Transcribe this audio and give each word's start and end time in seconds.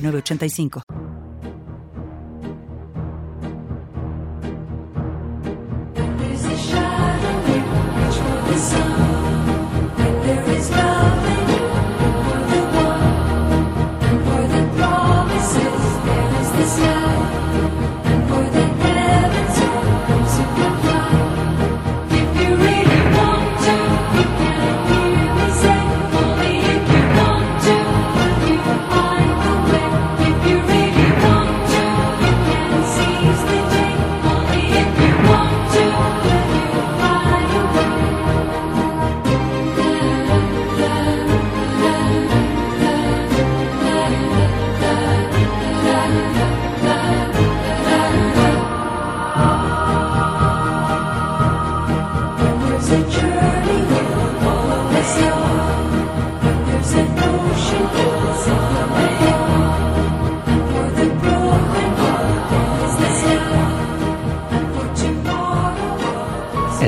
85 0.00 1.17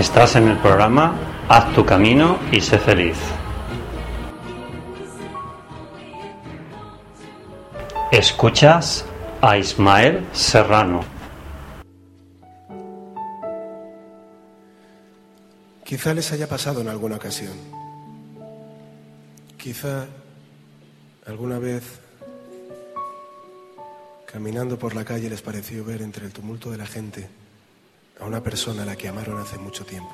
Estás 0.01 0.35
en 0.37 0.49
el 0.49 0.57
programa 0.57 1.15
Haz 1.47 1.75
tu 1.75 1.85
camino 1.85 2.39
y 2.51 2.63
sé 2.63 2.79
feliz. 2.79 3.19
Escuchas 8.11 9.05
a 9.43 9.59
Ismael 9.59 10.27
Serrano. 10.33 11.05
Quizá 15.85 16.15
les 16.15 16.33
haya 16.33 16.49
pasado 16.49 16.81
en 16.81 16.89
alguna 16.89 17.17
ocasión. 17.17 17.53
Quizá 19.59 20.07
alguna 21.27 21.59
vez 21.59 22.01
caminando 24.25 24.79
por 24.79 24.95
la 24.95 25.05
calle 25.05 25.29
les 25.29 25.43
pareció 25.43 25.85
ver 25.85 26.01
entre 26.01 26.25
el 26.25 26.33
tumulto 26.33 26.71
de 26.71 26.79
la 26.79 26.87
gente 26.87 27.40
a 28.21 28.27
una 28.27 28.43
persona 28.43 28.83
a 28.83 28.87
la 28.87 28.97
que 28.97 29.09
amaron 29.09 29.39
hace 29.39 29.59
mucho 29.59 29.85
tiempo. 29.85 30.13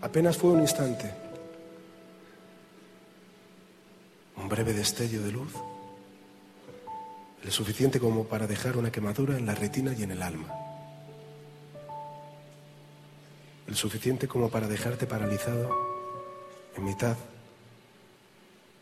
Apenas 0.00 0.36
fue 0.36 0.50
un 0.50 0.60
instante, 0.60 1.12
un 4.36 4.48
breve 4.48 4.72
destello 4.72 5.22
de 5.22 5.32
luz, 5.32 5.52
lo 7.42 7.50
suficiente 7.50 7.98
como 7.98 8.24
para 8.24 8.46
dejar 8.46 8.76
una 8.76 8.92
quemadura 8.92 9.36
en 9.36 9.46
la 9.46 9.54
retina 9.54 9.92
y 9.92 10.02
en 10.02 10.12
el 10.12 10.22
alma, 10.22 10.48
el 13.66 13.76
suficiente 13.76 14.28
como 14.28 14.50
para 14.50 14.68
dejarte 14.68 15.06
paralizado 15.06 15.70
en 16.76 16.84
mitad 16.84 17.16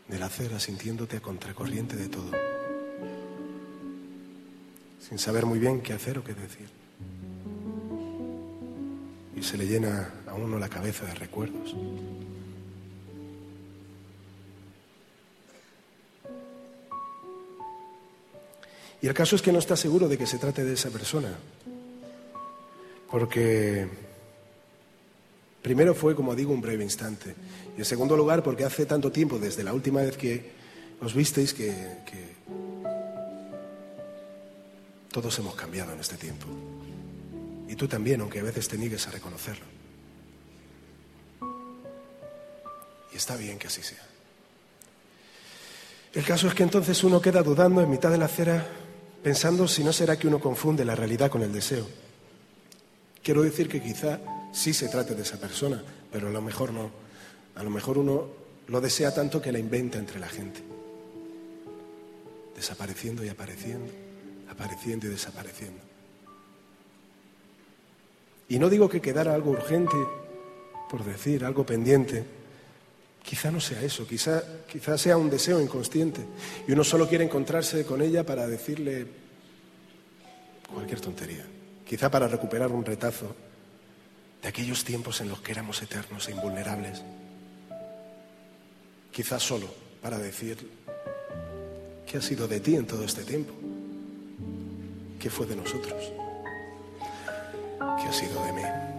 de 0.07 0.19
la 0.19 0.25
acera 0.27 0.59
sintiéndote 0.59 1.17
a 1.17 1.21
contracorriente 1.21 1.95
de 1.95 2.09
todo 2.09 2.52
sin 5.07 5.19
saber 5.19 5.45
muy 5.45 5.59
bien 5.59 5.81
qué 5.81 5.93
hacer 5.93 6.17
o 6.17 6.23
qué 6.23 6.33
decir. 6.33 6.67
Y 9.35 9.43
se 9.43 9.57
le 9.57 9.67
llena 9.67 10.13
a 10.27 10.33
uno 10.33 10.57
la 10.57 10.69
cabeza 10.69 11.05
de 11.05 11.13
recuerdos. 11.15 11.75
Y 19.01 19.07
el 19.07 19.13
caso 19.13 19.35
es 19.35 19.41
que 19.41 19.51
no 19.51 19.59
está 19.59 19.75
seguro 19.75 20.07
de 20.07 20.17
que 20.17 20.25
se 20.25 20.37
trate 20.37 20.63
de 20.63 20.73
esa 20.73 20.89
persona. 20.89 21.35
Porque 23.11 23.85
primero 25.61 25.93
fue, 25.93 26.15
como 26.15 26.33
digo, 26.33 26.53
un 26.53 26.61
breve 26.61 26.85
instante. 26.85 27.35
Y 27.75 27.79
en 27.79 27.85
segundo 27.85 28.15
lugar, 28.15 28.41
porque 28.41 28.63
hace 28.63 28.85
tanto 28.85 29.11
tiempo, 29.11 29.37
desde 29.37 29.63
la 29.63 29.73
última 29.73 30.01
vez 30.01 30.15
que 30.15 30.51
os 31.01 31.13
visteis, 31.13 31.53
que, 31.53 31.67
que 32.05 32.33
todos 35.13 35.37
hemos 35.37 35.53
cambiado 35.53 35.93
en 35.93 35.99
este 35.99 36.17
tiempo. 36.17 36.47
Y 37.69 37.75
tú 37.75 37.87
también, 37.87 38.19
aunque 38.19 38.39
a 38.39 38.43
veces 38.43 38.67
te 38.67 38.77
niegues 38.79 39.07
a 39.07 39.11
reconocerlo. 39.11 39.63
Y 43.13 43.15
está 43.15 43.37
bien 43.37 43.59
que 43.59 43.67
así 43.67 43.83
sea. 43.83 44.03
El 46.13 46.25
caso 46.25 46.47
es 46.47 46.55
que 46.55 46.63
entonces 46.63 47.03
uno 47.03 47.21
queda 47.21 47.43
dudando 47.43 47.81
en 47.81 47.91
mitad 47.91 48.09
de 48.09 48.17
la 48.17 48.25
acera, 48.25 48.67
pensando 49.21 49.67
si 49.67 49.83
no 49.83 49.93
será 49.93 50.17
que 50.17 50.27
uno 50.27 50.39
confunde 50.39 50.83
la 50.83 50.95
realidad 50.95 51.29
con 51.29 51.43
el 51.43 51.53
deseo. 51.53 51.87
Quiero 53.21 53.43
decir 53.43 53.69
que 53.69 53.81
quizá 53.81 54.19
sí 54.51 54.73
se 54.73 54.89
trate 54.89 55.13
de 55.13 55.21
esa 55.21 55.39
persona, 55.39 55.83
pero 56.11 56.27
a 56.27 56.31
lo 56.31 56.41
mejor 56.41 56.73
no. 56.73 56.89
A 57.55 57.61
lo 57.61 57.69
mejor 57.69 57.99
uno 57.99 58.29
lo 58.67 58.81
desea 58.81 59.13
tanto 59.13 59.39
que 59.39 59.51
la 59.51 59.59
inventa 59.59 59.99
entre 59.99 60.19
la 60.19 60.27
gente, 60.27 60.61
desapareciendo 62.55 63.23
y 63.23 63.29
apareciendo 63.29 64.02
apareciendo 64.53 65.07
y 65.07 65.09
desapareciendo. 65.09 65.81
Y 68.49 68.59
no 68.59 68.69
digo 68.69 68.87
que 68.87 69.01
quedara 69.01 69.33
algo 69.33 69.51
urgente, 69.51 69.95
por 70.89 71.03
decir, 71.03 71.43
algo 71.43 71.65
pendiente. 71.65 72.23
Quizá 73.23 73.51
no 73.51 73.59
sea 73.59 73.81
eso, 73.81 74.05
quizá, 74.05 74.43
quizá 74.67 74.97
sea 74.97 75.17
un 75.17 75.29
deseo 75.29 75.59
inconsciente. 75.59 76.21
Y 76.67 76.73
uno 76.73 76.83
solo 76.83 77.07
quiere 77.07 77.23
encontrarse 77.23 77.85
con 77.85 78.01
ella 78.01 78.25
para 78.25 78.47
decirle 78.47 79.07
cualquier 80.71 81.01
tontería. 81.01 81.45
Quizá 81.85 82.11
para 82.11 82.27
recuperar 82.27 82.71
un 82.71 82.85
retazo 82.85 83.35
de 84.41 84.49
aquellos 84.49 84.83
tiempos 84.83 85.21
en 85.21 85.29
los 85.29 85.41
que 85.41 85.53
éramos 85.53 85.81
eternos 85.81 86.27
e 86.27 86.31
invulnerables. 86.31 87.01
Quizá 89.11 89.39
solo 89.39 89.67
para 90.01 90.17
decir 90.17 90.57
qué 92.05 92.17
ha 92.17 92.21
sido 92.21 92.47
de 92.47 92.59
ti 92.59 92.75
en 92.75 92.85
todo 92.85 93.05
este 93.05 93.23
tiempo. 93.23 93.72
¿Qué 95.19 95.29
fue 95.29 95.45
de 95.45 95.55
nosotros? 95.55 96.11
¿Qué 97.99 98.07
ha 98.07 98.13
sido 98.13 98.43
de 98.45 98.53
mí? 98.53 98.92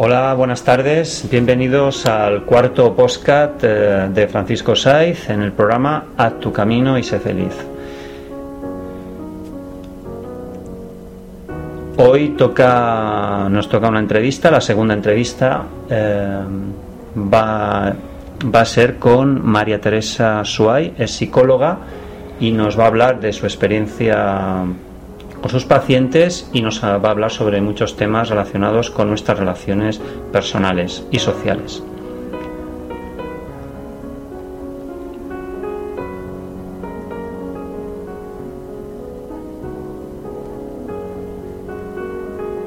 Hola, 0.00 0.32
buenas 0.34 0.62
tardes. 0.62 1.26
Bienvenidos 1.28 2.06
al 2.06 2.44
cuarto 2.44 2.94
postcat 2.94 3.64
eh, 3.64 4.08
de 4.14 4.28
Francisco 4.28 4.76
Saiz 4.76 5.28
en 5.28 5.42
el 5.42 5.50
programa 5.50 6.04
Haz 6.16 6.38
tu 6.38 6.52
camino 6.52 6.96
y 6.96 7.02
sé 7.02 7.18
feliz. 7.18 7.52
Hoy 11.96 12.28
toca, 12.38 13.48
nos 13.50 13.68
toca 13.68 13.88
una 13.88 13.98
entrevista, 13.98 14.52
la 14.52 14.60
segunda 14.60 14.94
entrevista 14.94 15.64
eh, 15.90 16.44
va 17.16 17.92
va 18.54 18.60
a 18.60 18.64
ser 18.64 19.00
con 19.00 19.44
María 19.44 19.80
Teresa 19.80 20.44
Suay, 20.44 20.94
es 20.96 21.10
psicóloga 21.10 21.76
y 22.38 22.52
nos 22.52 22.78
va 22.78 22.84
a 22.84 22.86
hablar 22.86 23.18
de 23.18 23.32
su 23.32 23.46
experiencia 23.46 24.62
con 25.40 25.50
sus 25.50 25.64
pacientes 25.64 26.48
y 26.52 26.62
nos 26.62 26.82
va 26.82 26.94
a 26.94 27.10
hablar 27.10 27.30
sobre 27.30 27.60
muchos 27.60 27.96
temas 27.96 28.28
relacionados 28.28 28.90
con 28.90 29.08
nuestras 29.08 29.38
relaciones 29.38 30.00
personales 30.32 31.04
y 31.10 31.18
sociales. 31.18 31.82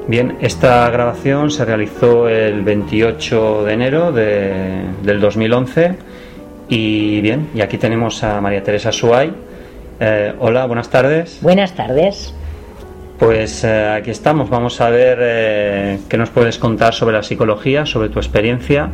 Bien, 0.08 0.36
esta 0.42 0.90
grabación 0.90 1.50
se 1.50 1.64
realizó 1.64 2.28
el 2.28 2.60
28 2.60 3.64
de 3.64 3.72
enero 3.72 4.12
de, 4.12 4.82
del 5.02 5.20
2011 5.20 5.96
y 6.68 7.20
bien, 7.22 7.48
y 7.54 7.62
aquí 7.62 7.78
tenemos 7.78 8.22
a 8.22 8.38
María 8.40 8.62
Teresa 8.62 8.92
Suay. 8.92 9.32
Eh, 10.00 10.34
hola, 10.38 10.66
buenas 10.66 10.90
tardes. 10.90 11.38
Buenas 11.40 11.72
tardes. 11.74 12.34
Pues 13.22 13.62
eh, 13.62 13.86
aquí 13.86 14.10
estamos, 14.10 14.50
vamos 14.50 14.80
a 14.80 14.90
ver 14.90 15.18
eh, 15.20 15.98
qué 16.08 16.16
nos 16.16 16.30
puedes 16.30 16.58
contar 16.58 16.92
sobre 16.92 17.14
la 17.14 17.22
psicología, 17.22 17.86
sobre 17.86 18.08
tu 18.08 18.18
experiencia. 18.18 18.90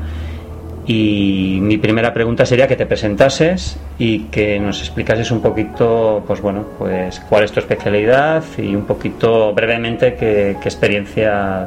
Y 0.87 1.61
mi 1.63 1.79
primera 1.79 2.13
pregunta 2.13 2.45
sería 2.45 2.69
que 2.69 2.77
te 2.77 2.85
presentases 2.85 3.79
y 3.99 4.25
que 4.25 4.61
nos 4.61 4.81
explicases 4.81 5.31
un 5.31 5.41
poquito, 5.41 6.23
pues 6.27 6.43
bueno, 6.43 6.67
pues 6.79 7.21
cuál 7.21 7.45
es 7.45 7.53
tu 7.53 7.61
especialidad 7.61 8.45
y 8.59 8.75
un 8.75 8.85
poquito 8.85 9.55
brevemente 9.55 10.15
qué, 10.17 10.51
experiencia 10.51 11.67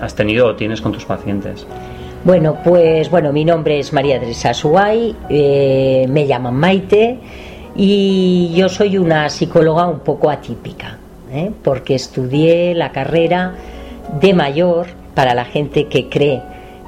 has 0.00 0.14
tenido 0.14 0.46
o 0.46 0.54
tienes 0.54 0.80
con 0.80 0.92
tus 0.92 1.04
pacientes. 1.04 1.66
Bueno, 2.22 2.58
pues 2.62 3.10
bueno, 3.10 3.32
mi 3.32 3.44
nombre 3.44 3.80
es 3.80 3.92
María 3.92 4.20
Teresa 4.20 4.54
Suay, 4.54 5.16
eh, 5.28 6.06
me 6.08 6.28
llaman 6.28 6.54
Maite 6.54 7.18
y 7.74 8.52
yo 8.54 8.68
soy 8.68 8.98
una 8.98 9.28
psicóloga 9.28 9.88
un 9.88 9.98
poco 9.98 10.30
atípica. 10.30 11.00
¿Eh? 11.32 11.50
porque 11.62 11.94
estudié 11.94 12.74
la 12.74 12.92
carrera 12.92 13.54
de 14.20 14.34
mayor 14.34 14.86
para 15.14 15.34
la 15.34 15.44
gente 15.44 15.88
que 15.88 16.08
cree 16.08 16.42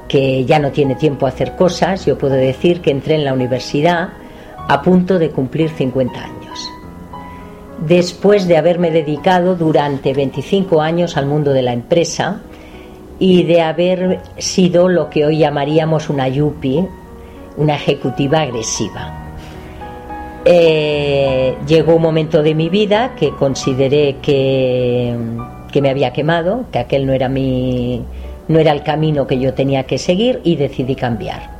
que 0.09 0.45
ya 0.45 0.59
no 0.59 0.71
tiene 0.71 0.95
tiempo 0.95 1.27
a 1.27 1.31
hacer 1.31 1.57
cosas. 1.57 2.07
Yo 2.07 2.19
puedo 2.19 2.35
decir 2.35 2.81
que 2.81 2.91
entré 2.91 3.15
en 3.15 3.25
la 3.25 3.33
universidad 3.33 4.11
a 4.69 4.83
punto 4.83 5.19
de 5.19 5.31
cumplir 5.31 5.71
50 5.71 6.21
años. 6.21 6.71
Después 7.87 8.47
de 8.47 8.57
haberme 8.57 8.91
dedicado 8.91 9.57
durante 9.57 10.13
25 10.13 10.81
años 10.81 11.17
al 11.17 11.27
mundo 11.27 11.53
de 11.53 11.63
la 11.63 11.73
empresa 11.73 12.41
y 13.19 13.43
de 13.45 13.63
haber 13.63 14.21
sido 14.39 14.89
lo 14.89 15.11
que 15.11 15.27
hoy 15.27 15.39
llamaríamos 15.39 16.09
una 16.09 16.29
yuppie, 16.29 16.89
una 17.57 17.77
ejecutiva 17.77 18.41
agresiva. 18.41 19.24
Eh, 20.45 21.57
llegó 21.67 21.97
un 21.97 22.03
momento 22.03 22.43
de 22.43 22.55
mi 22.55 22.69
vida 22.69 23.15
que 23.19 23.31
consideré 23.31 24.17
que, 24.21 25.17
me 25.81 25.91
había 25.91 26.13
quemado, 26.13 26.67
que 26.71 26.79
aquel 26.79 27.07
no 27.07 27.13
era 27.13 27.29
mi 27.29 28.03
no 28.47 28.59
era 28.59 28.73
el 28.73 28.83
camino 28.83 29.27
que 29.27 29.39
yo 29.39 29.55
tenía 29.55 29.85
que 29.85 29.97
seguir 29.97 30.41
y 30.45 30.57
decidí 30.57 30.95
cambiar. 30.95 31.51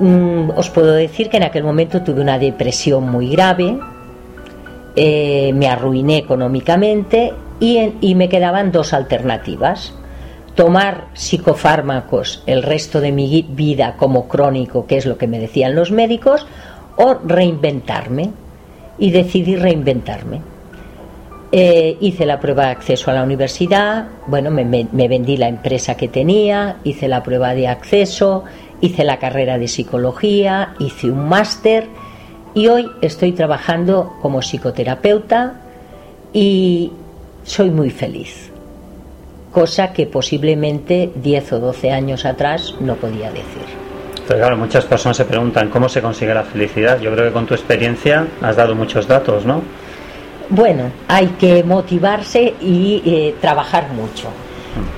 Mm, 0.00 0.50
os 0.56 0.70
puedo 0.70 0.92
decir 0.92 1.28
que 1.28 1.38
en 1.38 1.42
aquel 1.42 1.64
momento 1.64 2.02
tuve 2.02 2.20
una 2.20 2.38
depresión 2.38 3.10
muy 3.10 3.30
grave, 3.30 3.76
eh, 4.94 5.52
me 5.52 5.68
arruiné 5.68 6.18
económicamente 6.18 7.32
y 7.58 8.14
me 8.14 8.28
quedaban 8.28 8.70
dos 8.70 8.92
alternativas 8.92 9.92
tomar 10.56 11.08
psicofármacos 11.12 12.42
el 12.46 12.62
resto 12.62 13.00
de 13.00 13.12
mi 13.12 13.46
vida 13.48 13.94
como 13.96 14.26
crónico, 14.26 14.86
que 14.86 14.96
es 14.96 15.06
lo 15.06 15.18
que 15.18 15.28
me 15.28 15.38
decían 15.38 15.76
los 15.76 15.92
médicos, 15.92 16.46
o 16.96 17.14
reinventarme. 17.24 18.30
Y 18.98 19.10
decidí 19.10 19.56
reinventarme. 19.56 20.40
Eh, 21.52 21.96
hice 22.00 22.26
la 22.26 22.40
prueba 22.40 22.64
de 22.66 22.70
acceso 22.72 23.10
a 23.10 23.14
la 23.14 23.22
universidad, 23.22 24.08
bueno, 24.26 24.50
me, 24.50 24.64
me, 24.64 25.08
vendí 25.08 25.36
la 25.36 25.48
empresa 25.48 25.96
que 25.96 26.08
tenía, 26.08 26.78
hice 26.82 27.06
la 27.06 27.22
prueba 27.22 27.54
de 27.54 27.68
acceso, 27.68 28.44
hice 28.80 29.04
la 29.04 29.18
carrera 29.18 29.56
de 29.56 29.68
psicología, 29.68 30.74
hice 30.80 31.10
un 31.10 31.28
máster 31.28 31.86
y 32.52 32.66
hoy 32.66 32.90
estoy 33.00 33.32
trabajando 33.32 34.16
como 34.20 34.42
psicoterapeuta 34.42 35.60
y 36.32 36.90
soy 37.44 37.70
muy 37.70 37.90
feliz, 37.90 38.50
cosa 39.52 39.92
que 39.92 40.06
posiblemente 40.06 41.12
10 41.14 41.52
o 41.52 41.60
12 41.60 41.92
años 41.92 42.24
atrás 42.24 42.74
no 42.80 42.96
podía 42.96 43.30
decir. 43.30 43.85
Pero 44.26 44.40
claro, 44.40 44.56
muchas 44.56 44.84
personas 44.84 45.16
se 45.16 45.24
preguntan 45.24 45.68
cómo 45.68 45.88
se 45.88 46.02
consigue 46.02 46.34
la 46.34 46.42
felicidad. 46.42 47.00
Yo 47.00 47.12
creo 47.12 47.26
que 47.26 47.32
con 47.32 47.46
tu 47.46 47.54
experiencia 47.54 48.26
has 48.42 48.56
dado 48.56 48.74
muchos 48.74 49.06
datos, 49.06 49.44
¿no? 49.44 49.62
Bueno, 50.48 50.90
hay 51.08 51.28
que 51.38 51.62
motivarse 51.64 52.54
y 52.60 53.02
eh, 53.04 53.34
trabajar 53.40 53.88
mucho. 53.92 54.28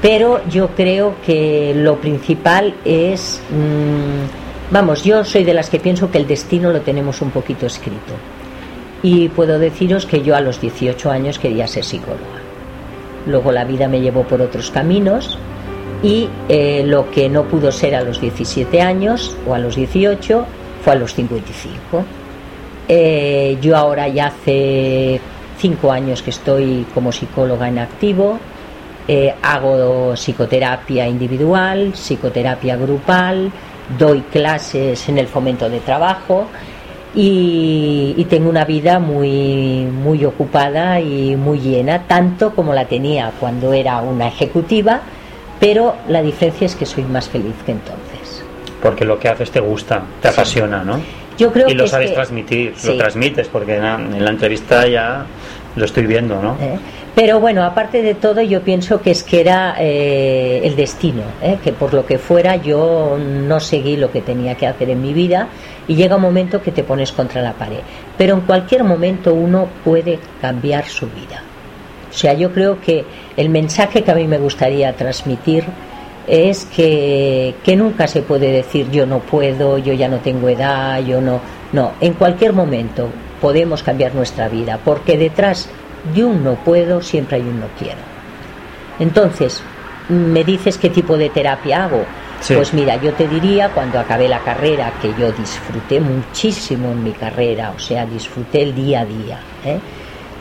Pero 0.02 0.40
yo 0.48 0.69
creo 0.69 1.14
que 1.25 1.72
lo 1.75 1.96
principal 1.96 2.75
es, 2.84 3.40
mm, 3.50 4.72
vamos, 4.72 5.04
yo 5.04 5.25
soy 5.25 5.44
de 5.44 5.54
las 5.54 5.70
que 5.70 5.78
pienso 5.78 6.10
que 6.10 6.19
el 6.19 6.26
destino 6.26 6.70
lo 6.70 6.81
tenemos 6.81 7.20
un 7.20 7.31
poquito 7.31 7.66
escrito. 7.66 8.14
Y 9.02 9.28
puedo 9.28 9.58
deciros 9.58 10.06
que 10.06 10.22
yo 10.22 10.34
a 10.36 10.40
los 10.40 10.60
18 10.60 11.10
años 11.10 11.38
quería 11.38 11.66
ser 11.66 11.84
psicóloga. 11.84 12.42
Luego 13.26 13.52
la 13.52 13.64
vida 13.64 13.88
me 13.88 14.00
llevó 14.00 14.24
por 14.24 14.40
otros 14.40 14.70
caminos 14.70 15.38
y 16.02 16.28
eh, 16.48 16.84
lo 16.86 17.10
que 17.10 17.28
no 17.28 17.44
pudo 17.44 17.72
ser 17.72 17.94
a 17.94 18.02
los 18.02 18.20
17 18.20 18.80
años 18.80 19.36
o 19.46 19.54
a 19.54 19.58
los 19.58 19.76
18 19.76 20.46
fue 20.84 20.92
a 20.92 20.96
los 20.96 21.14
55. 21.14 22.04
Eh, 22.88 23.58
yo 23.60 23.76
ahora 23.76 24.08
ya 24.08 24.28
hace 24.28 25.20
5 25.58 25.92
años 25.92 26.22
que 26.22 26.30
estoy 26.30 26.86
como 26.94 27.10
psicóloga 27.12 27.68
en 27.68 27.80
activo, 27.80 28.38
eh, 29.08 29.34
hago 29.42 30.14
psicoterapia 30.14 31.08
individual, 31.08 31.92
psicoterapia 31.94 32.76
grupal, 32.76 33.50
doy 33.98 34.20
clases 34.20 35.08
en 35.08 35.18
el 35.18 35.26
fomento 35.26 35.68
de 35.68 35.80
trabajo 35.80 36.46
y, 37.14 38.14
y, 38.16 38.24
tengo 38.26 38.50
una 38.50 38.66
vida 38.66 38.98
muy, 38.98 39.86
muy 39.86 40.24
ocupada 40.26 41.00
y 41.00 41.36
muy 41.36 41.58
llena, 41.58 42.02
tanto 42.02 42.54
como 42.54 42.74
la 42.74 42.84
tenía 42.84 43.32
cuando 43.40 43.72
era 43.72 44.02
una 44.02 44.28
ejecutiva, 44.28 45.00
pero 45.60 45.96
la 46.08 46.22
diferencia 46.22 46.66
es 46.66 46.75
que 46.75 46.87
soy 46.87 47.05
más 47.05 47.28
feliz 47.28 47.55
que 47.64 47.72
entonces. 47.72 48.44
Porque 48.82 49.05
lo 49.05 49.19
que 49.19 49.28
haces 49.28 49.50
te 49.50 49.60
gusta, 49.60 50.02
te 50.22 50.28
apasiona, 50.28 50.84
¿no? 50.84 51.00
Yo 51.37 51.52
creo 51.52 51.69
y 51.69 51.75
lo 51.75 51.87
sabes 51.87 52.12
transmitir, 52.12 52.75
lo 52.84 52.96
transmites, 52.96 53.49
porque 53.49 53.76
en 53.76 54.25
la, 54.25 54.31
entrevista 54.31 54.87
ya 54.88 55.24
lo 55.77 55.84
estoy 55.84 56.06
viendo, 56.06 56.43
¿no? 56.43 56.56
Eh, 56.60 56.79
pero 57.15 57.41
bueno, 57.41 57.65
aparte 57.65 58.03
de 58.03 58.15
todo, 58.15 58.43
yo 58.43 58.62
pienso 58.62 59.00
que 59.00 59.10
es 59.10 59.24
que 59.24 59.41
era 59.41 59.74
eh, 59.79 60.60
el 60.62 60.77
destino, 60.77 61.22
¿eh? 61.43 61.58
que 61.62 61.72
por 61.72 61.93
lo 61.93 62.06
que 62.06 62.19
fuera 62.19 62.56
yo 62.56 63.19
no 63.19 63.58
seguí 63.58 63.96
lo 63.96 64.12
que 64.12 64.20
tenía 64.20 64.55
que 64.55 64.69
hacer 64.69 64.91
en 64.91 65.03
mi 65.03 65.12
vida 65.12 65.48
y 65.88 65.96
llega 65.96 66.17
un 66.17 66.22
momento 66.22 66.62
que 66.62 66.70
te 66.70 66.84
pones 66.84 67.10
contra 67.10 67.43
la 67.43 67.55
pared. 67.55 67.81
Pero 68.17 68.34
en 68.34 68.43
cualquier 68.43 68.84
momento 68.84 69.34
uno 69.34 69.69
puede 69.84 70.20
cambiar 70.41 70.86
su 70.86 71.06
vida. 71.06 71.43
O 72.10 72.15
sea, 72.15 72.34
yo 72.34 72.53
creo 72.53 72.81
que 72.81 73.05
el 73.36 73.48
mensaje 73.50 74.03
que 74.03 74.10
a 74.10 74.15
mí 74.15 74.27
me 74.27 74.38
gustaría 74.38 74.93
transmitir 74.94 75.65
es 76.27 76.67
que, 76.67 77.55
nunca 77.77 78.06
se 78.06 78.22
puede 78.22 78.53
decir 78.53 78.91
yo 78.91 79.06
no 79.06 79.20
puedo, 79.20 79.79
yo 79.79 79.94
ya 79.94 80.08
no 80.08 80.19
tengo 80.19 80.48
edad, 80.48 81.00
yo 81.05 81.20
no. 81.20 81.41
No, 81.72 81.93
en 82.00 82.15
cualquier 82.15 82.53
momento 82.53 83.08
podemos 83.41 83.82
cambiar 83.82 84.15
nuestra 84.15 84.48
vida, 84.48 84.79
porque 84.84 85.17
detrás 85.17 85.69
de 86.15 86.24
un 86.24 86.44
no 86.44 86.55
puedo 86.56 87.03
siempre 87.03 87.36
hay 87.36 87.43
un 87.43 87.60
no 87.60 87.67
quiero. 87.79 88.00
Entonces, 88.98 89.62
me 90.08 90.44
dices 90.44 90.79
qué 90.79 90.91
tipo 90.91 91.17
de 91.17 91.31
terapia 91.31 91.84
hago. 91.84 92.05
Pues 92.46 92.72
mira, 92.72 92.96
yo 93.03 93.12
te 93.15 93.27
diría 93.27 93.70
cuando 93.70 93.98
acabé 93.98 94.29
la 94.29 94.38
carrera, 94.38 94.93
que 95.03 95.12
yo 95.19 95.32
disfruté 95.32 96.00
muchísimo 96.00 96.93
en 96.93 97.03
mi 97.03 97.10
carrera, 97.10 97.72
o 97.74 97.79
sea, 97.81 98.06
disfruté 98.06 98.62
el 98.62 98.74
día 98.74 99.00
a 99.00 99.05
día. 99.05 99.41
¿eh? 99.65 99.79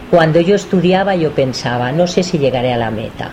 Cuando 0.09 0.39
yo 0.39 0.55
estudiaba 0.55 1.15
yo 1.15 1.31
pensaba, 1.31 1.91
no 1.91 2.07
sé 2.07 2.23
si 2.23 2.37
llegaré 2.37 2.71
a 2.71 2.77
la 2.77 2.91
meta, 2.91 3.29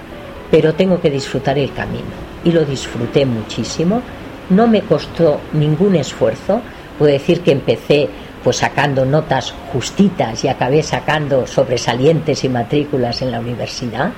pero 0.51 0.75
tengo 0.75 1.01
que 1.01 1.09
disfrutar 1.09 1.57
el 1.57 1.73
camino. 1.73 2.25
Y 2.45 2.51
lo 2.51 2.65
disfruté 2.65 3.25
muchísimo. 3.25 4.03
No 4.51 4.67
me 4.67 4.83
costó 4.83 5.41
ningún 5.53 5.95
esfuerzo. 5.95 6.61
Puedo 6.99 7.13
decir 7.13 7.43
que 7.43 7.53
empecé 7.53 8.09
pues 8.43 8.57
sacando 8.57 9.05
notas 9.05 9.55
justitas 9.73 10.45
y 10.45 10.49
acabé 10.49 10.83
sacando 10.83 11.47
sobresalientes 11.47 12.45
y 12.45 12.49
matrículas 12.49 13.23
en 13.23 13.31
la 13.31 13.41
universidad, 13.41 14.11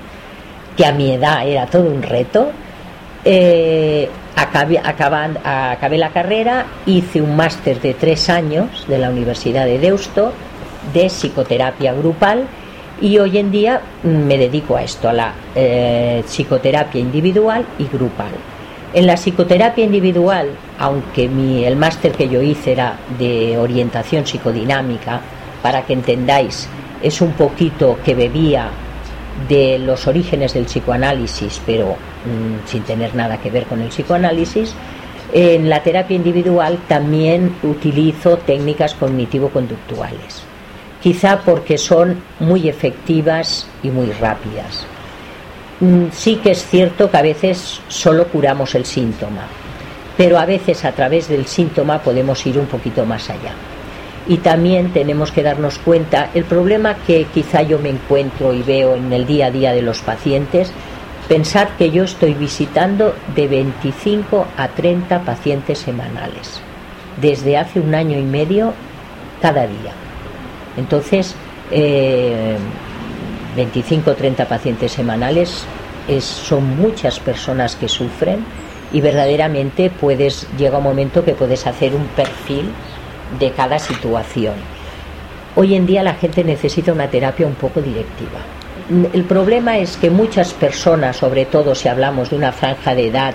que 0.75 0.85
a 0.85 0.91
mi 0.91 1.11
edad 1.13 1.47
era 1.47 1.67
todo 1.67 1.83
un 1.83 2.01
reto. 2.01 2.51
Eh, 3.23 4.09
acabé, 4.35 4.79
acabé 4.79 5.97
la 5.97 6.09
carrera, 6.09 6.65
hice 6.87 7.21
un 7.21 7.35
máster 7.35 7.79
de 7.79 7.93
tres 7.93 8.29
años 8.29 8.85
de 8.87 8.97
la 8.97 9.09
Universidad 9.09 9.65
de 9.65 9.79
Deusto 9.79 10.33
de 10.93 11.07
psicoterapia 11.07 11.93
grupal 11.93 12.47
y 13.01 13.17
hoy 13.19 13.37
en 13.37 13.51
día 13.51 13.81
me 14.03 14.37
dedico 14.37 14.75
a 14.75 14.83
esto, 14.83 15.09
a 15.09 15.13
la 15.13 15.33
eh, 15.55 16.23
psicoterapia 16.25 16.99
individual 16.99 17.65
y 17.77 17.85
grupal. 17.85 18.31
En 18.93 19.05
la 19.05 19.15
psicoterapia 19.15 19.83
individual, 19.83 20.49
aunque 20.79 21.27
mi, 21.27 21.65
el 21.65 21.75
máster 21.75 22.13
que 22.13 22.29
yo 22.29 22.41
hice 22.41 22.71
era 22.71 22.97
de 23.19 23.57
orientación 23.57 24.25
psicodinámica, 24.25 25.21
para 25.61 25.85
que 25.85 25.93
entendáis, 25.93 26.67
es 27.03 27.21
un 27.21 27.33
poquito 27.33 27.99
que 28.03 28.15
bebía 28.15 28.69
de 29.47 29.77
los 29.79 30.07
orígenes 30.07 30.53
del 30.53 30.65
psicoanálisis, 30.65 31.61
pero 31.65 31.91
mm, 31.91 32.67
sin 32.67 32.83
tener 32.83 33.13
nada 33.13 33.37
que 33.37 33.51
ver 33.51 33.65
con 33.65 33.81
el 33.81 33.89
psicoanálisis, 33.89 34.73
en 35.33 35.69
la 35.69 35.83
terapia 35.83 36.15
individual 36.15 36.79
también 36.87 37.55
utilizo 37.61 38.37
técnicas 38.37 38.95
cognitivo-conductuales, 38.95 40.43
quizá 41.01 41.39
porque 41.39 41.77
son 41.77 42.21
muy 42.39 42.67
efectivas 42.67 43.67
y 43.83 43.89
muy 43.89 44.11
rápidas. 44.11 44.85
Mm, 45.79 46.05
sí 46.11 46.37
que 46.37 46.51
es 46.51 46.65
cierto 46.65 47.09
que 47.11 47.17
a 47.17 47.21
veces 47.21 47.81
solo 47.87 48.27
curamos 48.27 48.73
el 48.75 48.85
síntoma, 48.85 49.45
pero 50.17 50.39
a 50.39 50.45
veces 50.45 50.83
a 50.85 50.91
través 50.91 51.27
del 51.27 51.45
síntoma 51.45 51.99
podemos 51.99 52.45
ir 52.47 52.57
un 52.57 52.65
poquito 52.65 53.05
más 53.05 53.29
allá. 53.29 53.53
Y 54.27 54.37
también 54.37 54.91
tenemos 54.91 55.31
que 55.31 55.43
darnos 55.43 55.77
cuenta, 55.77 56.31
el 56.33 56.43
problema 56.43 56.95
que 56.95 57.25
quizá 57.33 57.61
yo 57.61 57.79
me 57.79 57.89
encuentro 57.89 58.53
y 58.53 58.61
veo 58.63 58.95
en 58.95 59.13
el 59.13 59.25
día 59.25 59.45
a 59.45 59.51
día 59.51 59.71
de 59.71 59.83
los 59.83 59.99
pacientes, 59.99 60.71
pensar 61.29 61.69
que 61.77 61.91
yo 61.91 62.03
estoy 62.03 62.33
visitando 62.33 63.13
de 63.35 63.47
25 63.47 64.47
a 64.57 64.67
30 64.69 65.21
pacientes 65.21 65.79
semanales, 65.79 66.59
desde 67.21 67.57
hace 67.57 67.79
un 67.79 67.93
año 67.93 68.17
y 68.17 68.23
medio 68.23 68.73
cada 69.41 69.67
día. 69.67 70.06
Entonces, 70.77 71.35
eh, 71.71 72.55
25 73.55 74.11
o 74.11 74.13
30 74.13 74.45
pacientes 74.45 74.91
semanales 74.91 75.65
es, 76.07 76.23
son 76.23 76.77
muchas 76.77 77.19
personas 77.19 77.75
que 77.75 77.89
sufren 77.89 78.45
y 78.93 79.01
verdaderamente 79.01 79.89
puedes 79.89 80.47
llega 80.57 80.77
un 80.77 80.83
momento 80.83 81.25
que 81.25 81.33
puedes 81.33 81.67
hacer 81.67 81.93
un 81.93 82.05
perfil 82.07 82.69
de 83.39 83.51
cada 83.51 83.79
situación. 83.79 84.53
Hoy 85.55 85.73
en 85.73 85.87
día 85.87 86.03
la 86.03 86.13
gente 86.13 86.43
necesita 86.43 86.93
una 86.93 87.09
terapia 87.09 87.47
un 87.47 87.55
poco 87.55 87.81
directiva. 87.81 88.39
El 89.11 89.23
problema 89.25 89.79
es 89.79 89.97
que 89.97 90.09
muchas 90.09 90.53
personas, 90.53 91.17
sobre 91.17 91.45
todo 91.45 91.75
si 91.75 91.89
hablamos 91.89 92.29
de 92.29 92.37
una 92.37 92.53
franja 92.53 92.95
de 92.95 93.07
edad 93.07 93.33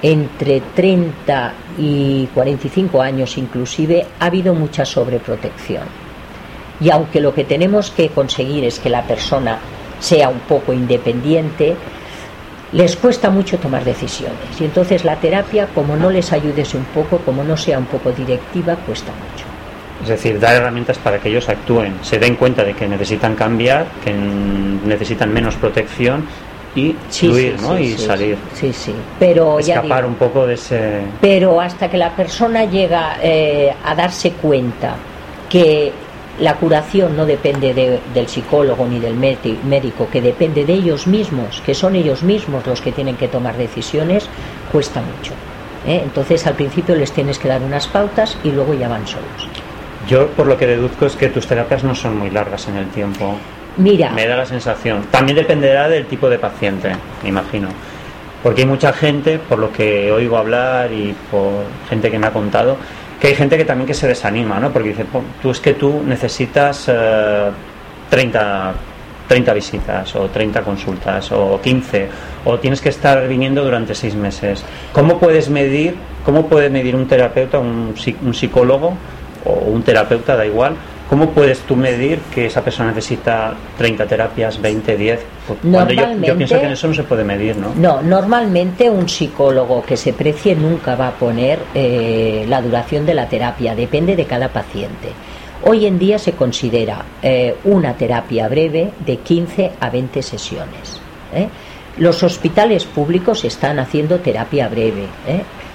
entre 0.00 0.62
30 0.74 1.52
y 1.78 2.26
45 2.32 3.02
años 3.02 3.36
inclusive, 3.36 4.06
ha 4.20 4.26
habido 4.26 4.54
mucha 4.54 4.84
sobreprotección 4.86 6.07
y 6.80 6.90
aunque 6.90 7.20
lo 7.20 7.34
que 7.34 7.44
tenemos 7.44 7.90
que 7.90 8.08
conseguir 8.10 8.64
es 8.64 8.78
que 8.78 8.88
la 8.88 9.02
persona 9.02 9.58
sea 10.00 10.28
un 10.28 10.40
poco 10.40 10.72
independiente, 10.72 11.76
les 12.72 12.96
cuesta 12.96 13.30
mucho 13.30 13.58
tomar 13.58 13.84
decisiones. 13.84 14.60
Y 14.60 14.64
entonces 14.64 15.04
la 15.04 15.16
terapia, 15.16 15.68
como 15.74 15.96
no 15.96 16.10
les 16.10 16.32
ayudes 16.32 16.74
un 16.74 16.84
poco, 16.84 17.18
como 17.18 17.42
no 17.42 17.56
sea 17.56 17.78
un 17.78 17.86
poco 17.86 18.12
directiva, 18.12 18.76
cuesta 18.76 19.10
mucho. 19.12 19.46
Es 20.02 20.08
decir, 20.08 20.38
dar 20.38 20.54
herramientas 20.54 20.98
para 20.98 21.18
que 21.18 21.28
ellos 21.28 21.48
actúen, 21.48 21.94
se 22.02 22.18
den 22.18 22.36
cuenta 22.36 22.62
de 22.62 22.74
que 22.74 22.86
necesitan 22.86 23.34
cambiar, 23.34 23.86
que 24.04 24.12
necesitan 24.12 25.32
menos 25.32 25.56
protección 25.56 26.24
y 26.76 26.94
fluir, 27.10 27.60
¿no? 27.60 27.76
y 27.76 27.98
salir. 27.98 28.36
Sí, 28.54 28.72
sí. 28.72 28.94
Pero 29.18 29.58
escapar 29.58 30.06
un 30.06 30.14
poco 30.14 30.46
de 30.46 30.54
ese. 30.54 31.00
Pero 31.20 31.60
hasta 31.60 31.90
que 31.90 31.96
la 31.96 32.14
persona 32.14 32.64
llega 32.64 33.16
eh, 33.20 33.74
a 33.84 33.94
darse 33.96 34.32
cuenta 34.32 34.94
que 35.48 35.92
la 36.40 36.54
curación 36.54 37.16
no 37.16 37.26
depende 37.26 38.00
del 38.14 38.28
psicólogo 38.28 38.86
ni 38.86 39.00
del 39.00 39.14
médico, 39.14 40.08
que 40.10 40.20
depende 40.20 40.64
de 40.64 40.74
ellos 40.74 41.06
mismos, 41.06 41.60
que 41.64 41.74
son 41.74 41.96
ellos 41.96 42.22
mismos 42.22 42.66
los 42.66 42.80
que 42.80 42.92
tienen 42.92 43.16
que 43.16 43.28
tomar 43.28 43.56
decisiones, 43.56 44.28
cuesta 44.70 45.00
mucho. 45.00 45.32
¿eh? 45.86 46.00
Entonces 46.02 46.46
al 46.46 46.54
principio 46.54 46.94
les 46.94 47.12
tienes 47.12 47.38
que 47.38 47.48
dar 47.48 47.62
unas 47.62 47.86
pautas 47.88 48.38
y 48.44 48.50
luego 48.50 48.74
ya 48.74 48.88
van 48.88 49.06
solos. 49.06 49.48
Yo 50.08 50.28
por 50.28 50.46
lo 50.46 50.56
que 50.56 50.66
deduzco 50.66 51.06
es 51.06 51.16
que 51.16 51.28
tus 51.28 51.46
terapias 51.46 51.84
no 51.84 51.94
son 51.94 52.16
muy 52.16 52.30
largas 52.30 52.68
en 52.68 52.76
el 52.76 52.88
tiempo. 52.88 53.36
Mira. 53.76 54.10
Me 54.10 54.26
da 54.26 54.36
la 54.36 54.46
sensación. 54.46 55.04
También 55.10 55.36
dependerá 55.36 55.88
del 55.88 56.06
tipo 56.06 56.28
de 56.28 56.38
paciente, 56.38 56.92
me 57.22 57.28
imagino. 57.28 57.68
Porque 58.42 58.62
hay 58.62 58.66
mucha 58.68 58.92
gente, 58.92 59.38
por 59.38 59.58
lo 59.58 59.72
que 59.72 60.12
oigo 60.12 60.36
hablar 60.36 60.92
y 60.92 61.14
por 61.30 61.64
gente 61.88 62.10
que 62.10 62.18
me 62.18 62.28
ha 62.28 62.32
contado, 62.32 62.76
que 63.20 63.28
hay 63.28 63.34
gente 63.34 63.56
que 63.56 63.64
también 63.64 63.86
que 63.86 63.94
se 63.94 64.06
desanima, 64.06 64.60
¿no? 64.60 64.72
Porque 64.72 64.90
dice, 64.90 65.04
tú 65.42 65.50
es 65.50 65.60
que 65.60 65.74
tú 65.74 66.02
necesitas 66.06 66.90
30, 68.10 68.70
eh, 68.70 68.74
30 69.28 69.54
visitas 69.54 70.16
o 70.16 70.28
30 70.28 70.62
consultas 70.62 71.30
o 71.32 71.60
15 71.60 72.08
o 72.44 72.58
tienes 72.58 72.80
que 72.80 72.88
estar 72.88 73.26
viniendo 73.28 73.64
durante 73.64 73.94
seis 73.94 74.14
meses. 74.14 74.64
¿Cómo 74.92 75.18
puedes 75.18 75.50
medir, 75.50 75.96
cómo 76.24 76.46
puede 76.46 76.70
medir 76.70 76.94
un 76.94 77.06
terapeuta, 77.06 77.58
un, 77.58 77.94
un 78.22 78.34
psicólogo 78.34 78.94
o 79.44 79.52
un 79.52 79.82
terapeuta, 79.82 80.36
da 80.36 80.46
igual, 80.46 80.76
¿Cómo 81.08 81.30
puedes 81.30 81.60
tú 81.60 81.74
medir 81.74 82.18
que 82.34 82.46
esa 82.46 82.62
persona 82.62 82.90
necesita 82.90 83.54
30 83.78 84.06
terapias, 84.06 84.60
20, 84.60 84.96
10? 84.96 85.20
Cuando 85.62 85.94
yo, 85.94 86.02
yo, 86.22 86.36
pienso 86.36 86.60
que 86.60 86.66
en 86.66 86.72
eso 86.72 86.86
no 86.86 86.92
se 86.92 87.02
puede 87.02 87.24
medir, 87.24 87.56
¿no? 87.56 87.72
No, 87.76 88.02
normalmente 88.02 88.90
un 88.90 89.08
psicólogo 89.08 89.82
que 89.82 89.96
se 89.96 90.12
precie 90.12 90.54
nunca 90.54 90.96
va 90.96 91.08
a 91.08 91.12
poner 91.12 91.60
eh, 91.74 92.44
la 92.46 92.60
duración 92.60 93.06
de 93.06 93.14
la 93.14 93.26
terapia, 93.26 93.74
depende 93.74 94.16
de 94.16 94.26
cada 94.26 94.48
paciente. 94.48 95.08
Hoy 95.64 95.86
en 95.86 95.98
día 95.98 96.18
se 96.18 96.32
considera 96.32 97.02
eh, 97.22 97.56
una 97.64 97.94
terapia 97.94 98.46
breve 98.48 98.90
de 99.04 99.16
15 99.16 99.72
a 99.80 99.88
20 99.88 100.22
sesiones. 100.22 101.00
¿eh? 101.34 101.48
Los 101.96 102.22
hospitales 102.22 102.84
públicos 102.84 103.44
están 103.44 103.78
haciendo 103.78 104.18
terapia 104.18 104.68
breve. 104.68 105.06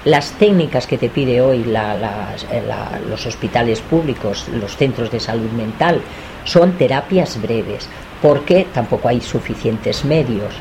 Las 0.06 0.34
técnicas 0.34 0.86
que 0.86 0.98
te 0.98 1.08
pide 1.08 1.40
hoy 1.40 1.64
eh, 1.66 2.64
los 3.10 3.26
hospitales 3.26 3.80
públicos, 3.80 4.48
los 4.50 4.76
centros 4.76 5.10
de 5.10 5.22
salud 5.22 5.50
mental, 5.52 6.02
son 6.44 6.74
terapias 6.74 7.42
breves, 7.42 7.88
porque 8.22 8.68
tampoco 8.74 9.08
hay 9.08 9.22
suficientes 9.22 10.04
medios. 10.04 10.54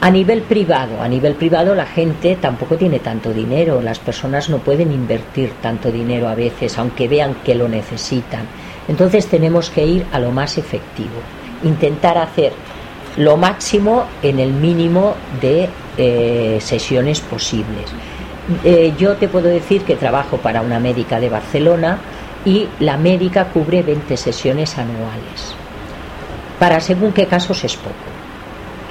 A 0.00 0.10
nivel 0.10 0.40
privado, 0.40 1.02
a 1.02 1.08
nivel 1.08 1.34
privado 1.34 1.74
la 1.74 1.84
gente 1.84 2.36
tampoco 2.40 2.76
tiene 2.76 3.00
tanto 3.00 3.34
dinero, 3.34 3.82
las 3.82 3.98
personas 3.98 4.48
no 4.48 4.58
pueden 4.58 4.90
invertir 4.90 5.52
tanto 5.60 5.92
dinero 5.92 6.28
a 6.28 6.34
veces, 6.34 6.78
aunque 6.78 7.08
vean 7.08 7.34
que 7.44 7.54
lo 7.54 7.68
necesitan. 7.68 8.46
Entonces 8.86 9.26
tenemos 9.26 9.68
que 9.68 9.84
ir 9.84 10.06
a 10.12 10.18
lo 10.18 10.30
más 10.30 10.56
efectivo, 10.56 11.20
intentar 11.62 12.16
hacer 12.16 12.52
lo 13.18 13.36
máximo 13.36 14.04
en 14.22 14.38
el 14.38 14.52
mínimo 14.52 15.14
de 15.42 15.68
eh, 15.98 16.58
sesiones 16.62 17.20
posibles. 17.20 17.92
Eh, 18.64 18.94
yo 18.98 19.16
te 19.16 19.28
puedo 19.28 19.48
decir 19.48 19.82
que 19.82 19.96
trabajo 19.96 20.38
para 20.38 20.62
una 20.62 20.80
médica 20.80 21.20
de 21.20 21.28
Barcelona 21.28 21.98
y 22.44 22.66
la 22.80 22.96
médica 22.96 23.46
cubre 23.46 23.82
20 23.82 24.16
sesiones 24.16 24.78
anuales. 24.78 25.54
Para 26.58 26.80
según 26.80 27.12
qué 27.12 27.26
casos 27.26 27.62
es 27.64 27.76
poco. 27.76 27.94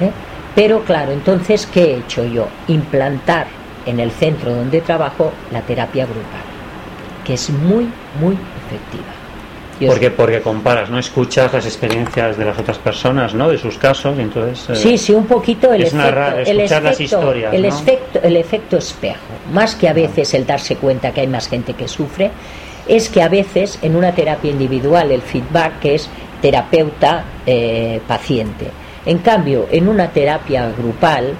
¿eh? 0.00 0.10
Pero 0.54 0.84
claro, 0.84 1.12
entonces, 1.12 1.66
¿qué 1.66 1.82
he 1.82 1.98
hecho 1.98 2.24
yo? 2.24 2.48
Implantar 2.68 3.46
en 3.84 4.00
el 4.00 4.10
centro 4.10 4.54
donde 4.54 4.80
trabajo 4.80 5.32
la 5.50 5.62
terapia 5.62 6.04
grupal, 6.04 6.42
que 7.24 7.34
es 7.34 7.50
muy, 7.50 7.88
muy 8.20 8.34
efectiva. 8.34 9.17
Porque, 9.86 10.10
porque 10.10 10.40
comparas, 10.40 10.90
¿no? 10.90 10.98
Escuchas 10.98 11.52
las 11.52 11.64
experiencias 11.64 12.36
de 12.36 12.44
las 12.44 12.58
otras 12.58 12.78
personas, 12.78 13.32
¿no? 13.34 13.48
De 13.48 13.58
sus 13.58 13.78
casos, 13.78 14.18
y 14.18 14.22
entonces... 14.22 14.68
Eh, 14.70 14.76
sí, 14.76 14.98
sí, 14.98 15.12
un 15.12 15.26
poquito 15.26 15.72
el 15.72 15.82
efecto... 15.82 16.08
el 16.46 16.60
efecto, 16.60 16.84
las 16.84 17.00
historias, 17.00 17.54
el, 17.54 17.64
efecto, 17.64 18.18
el 18.22 18.36
efecto 18.36 18.76
espejo. 18.76 19.20
Más 19.52 19.76
que 19.76 19.88
a 19.88 19.92
veces 19.92 20.34
el 20.34 20.44
darse 20.46 20.74
cuenta 20.76 21.12
que 21.12 21.20
hay 21.20 21.28
más 21.28 21.48
gente 21.48 21.74
que 21.74 21.86
sufre, 21.86 22.32
es 22.86 23.08
que 23.08 23.22
a 23.22 23.28
veces 23.28 23.78
en 23.82 23.94
una 23.94 24.12
terapia 24.12 24.50
individual 24.50 25.12
el 25.12 25.22
feedback 25.22 25.84
es 25.84 26.10
terapeuta-paciente. 26.40 28.64
Eh, 28.64 28.72
en 29.06 29.18
cambio, 29.18 29.68
en 29.70 29.88
una 29.88 30.10
terapia 30.10 30.72
grupal, 30.76 31.34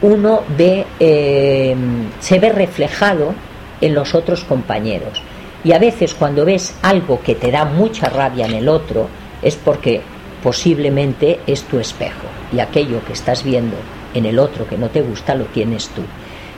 uno 0.00 0.42
ve, 0.56 0.86
eh, 0.98 1.76
se 2.20 2.38
ve 2.38 2.48
reflejado 2.50 3.34
en 3.80 3.94
los 3.94 4.14
otros 4.14 4.44
compañeros 4.44 5.22
y 5.64 5.72
a 5.72 5.78
veces 5.78 6.14
cuando 6.14 6.44
ves 6.44 6.74
algo 6.82 7.20
que 7.20 7.34
te 7.34 7.50
da 7.50 7.64
mucha 7.64 8.08
rabia 8.08 8.46
en 8.46 8.54
el 8.54 8.68
otro, 8.68 9.08
es 9.42 9.56
porque 9.56 10.02
posiblemente 10.42 11.40
es 11.46 11.62
tu 11.64 11.78
espejo 11.78 12.26
y 12.52 12.60
aquello 12.60 13.04
que 13.04 13.12
estás 13.12 13.44
viendo 13.44 13.76
en 14.14 14.26
el 14.26 14.38
otro 14.38 14.66
que 14.66 14.76
no 14.76 14.88
te 14.88 15.02
gusta 15.02 15.34
lo 15.34 15.44
tienes 15.46 15.88
tú. 15.88 16.02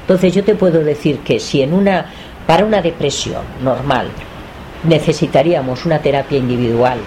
Entonces 0.00 0.34
yo 0.34 0.44
te 0.44 0.54
puedo 0.54 0.82
decir 0.82 1.18
que 1.18 1.38
si 1.38 1.62
en 1.62 1.73
una 1.73 2.06
para 2.46 2.64
una 2.64 2.82
depresión 2.82 3.42
normal 3.62 4.08
necesitaríamos 4.84 5.87
una 5.87 5.99
terapia 6.00 6.38
individual, 6.38 6.99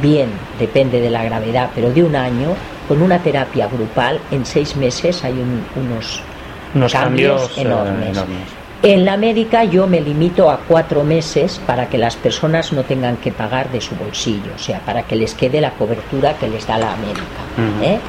bien, 0.00 0.28
depende 0.58 1.00
de 1.00 1.10
la 1.10 1.24
gravedad, 1.24 1.70
pero 1.74 1.92
de 1.92 2.02
un 2.02 2.16
año, 2.16 2.54
con 2.88 3.00
una 3.00 3.18
terapia 3.18 3.68
grupal 3.68 4.18
en 4.30 4.44
seis 4.44 4.76
meses 4.76 5.22
hay 5.24 5.34
unos, 5.76 6.20
cambios, 6.92 7.56
eh, 7.56 7.62
enormes. 7.62 8.18
En 8.82 9.04
la 9.04 9.16
médica 9.16 9.62
yo 9.62 9.86
me 9.86 10.00
limito 10.00 10.50
a 10.50 10.58
cuatro 10.58 11.04
meses 11.04 11.60
para 11.64 11.88
que 11.88 11.98
las 11.98 12.16
personas 12.16 12.72
no 12.72 12.82
tengan 12.82 13.16
que 13.16 13.30
pagar 13.30 13.70
de 13.70 13.80
su 13.80 13.94
bolsillo, 13.94 14.50
o 14.56 14.58
sea, 14.58 14.80
para 14.80 15.04
que 15.04 15.14
les 15.14 15.34
quede 15.34 15.60
la 15.60 15.70
cobertura 15.74 16.36
que 16.36 16.48
les 16.48 16.66
da 16.66 16.78
la 16.78 16.96
médica. 16.96 17.80
¿eh? 17.80 18.00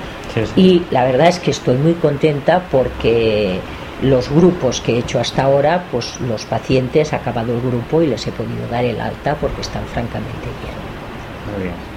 Y 0.56 0.82
la 0.89 1.06
verdad 1.06 1.27
es 1.27 1.38
que 1.38 1.51
estoy 1.51 1.77
muy 1.77 1.94
contenta 1.94 2.63
porque 2.72 3.60
los 4.01 4.30
grupos 4.30 4.82
que 4.82 4.96
he 4.96 5.00
hecho 5.00 5.20
hasta 5.20 5.44
ahora, 5.44 5.86
pues 5.92 6.20
los 6.22 6.44
pacientes, 6.46 7.13
ha 7.13 7.18
acabado 7.18 7.53
el 7.53 7.62
grupo 7.62 8.01
y 8.01 8.08
les 8.08 8.25
he 8.25 8.32
podido 8.32 8.68
dar 8.68 8.84
el 8.84 9.00
alta 9.00 9.36
porque 9.36 9.62
están 9.62 9.86
francamente 9.86 10.48
bien. 10.62 11.56
Muy 11.56 11.63
bien. 11.65 11.93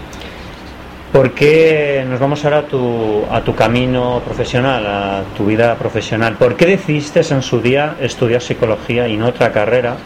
¿Por 1.16 1.32
qué 1.32 2.04
nos 2.06 2.20
vamos 2.20 2.44
ahora 2.44 2.58
a 2.58 2.62
tu, 2.64 3.24
a 3.30 3.40
tu 3.40 3.54
camino 3.54 4.20
profesional, 4.22 4.86
a 4.86 5.22
tu 5.34 5.46
vida 5.46 5.74
profesional? 5.74 6.34
¿Por 6.34 6.56
qué 6.56 6.66
decidiste 6.66 7.22
en 7.30 7.40
su 7.40 7.62
día 7.62 7.96
estudiar 8.02 8.42
psicología 8.42 9.08
y 9.08 9.16
no 9.16 9.28
otra 9.28 9.50
carrera? 9.50 9.96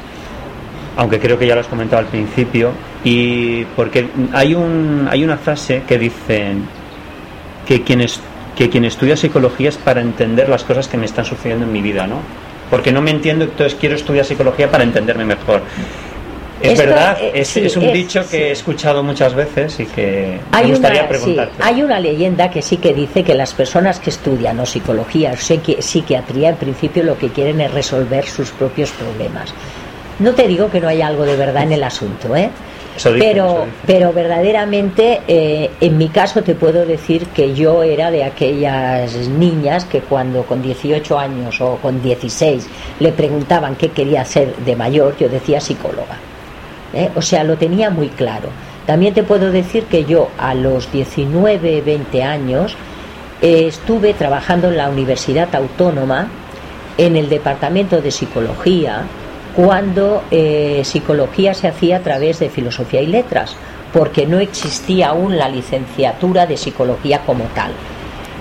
Aunque 0.96 1.18
creo 1.18 1.36
que 1.36 1.48
ya 1.48 1.56
lo 1.56 1.62
has 1.62 1.66
comentado 1.66 1.98
al 1.98 2.06
principio. 2.06 2.70
Y 3.02 3.64
porque 3.74 4.08
hay, 4.32 4.54
un, 4.54 5.08
hay 5.10 5.24
una 5.24 5.36
frase 5.36 5.82
que 5.84 5.98
dice 5.98 6.52
que 7.66 7.82
quien, 7.82 8.06
que 8.54 8.70
quien 8.70 8.84
estudia 8.84 9.16
psicología 9.16 9.70
es 9.70 9.78
para 9.78 10.00
entender 10.00 10.48
las 10.48 10.62
cosas 10.62 10.86
que 10.86 10.96
me 10.96 11.06
están 11.06 11.24
sucediendo 11.24 11.66
en 11.66 11.72
mi 11.72 11.82
vida, 11.82 12.06
¿no? 12.06 12.20
Porque 12.70 12.92
no 12.92 13.02
me 13.02 13.10
entiendo, 13.10 13.46
entonces 13.46 13.76
quiero 13.80 13.96
estudiar 13.96 14.24
psicología 14.24 14.70
para 14.70 14.84
entenderme 14.84 15.24
mejor. 15.24 15.62
Es 16.60 16.78
verdad, 16.78 17.18
es, 17.20 17.76
un 17.76 17.92
dicho 17.92 18.28
que 18.28 18.48
he 18.48 18.50
escuchado 18.52 19.02
muchas 19.02 19.34
veces 19.34 19.80
y 19.80 19.86
que 19.86 20.38
me 20.52 20.68
gustaría 20.68 21.08
preguntarte. 21.08 21.54
hay 21.62 21.82
una 21.82 21.98
leyenda 21.98 22.50
que 22.50 22.60
sí 22.60 22.76
que 22.76 22.92
dice 22.92 23.24
que 23.24 23.34
las 23.34 23.54
personas 23.54 23.98
que 23.98 24.10
estudian 24.10 24.60
o 24.60 24.66
psicología 24.66 25.32
o 25.32 25.36
psiquiatría 25.36 26.50
en 26.50 26.56
principio 26.56 27.02
lo 27.02 27.16
que 27.16 27.28
quieren 27.28 27.60
es 27.60 27.72
resolver 27.72 28.26
sus 28.26 28.50
propios 28.50 28.90
problemas. 28.90 29.54
No 30.18 30.34
te 30.34 30.46
digo 30.46 30.70
que 30.70 30.80
no 30.80 30.88
hay 30.88 31.00
algo 31.00 31.24
de 31.24 31.36
verdad 31.36 31.62
en 31.62 31.72
el 31.72 31.82
asunto, 31.82 32.36
¿eh? 32.36 32.50
pero, 33.02 33.66
pero 33.86 34.12
verdaderamente, 34.12 35.22
eh, 35.26 35.70
en 35.80 35.96
mi 35.96 36.08
caso 36.08 36.42
te 36.42 36.54
puedo 36.54 36.84
decir 36.84 37.26
que 37.28 37.54
yo 37.54 37.82
era 37.82 38.10
de 38.10 38.24
aquellas 38.24 39.14
niñas 39.28 39.84
que 39.84 40.00
cuando 40.00 40.42
con 40.42 40.60
18 40.60 41.18
años 41.18 41.60
o 41.60 41.76
con 41.76 42.02
16 42.02 42.66
le 42.98 43.12
preguntaban 43.12 43.76
qué 43.76 43.88
quería 43.88 44.24
ser 44.24 44.54
de 44.56 44.76
mayor, 44.76 45.16
yo 45.16 45.28
decía 45.28 45.60
psicóloga. 45.60 46.29
¿Eh? 46.94 47.10
o 47.14 47.22
sea, 47.22 47.44
lo 47.44 47.56
tenía 47.56 47.90
muy 47.90 48.08
claro. 48.08 48.48
También 48.86 49.14
te 49.14 49.22
puedo 49.22 49.50
decir 49.52 49.84
que 49.84 50.04
yo 50.04 50.30
a 50.38 50.54
los 50.54 50.90
19, 50.90 51.82
20 51.82 52.22
años 52.22 52.76
eh, 53.42 53.66
estuve 53.66 54.14
trabajando 54.14 54.68
en 54.68 54.76
la 54.76 54.88
Universidad 54.88 55.54
Autónoma 55.54 56.28
en 56.98 57.16
el 57.16 57.28
Departamento 57.28 58.00
de 58.00 58.10
Psicología 58.10 59.04
cuando 59.54 60.22
eh, 60.30 60.82
psicología 60.84 61.54
se 61.54 61.68
hacía 61.68 61.98
a 61.98 62.00
través 62.00 62.38
de 62.38 62.50
filosofía 62.50 63.02
y 63.02 63.06
letras, 63.06 63.56
porque 63.92 64.26
no 64.26 64.38
existía 64.38 65.08
aún 65.08 65.36
la 65.36 65.48
licenciatura 65.48 66.46
de 66.46 66.56
psicología 66.56 67.20
como 67.26 67.44
tal. 67.54 67.72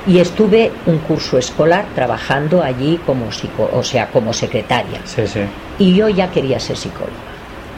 Y 0.07 0.19
estuve 0.19 0.71
un 0.85 0.99
curso 0.99 1.37
escolar 1.37 1.85
trabajando 1.95 2.63
allí 2.63 2.99
como, 3.05 3.25
o 3.73 3.83
sea, 3.83 4.07
como 4.07 4.33
secretaria. 4.33 5.01
Y 5.77 5.93
yo 5.95 6.09
ya 6.09 6.31
quería 6.31 6.59
ser 6.59 6.77
psicóloga. 6.77 7.28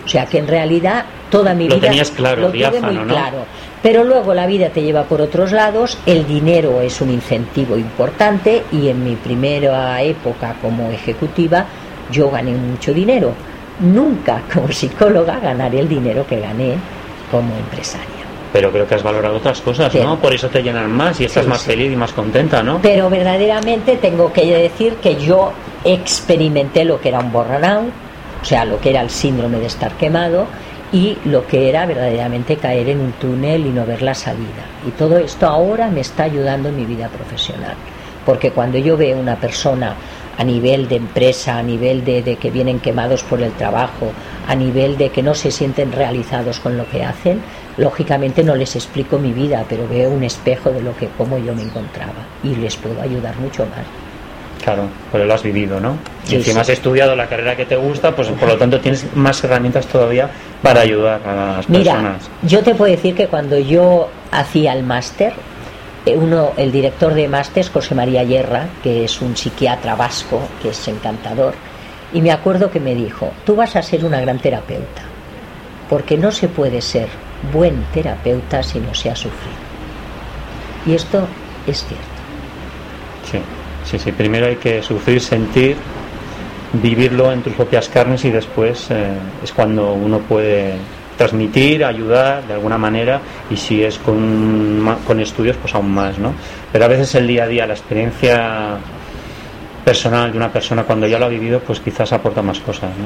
O 0.06 0.08
sea 0.08 0.26
que 0.26 0.40
en 0.40 0.48
realidad 0.48 1.06
toda 1.30 1.54
mi 1.54 1.68
lo 1.68 1.76
vida 1.76 1.88
tenías 1.90 2.12
claro, 2.12 2.42
lo 2.42 2.52
tuve 2.52 2.82
muy 2.82 2.98
claro. 3.06 3.46
Pero 3.82 4.04
luego 4.04 4.34
la 4.34 4.46
vida 4.46 4.70
te 4.70 4.84
lleva 4.84 5.04
por 5.04 5.22
otros 5.22 5.52
lados, 5.52 5.98
el 6.06 6.28
dinero 6.28 6.82
es 6.82 7.02
un 7.02 7.10
incentivo 7.10 7.76
importante 7.76 8.64
y 8.72 8.90
en 8.90 9.04
mi 9.04 9.16
primera 9.16 10.02
época 10.04 10.56
como 10.62 10.92
ejecutiva 10.92 11.66
yo 12.12 12.30
gané 12.30 12.52
mucho 12.52 12.94
dinero. 12.94 13.34
Nunca 13.80 14.44
como 14.54 14.72
psicóloga 14.72 15.40
ganaré 15.40 15.80
el 15.80 15.90
dinero 15.90 16.26
que 16.28 16.40
gané 16.40 16.76
como 17.32 17.56
empresaria. 17.56 18.08
Pero 18.54 18.70
creo 18.72 18.86
que 18.86 18.96
has 18.96 19.04
valorado 19.04 19.38
otras 19.38 19.62
cosas, 19.62 19.96
¿no? 19.96 20.20
Por 20.20 20.34
eso 20.34 20.50
te 20.50 20.62
llenan 20.62 20.92
más 20.92 21.20
y 21.22 21.26
estás 21.26 21.48
más 21.48 21.64
feliz 21.64 21.92
y 21.92 21.96
más 21.96 22.12
contenta, 22.12 22.62
¿no? 22.62 22.80
Pero 22.82 23.10
verdaderamente 23.10 23.96
tengo 23.96 24.32
que 24.34 24.46
decir 24.46 24.96
que 24.96 25.16
yo 25.16 25.54
experimenté 25.86 26.84
lo 26.84 27.00
que 27.00 27.10
era 27.10 27.20
un 27.20 27.32
burnout, 27.32 27.92
o 28.42 28.46
sea, 28.46 28.66
lo 28.66 28.80
que 28.80 28.90
era 28.90 29.02
el 29.02 29.10
síndrome 29.10 29.60
de 29.60 29.68
estar 29.68 29.94
quemado 29.94 30.48
y 30.92 31.18
lo 31.26 31.48
que 31.48 31.70
era 31.70 31.86
verdaderamente 31.86 32.58
caer 32.58 32.90
en 32.90 33.00
un 33.00 33.12
túnel 33.14 33.66
y 33.66 33.70
no 33.70 33.86
ver 33.86 34.02
la 34.02 34.14
salida. 34.14 34.66
Y 34.86 34.92
todo 34.92 35.18
esto 35.18 35.48
ahora 35.48 35.90
me 35.90 36.02
está 36.02 36.24
ayudando 36.24 36.70
en 36.70 36.76
mi 36.76 36.86
vida 36.86 37.08
profesional, 37.08 37.76
porque 38.26 38.52
cuando 38.52 38.78
yo 38.78 38.98
veo 38.98 39.18
una 39.20 39.38
persona 39.38 39.96
a 40.38 40.44
nivel 40.44 40.88
de 40.88 40.96
empresa, 40.96 41.58
a 41.58 41.64
nivel 41.64 42.04
de, 42.04 42.24
de, 42.24 42.36
que 42.38 42.50
vienen 42.50 42.80
quemados 42.80 43.24
por 43.24 43.42
el 43.42 43.52
trabajo, 43.54 44.12
a 44.48 44.56
nivel 44.56 44.98
de 44.98 45.10
que 45.10 45.22
no 45.22 45.36
se 45.36 45.52
sienten 45.52 45.92
realizados 45.92 46.60
con 46.60 46.78
lo 46.78 46.90
que 46.90 47.04
hacen, 47.04 47.42
lógicamente 47.78 48.44
no 48.44 48.56
les 48.56 48.76
explico 48.76 49.20
mi 49.20 49.34
vida, 49.34 49.66
pero 49.70 49.88
veo 49.88 50.10
un 50.10 50.24
espejo 50.24 50.72
de 50.72 50.82
lo 50.82 50.96
que 50.98 51.10
cómo 51.18 51.38
yo 51.38 51.54
me 51.54 51.64
encontraba 51.64 52.26
y 52.44 52.56
les 52.56 52.76
puedo 52.76 53.02
ayudar 53.02 53.38
mucho 53.38 53.66
más. 53.66 54.11
Claro, 54.64 54.84
pero 55.12 55.26
lo 55.26 55.34
has 55.34 55.44
vivido, 55.44 55.80
¿no? 55.80 55.98
y 56.30 56.36
encima 56.36 56.62
has 56.62 56.70
estudiado 56.70 57.16
la 57.16 57.28
carrera 57.28 57.56
que 57.56 57.66
te 57.66 57.76
gusta, 57.76 58.16
pues 58.16 58.28
por 58.30 58.48
lo 58.48 58.58
tanto 58.58 58.80
tienes 58.80 59.06
más 59.16 59.44
herramientas 59.44 59.86
todavía 59.88 60.30
para 60.62 60.82
ayudar 60.82 61.22
a 61.26 61.36
las 61.58 61.66
personas. 61.66 62.30
Mira, 62.30 62.50
yo 62.50 62.64
te 62.64 62.76
puedo 62.76 62.92
decir 62.92 63.16
que 63.16 63.28
cuando 63.28 63.58
yo 63.58 64.10
hacía 64.32 64.74
el 64.74 64.84
máster, 64.84 65.34
eh, 66.06 66.16
uno, 66.16 66.54
el 66.58 66.72
director 66.72 67.14
de 67.14 67.28
máster, 67.28 67.68
José 67.68 67.96
María 67.96 68.24
Yerra, 68.24 68.68
que 68.84 69.04
es 69.06 69.22
un 69.22 69.36
psiquiatra 69.36 69.96
vasco, 69.96 70.42
que 70.62 70.70
es 70.70 70.88
encantador, 70.88 71.54
y 72.14 72.22
me 72.22 72.32
acuerdo 72.32 72.72
que 72.72 72.80
me 72.80 72.96
dijo, 72.96 73.32
tú 73.46 73.56
vas 73.56 73.76
a 73.76 73.82
ser 73.82 74.06
una 74.06 74.22
gran 74.22 74.40
terapeuta, 74.40 75.02
porque 75.90 76.18
no 76.18 76.32
se 76.32 76.48
puede 76.48 76.82
ser 76.82 77.08
buen 77.52 77.84
terapeuta 77.94 78.64
si 78.64 78.80
no 78.80 78.94
se 78.94 79.10
ha 79.10 79.16
sufrido. 79.16 79.72
Y 80.86 80.94
esto 80.94 81.28
es 81.68 81.86
cierto. 81.86 82.11
Sí. 83.84 84.00
Sí, 84.00 84.12
primero 84.12 84.48
hay 84.48 84.56
que 84.56 84.82
sufrir, 84.82 85.22
sentir, 85.22 85.76
vivirlo 86.74 87.32
en 87.32 87.42
tus 87.42 87.54
propias 87.54 87.90
carnes 87.90 88.24
y 88.26 88.32
después 88.32 88.90
eh, 88.92 89.14
es 89.44 89.52
cuando 89.52 89.94
uno 89.94 90.20
puede 90.20 90.76
transmitir, 91.18 91.84
ayudar 91.84 92.48
de 92.48 92.54
alguna 92.54 92.78
manera 92.78 93.22
y 93.50 93.58
si 93.58 93.84
es 93.84 93.98
con, 94.00 94.98
con 95.06 95.20
estudios 95.20 95.58
pues 95.58 95.76
aún 95.76 95.94
más, 95.94 96.18
¿no? 96.18 96.34
Pero 96.72 96.86
a 96.86 96.88
veces 96.88 97.14
el 97.16 97.28
día 97.28 97.44
a 97.44 97.48
día, 97.48 97.68
la 97.68 97.74
experiencia 97.74 98.78
personal 99.84 100.32
de 100.32 100.38
una 100.38 100.52
persona 100.52 100.84
cuando 100.84 101.08
ya 101.08 101.20
lo 101.20 101.26
ha 101.26 101.30
vivido 101.30 101.60
pues 101.60 101.80
quizás 101.80 102.14
aporta 102.14 102.42
más 102.42 102.60
cosas, 102.60 102.90
¿no? 102.98 103.06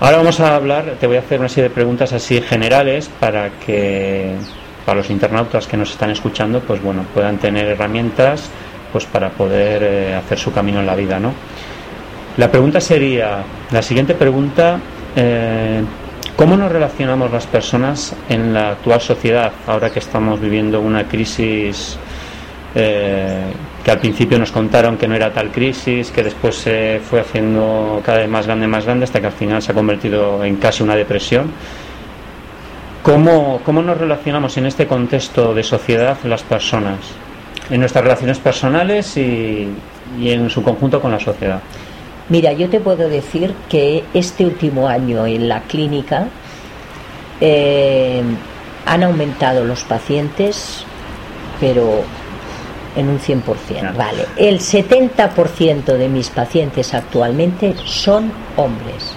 Ahora 0.00 0.18
vamos 0.18 0.40
a 0.40 0.56
hablar, 0.56 0.96
te 0.98 1.06
voy 1.06 1.16
a 1.16 1.20
hacer 1.20 1.38
una 1.40 1.48
serie 1.48 1.68
de 1.68 1.74
preguntas 1.74 2.12
así 2.12 2.40
generales 2.40 3.10
para 3.20 3.50
que 3.50 4.34
para 4.84 4.98
los 4.98 5.08
internautas 5.08 5.66
que 5.66 5.76
nos 5.76 5.92
están 5.92 6.10
escuchando 6.10 6.60
pues 6.60 6.82
bueno 6.82 7.04
puedan 7.14 7.38
tener 7.38 7.66
herramientas 7.66 8.50
pues 8.94 9.06
para 9.06 9.30
poder 9.30 9.82
eh, 9.82 10.14
hacer 10.14 10.38
su 10.38 10.52
camino 10.52 10.78
en 10.78 10.86
la 10.86 10.94
vida, 10.94 11.18
¿no? 11.18 11.32
La 12.36 12.48
pregunta 12.48 12.80
sería, 12.80 13.42
la 13.72 13.82
siguiente 13.82 14.14
pregunta, 14.14 14.78
eh, 15.16 15.82
¿cómo 16.36 16.56
nos 16.56 16.70
relacionamos 16.70 17.32
las 17.32 17.44
personas 17.44 18.14
en 18.28 18.54
la 18.54 18.68
actual 18.70 19.00
sociedad, 19.00 19.50
ahora 19.66 19.90
que 19.90 19.98
estamos 19.98 20.40
viviendo 20.40 20.80
una 20.80 21.08
crisis 21.08 21.98
eh, 22.76 23.42
que 23.82 23.90
al 23.90 23.98
principio 23.98 24.38
nos 24.38 24.52
contaron 24.52 24.96
que 24.96 25.08
no 25.08 25.16
era 25.16 25.32
tal 25.32 25.50
crisis, 25.50 26.12
que 26.12 26.22
después 26.22 26.54
se 26.54 27.00
fue 27.00 27.18
haciendo 27.18 28.00
cada 28.04 28.18
vez 28.18 28.28
más 28.28 28.46
grande, 28.46 28.68
más 28.68 28.84
grande, 28.84 29.06
hasta 29.06 29.20
que 29.20 29.26
al 29.26 29.32
final 29.32 29.60
se 29.60 29.72
ha 29.72 29.74
convertido 29.74 30.44
en 30.44 30.54
casi 30.54 30.84
una 30.84 30.94
depresión? 30.94 31.50
¿Cómo, 33.02 33.60
cómo 33.64 33.82
nos 33.82 33.98
relacionamos 33.98 34.56
en 34.56 34.66
este 34.66 34.86
contexto 34.86 35.52
de 35.52 35.64
sociedad 35.64 36.16
las 36.22 36.44
personas? 36.44 37.24
En 37.70 37.80
nuestras 37.80 38.04
relaciones 38.04 38.38
personales 38.38 39.16
y, 39.16 39.68
en 40.22 40.50
su 40.50 40.62
conjunto 40.62 41.00
con 41.00 41.10
la 41.10 41.18
sociedad. 41.18 41.60
Mira, 42.28 42.52
yo 42.52 42.68
te 42.68 42.80
puedo 42.80 43.08
decir 43.08 43.54
que 43.68 44.04
este 44.14 44.46
último 44.46 44.88
año 44.88 45.26
en 45.26 45.48
la 45.48 45.62
clínica 45.62 46.28
eh, 47.40 48.22
han 48.86 49.02
aumentado 49.02 49.64
los 49.64 49.82
pacientes, 49.82 50.84
pero 51.60 52.02
en 52.96 53.08
un 53.08 53.18
100%. 53.18 53.96
Vale, 53.96 54.26
el 54.36 54.60
70% 54.60 55.84
de 55.84 56.08
mis 56.08 56.30
pacientes 56.30 56.94
actualmente 56.94 57.74
son 57.84 58.32
hombres, 58.56 59.16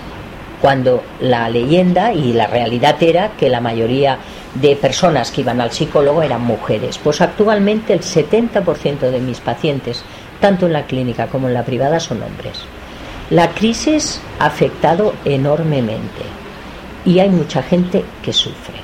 cuando 0.61 1.03
la 1.19 1.49
leyenda 1.49 2.13
y 2.13 2.33
la 2.33 2.47
realidad 2.47 3.01
era 3.01 3.31
que 3.37 3.49
la 3.49 3.61
mayoría 3.61 4.17
de 4.55 4.75
personas 4.75 5.31
que 5.31 5.41
iban 5.41 5.61
al 5.61 5.71
psicólogo 5.71 6.23
eran 6.23 6.41
mujeres. 6.41 6.97
Pues 6.97 7.21
actualmente 7.21 7.93
el 7.93 8.01
70% 8.01 9.11
de 9.11 9.19
mis 9.19 9.39
pacientes, 9.39 10.03
tanto 10.39 10.65
en 10.65 10.73
la 10.73 10.85
clínica 10.85 11.27
como 11.27 11.47
en 11.47 11.53
la 11.53 11.63
privada, 11.63 11.99
son 11.99 12.23
hombres. 12.23 12.59
La 13.29 13.49
crisis 13.49 14.21
ha 14.39 14.45
afectado 14.45 15.13
enormemente 15.25 16.23
y 17.05 17.19
hay 17.19 17.29
mucha 17.29 17.61
gente 17.61 18.03
que 18.23 18.33
sufre, 18.33 18.79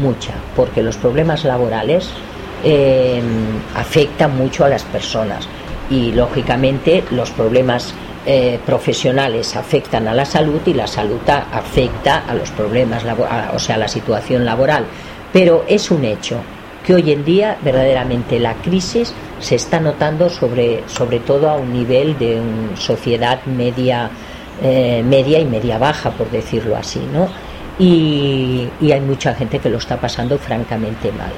mucha, 0.00 0.34
porque 0.54 0.82
los 0.82 0.96
problemas 0.96 1.44
laborales 1.44 2.10
eh, 2.64 3.22
afectan 3.74 4.36
mucho 4.36 4.64
a 4.64 4.68
las 4.68 4.82
personas 4.84 5.48
y 5.90 6.12
lógicamente 6.12 7.02
los 7.10 7.30
problemas 7.30 7.94
eh, 8.30 8.60
profesionales 8.66 9.56
afectan 9.56 10.06
a 10.06 10.12
la 10.12 10.26
salud 10.26 10.60
y 10.66 10.74
la 10.74 10.86
salud 10.86 11.18
afecta 11.26 12.24
a 12.28 12.34
los 12.34 12.50
problemas, 12.50 13.02
o 13.54 13.58
sea, 13.58 13.76
a 13.76 13.78
la 13.78 13.88
situación 13.88 14.44
laboral. 14.44 14.84
Pero 15.32 15.64
es 15.66 15.90
un 15.90 16.04
hecho 16.04 16.36
que 16.84 16.94
hoy 16.94 17.10
en 17.10 17.24
día 17.24 17.56
verdaderamente 17.64 18.38
la 18.38 18.52
crisis 18.56 19.14
se 19.40 19.54
está 19.54 19.80
notando 19.80 20.28
sobre, 20.28 20.86
sobre 20.88 21.20
todo 21.20 21.48
a 21.48 21.56
un 21.56 21.72
nivel 21.72 22.18
de 22.18 22.38
sociedad 22.76 23.42
media, 23.46 24.10
eh, 24.62 25.02
media 25.02 25.38
y 25.38 25.46
media 25.46 25.78
baja, 25.78 26.10
por 26.10 26.30
decirlo 26.30 26.76
así, 26.76 27.00
¿no? 27.10 27.28
Y, 27.78 28.68
y 28.78 28.92
hay 28.92 29.00
mucha 29.00 29.34
gente 29.34 29.58
que 29.58 29.70
lo 29.70 29.78
está 29.78 29.96
pasando 29.96 30.36
francamente 30.36 31.10
mal. 31.12 31.32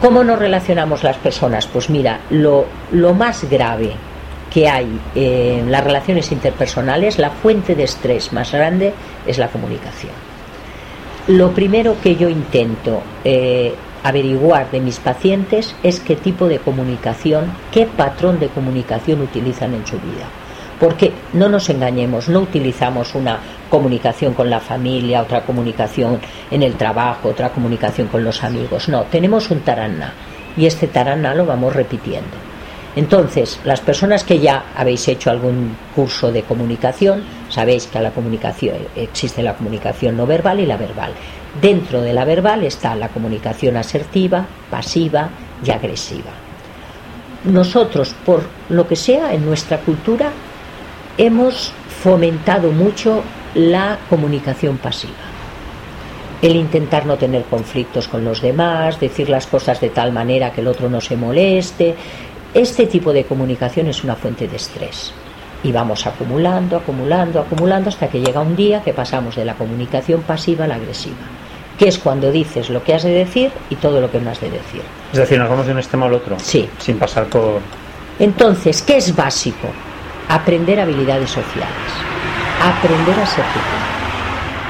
¿Cómo 0.00 0.24
nos 0.24 0.40
relacionamos 0.40 1.04
las 1.04 1.16
personas? 1.16 1.68
Pues 1.68 1.90
mira, 1.90 2.22
lo, 2.30 2.66
lo 2.90 3.14
más 3.14 3.48
grave 3.48 3.92
que 4.54 4.68
hay 4.68 4.86
en 5.16 5.72
las 5.72 5.82
relaciones 5.82 6.30
interpersonales, 6.30 7.18
la 7.18 7.30
fuente 7.30 7.74
de 7.74 7.82
estrés 7.82 8.32
más 8.32 8.52
grande 8.52 8.94
es 9.26 9.36
la 9.36 9.48
comunicación. 9.48 10.12
Lo 11.26 11.50
primero 11.50 11.96
que 12.00 12.14
yo 12.14 12.28
intento 12.28 13.02
eh, 13.24 13.74
averiguar 14.04 14.70
de 14.70 14.78
mis 14.78 15.00
pacientes 15.00 15.74
es 15.82 15.98
qué 15.98 16.14
tipo 16.14 16.46
de 16.46 16.60
comunicación, 16.60 17.46
qué 17.72 17.86
patrón 17.86 18.38
de 18.38 18.46
comunicación 18.46 19.22
utilizan 19.22 19.74
en 19.74 19.84
su 19.84 19.96
vida. 19.96 20.28
Porque 20.78 21.10
no 21.32 21.48
nos 21.48 21.68
engañemos, 21.68 22.28
no 22.28 22.40
utilizamos 22.40 23.16
una 23.16 23.40
comunicación 23.68 24.34
con 24.34 24.50
la 24.50 24.60
familia, 24.60 25.22
otra 25.22 25.40
comunicación 25.40 26.20
en 26.48 26.62
el 26.62 26.74
trabajo, 26.74 27.30
otra 27.30 27.48
comunicación 27.50 28.06
con 28.06 28.22
los 28.22 28.44
amigos. 28.44 28.88
No, 28.88 29.02
tenemos 29.04 29.50
un 29.50 29.60
taraná 29.60 30.12
y 30.56 30.66
este 30.66 30.86
taraná 30.86 31.34
lo 31.34 31.44
vamos 31.44 31.74
repitiendo. 31.74 32.53
Entonces, 32.96 33.58
las 33.64 33.80
personas 33.80 34.22
que 34.22 34.38
ya 34.38 34.66
habéis 34.76 35.08
hecho 35.08 35.30
algún 35.30 35.76
curso 35.94 36.30
de 36.30 36.42
comunicación, 36.42 37.24
sabéis 37.48 37.86
que 37.88 38.00
la 38.00 38.12
comunicación 38.12 38.76
existe 38.94 39.42
la 39.42 39.54
comunicación 39.54 40.16
no 40.16 40.26
verbal 40.26 40.60
y 40.60 40.66
la 40.66 40.76
verbal. 40.76 41.12
Dentro 41.60 42.00
de 42.00 42.12
la 42.12 42.24
verbal 42.24 42.62
está 42.62 42.94
la 42.94 43.08
comunicación 43.08 43.76
asertiva, 43.76 44.46
pasiva 44.70 45.28
y 45.64 45.70
agresiva. 45.70 46.30
Nosotros, 47.44 48.14
por 48.24 48.42
lo 48.68 48.86
que 48.86 48.96
sea, 48.96 49.34
en 49.34 49.44
nuestra 49.44 49.78
cultura 49.78 50.30
hemos 51.18 51.72
fomentado 52.02 52.70
mucho 52.70 53.22
la 53.54 53.98
comunicación 54.08 54.78
pasiva. 54.78 55.12
El 56.42 56.56
intentar 56.56 57.06
no 57.06 57.16
tener 57.16 57.44
conflictos 57.44 58.08
con 58.08 58.24
los 58.24 58.40
demás, 58.40 59.00
decir 59.00 59.28
las 59.28 59.46
cosas 59.46 59.80
de 59.80 59.90
tal 59.90 60.12
manera 60.12 60.52
que 60.52 60.60
el 60.60 60.68
otro 60.68 60.90
no 60.90 61.00
se 61.00 61.16
moleste. 61.16 61.94
Este 62.54 62.86
tipo 62.86 63.12
de 63.12 63.24
comunicación 63.24 63.88
es 63.88 64.04
una 64.04 64.14
fuente 64.14 64.46
de 64.46 64.54
estrés. 64.54 65.12
Y 65.64 65.72
vamos 65.72 66.06
acumulando, 66.06 66.76
acumulando, 66.76 67.40
acumulando 67.40 67.88
hasta 67.88 68.06
que 68.06 68.20
llega 68.20 68.40
un 68.40 68.54
día 68.54 68.80
que 68.80 68.92
pasamos 68.92 69.34
de 69.34 69.44
la 69.44 69.54
comunicación 69.54 70.22
pasiva 70.22 70.64
a 70.64 70.68
la 70.68 70.76
agresiva, 70.76 71.16
que 71.76 71.88
es 71.88 71.98
cuando 71.98 72.30
dices 72.30 72.70
lo 72.70 72.84
que 72.84 72.94
has 72.94 73.02
de 73.02 73.10
decir 73.10 73.50
y 73.70 73.74
todo 73.74 74.00
lo 74.00 74.08
que 74.08 74.20
no 74.20 74.30
has 74.30 74.40
de 74.40 74.50
decir. 74.50 74.82
Es 75.12 75.18
decir, 75.18 75.36
nos 75.36 75.50
vamos 75.50 75.66
de 75.66 75.72
un 75.72 75.78
extremo 75.78 76.04
al 76.06 76.12
otro. 76.12 76.36
Sí. 76.38 76.68
Sin 76.78 76.96
pasar 76.96 77.24
por. 77.26 77.60
Entonces, 78.20 78.82
¿qué 78.82 78.98
es 78.98 79.16
básico? 79.16 79.66
Aprender 80.28 80.78
habilidades 80.78 81.30
sociales, 81.30 81.90
aprender 82.62 83.18
a 83.18 83.26
ser 83.26 83.44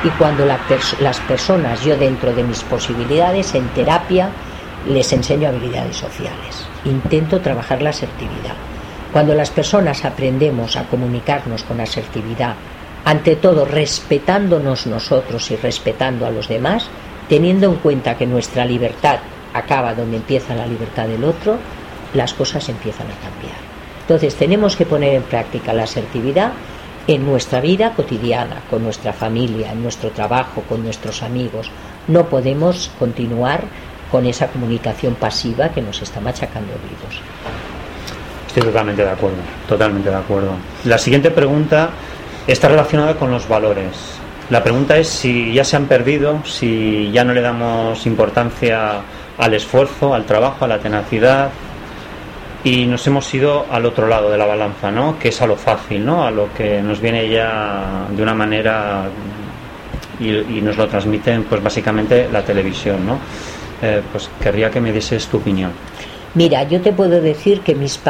Y 0.05 0.09
cuando 0.16 0.47
la 0.47 0.57
pers 0.66 0.99
las 1.01 1.20
personas, 1.20 1.85
yo 1.85 1.99
dentro 1.99 2.33
de 2.33 2.44
mis 2.44 2.62
posibilidades 2.62 3.55
en 3.55 3.68
terapia, 3.68 4.31
les 4.88 5.12
enseño 5.12 5.49
habilidades 5.49 5.97
sociales. 5.97 6.66
Intento 6.85 7.40
trabajar 7.40 7.83
la 7.83 7.90
asertividad. 7.90 8.55
Cuando 9.12 9.35
las 9.35 9.51
personas 9.51 10.05
aprendemos 10.05 10.77
a 10.77 10.85
comunicarnos 10.85 11.62
con 11.62 11.81
asertividad, 11.81 12.55
ante 13.05 13.37
todo 13.37 13.64
respetándonos 13.64 14.87
nosotros 14.87 15.51
y 15.51 15.57
respetando 15.57 16.27
a 16.27 16.31
los 16.31 16.49
demás, 16.49 16.88
teniendo 17.29 17.68
en 17.68 17.77
cuenta 17.77 18.16
que 18.16 18.27
nuestra 18.27 18.64
libertad 18.64 19.18
acaba 19.53 19.94
donde 19.94 20.16
empieza 20.16 20.55
la 20.55 20.66
libertad 20.66 21.07
del 21.07 21.25
otro, 21.25 21.59
las 22.14 22.35
cosas 22.35 22.68
empiezan 22.68 23.07
a 23.07 23.31
cambiar. 23.31 23.57
Entonces 24.01 24.35
tenemos 24.35 24.77
que 24.77 24.87
poner 24.87 25.14
en 25.14 25.23
práctica 25.23 25.73
la 25.73 25.85
asertividad 25.85 26.53
en 27.07 27.25
nuestra 27.27 27.61
vida 27.61 27.92
cotidiana, 27.94 28.62
con 28.70 28.83
nuestra 28.83 29.12
familia, 29.12 29.73
en 29.73 29.83
nuestro 29.83 30.11
trabajo, 30.11 30.62
con 30.68 30.83
nuestros 30.83 31.23
amigos. 31.23 31.70
No 32.09 32.29
podemos 32.29 32.90
continuar 32.99 33.64
con 34.14 34.27
esa 34.27 34.46
comunicación 34.46 35.16
pasiva 35.16 35.70
que 35.70 35.83
nos 35.83 36.00
está 36.00 36.20
machacando 36.20 36.72
vivos. 36.88 37.20
Estoy 38.46 38.62
totalmente 38.62 39.03
de 39.03 39.11
acuerdo, 39.11 39.38
totalmente 39.68 40.09
de 40.09 40.14
acuerdo. 40.14 40.53
La 40.85 40.98
siguiente 40.98 41.33
pregunta 41.33 41.90
está 42.46 42.68
relacionada 42.68 43.16
con 43.16 43.33
los 43.33 43.48
valores. 43.48 43.88
La 44.50 44.62
pregunta 44.62 44.96
es 44.96 45.09
si 45.09 45.53
ya 45.53 45.64
se 45.64 45.74
han 45.74 45.87
perdido, 45.87 46.44
si 46.44 47.11
ya 47.11 47.24
no 47.24 47.33
le 47.33 47.40
damos 47.40 48.07
importancia 48.07 49.00
al 49.37 49.53
esfuerzo, 49.53 50.14
al 50.14 50.27
trabajo, 50.27 50.64
a 50.64 50.68
la 50.68 50.79
tenacidad 50.79 51.50
y 52.62 52.87
nos 52.87 53.05
hemos 53.09 53.35
ido 53.35 53.66
al 53.68 53.85
otro 53.85 54.07
lado 54.07 54.31
de 54.31 54.38
la 54.38 54.46
balanza, 54.46 54.92
¿no? 54.92 55.18
Que 55.18 55.31
es 55.31 55.42
a 55.42 55.46
lo 55.48 55.57
fácil, 55.57 56.07
¿no? 56.07 56.24
A 56.24 56.31
lo 56.31 56.55
que 56.55 56.81
nos 56.81 57.00
viene 57.00 57.29
ya 57.29 58.07
de 58.11 58.22
una 58.22 58.33
manera 58.33 59.07
y, 60.20 60.29
y 60.29 60.61
nos 60.62 60.77
lo 60.77 60.87
transmiten, 60.87 61.42
pues 61.42 61.61
básicamente 61.61 62.29
la 62.31 62.44
televisión, 62.44 63.05
¿no? 63.05 63.18
Eh, 63.82 64.02
pues 64.12 64.30
querría 64.40 64.70
que 64.70 64.80
me 64.80 64.92
dieses 64.92 65.26
tu 65.26 65.38
opinión. 65.38 65.72
Mira, 66.34 66.64
yo 66.64 66.80
te 66.80 66.92
puedo 66.92 67.20
decir 67.20 67.60
que 67.60 67.76
mis 67.76 68.00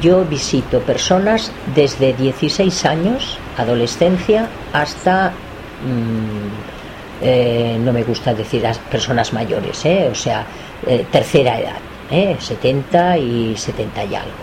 yo 0.00 0.24
visito 0.24 0.78
personas 0.80 1.50
desde 1.74 2.12
16 2.12 2.84
años, 2.86 3.38
adolescencia, 3.56 4.46
hasta, 4.72 5.30
mm, 5.30 7.24
eh, 7.24 7.76
no 7.80 7.92
me 7.92 8.04
gusta 8.04 8.34
decir 8.34 8.64
a 8.68 8.72
personas 8.72 9.32
mayores, 9.32 9.84
eh, 9.84 10.08
o 10.08 10.14
sea, 10.14 10.46
eh, 10.86 11.04
tercera 11.10 11.58
edad, 11.58 12.38
70 12.38 13.18
y 13.18 13.56
70 13.56 14.04
y 14.04 14.14
algo. 14.14 14.42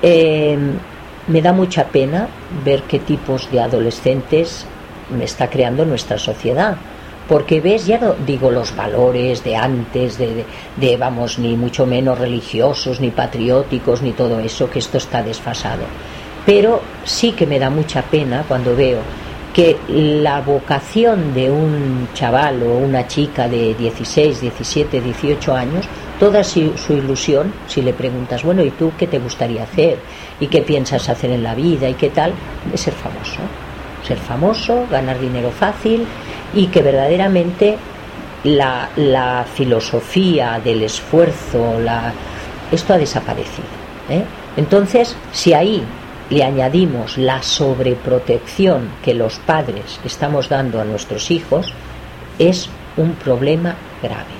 Em, 0.00 0.74
me 1.26 1.42
da 1.42 1.52
mucha 1.52 1.86
pena 1.86 2.28
ver 2.64 2.82
qué 2.82 3.00
tipos 3.00 3.50
de 3.50 3.60
adolescentes 3.60 4.64
me 5.10 5.24
está 5.24 5.50
creando 5.50 5.84
nuestra 5.84 6.18
sociedad 6.18 6.76
porque 7.28 7.60
ves, 7.60 7.86
ya 7.86 7.98
no 7.98 8.14
digo 8.26 8.50
los 8.50 8.74
valores 8.74 9.44
de 9.44 9.54
antes, 9.54 10.16
de, 10.16 10.46
de, 10.76 10.96
vamos, 10.96 11.38
ni 11.38 11.54
mucho 11.56 11.84
menos 11.84 12.18
religiosos, 12.18 13.00
ni 13.00 13.10
patrióticos, 13.10 14.00
ni 14.00 14.12
todo 14.12 14.40
eso, 14.40 14.70
que 14.70 14.78
esto 14.78 14.96
está 14.96 15.22
desfasado. 15.22 15.82
Pero 16.46 16.80
sí 17.04 17.32
que 17.32 17.46
me 17.46 17.58
da 17.58 17.68
mucha 17.68 18.00
pena 18.00 18.44
cuando 18.48 18.74
veo 18.74 19.00
que 19.52 19.76
la 19.88 20.40
vocación 20.40 21.34
de 21.34 21.50
un 21.50 22.08
chaval 22.14 22.62
o 22.62 22.78
una 22.78 23.06
chica 23.06 23.46
de 23.46 23.74
16, 23.74 24.40
17, 24.40 25.00
18 25.00 25.54
años, 25.54 25.84
toda 26.18 26.42
su, 26.42 26.78
su, 26.78 26.94
ilusión, 26.94 27.52
si 27.66 27.82
le 27.82 27.92
preguntas, 27.92 28.42
bueno, 28.42 28.64
¿y 28.64 28.70
tú 28.70 28.92
qué 28.96 29.06
te 29.06 29.18
gustaría 29.18 29.64
hacer? 29.64 29.98
¿Y 30.40 30.46
qué 30.46 30.62
piensas 30.62 31.08
hacer 31.10 31.30
en 31.30 31.42
la 31.42 31.54
vida? 31.54 31.88
¿Y 31.88 31.94
qué 31.94 32.08
tal? 32.08 32.32
Es 32.72 32.80
ser 32.82 32.94
famoso. 32.94 33.40
Ser 34.06 34.16
famoso, 34.16 34.86
ganar 34.90 35.20
dinero 35.20 35.50
fácil 35.50 36.06
y 36.54 36.66
que 36.66 36.82
verdaderamente 36.82 37.76
la, 38.44 38.88
la 38.96 39.44
filosofía 39.52 40.60
del 40.62 40.82
esfuerzo, 40.82 41.78
la, 41.80 42.12
esto 42.70 42.94
ha 42.94 42.98
desaparecido. 42.98 43.66
¿eh? 44.08 44.24
Entonces, 44.56 45.16
si 45.32 45.54
ahí 45.54 45.82
le 46.30 46.44
añadimos 46.44 47.16
la 47.16 47.42
sobreprotección 47.42 48.90
que 49.02 49.14
los 49.14 49.38
padres 49.38 50.00
estamos 50.04 50.48
dando 50.48 50.80
a 50.80 50.84
nuestros 50.84 51.30
hijos, 51.30 51.72
es 52.38 52.68
un 52.96 53.12
problema 53.12 53.76
grave. 54.02 54.37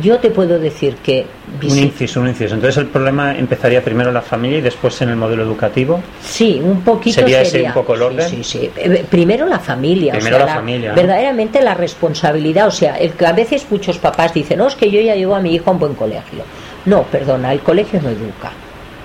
Yo 0.00 0.18
te 0.18 0.30
puedo 0.30 0.58
decir 0.58 0.96
que... 0.96 1.26
Un 1.62 1.78
inciso, 1.78 2.20
un 2.20 2.28
inciso. 2.28 2.54
Entonces 2.54 2.76
el 2.78 2.86
problema 2.86 3.36
empezaría 3.36 3.82
primero 3.82 4.10
en 4.10 4.14
la 4.14 4.22
familia 4.22 4.58
y 4.58 4.60
después 4.60 5.00
en 5.02 5.08
el 5.08 5.16
modelo 5.16 5.42
educativo. 5.42 6.00
Sí, 6.22 6.60
un 6.62 6.82
poquito 6.82 7.20
sería, 7.20 7.42
ese 7.42 7.62
un 7.62 7.72
poco 7.72 7.94
el 7.94 8.02
orden. 8.02 8.28
Sí, 8.28 8.44
sí, 8.44 8.60
sí. 8.60 8.70
Eh, 8.76 9.04
primero 9.10 9.46
la 9.46 9.58
familia. 9.58 10.12
Primero 10.12 10.36
o 10.36 10.38
sea, 10.38 10.46
la, 10.46 10.54
familia. 10.54 10.92
Verdaderamente 10.94 11.60
la 11.60 11.74
responsabilidad. 11.74 12.68
O 12.68 12.70
sea, 12.70 12.98
el 12.98 13.12
que 13.12 13.26
a 13.26 13.32
veces 13.32 13.66
muchos 13.68 13.98
papás 13.98 14.32
dicen, 14.32 14.58
no, 14.58 14.68
es 14.68 14.76
que 14.76 14.90
yo 14.90 15.00
ya 15.00 15.16
llevo 15.16 15.34
a 15.34 15.40
mi 15.40 15.54
hijo 15.54 15.70
a 15.70 15.72
un 15.72 15.80
buen 15.80 15.94
colegio. 15.94 16.44
No, 16.84 17.02
perdona, 17.02 17.52
el 17.52 17.60
colegio 17.60 18.00
no 18.00 18.10
educa. 18.10 18.52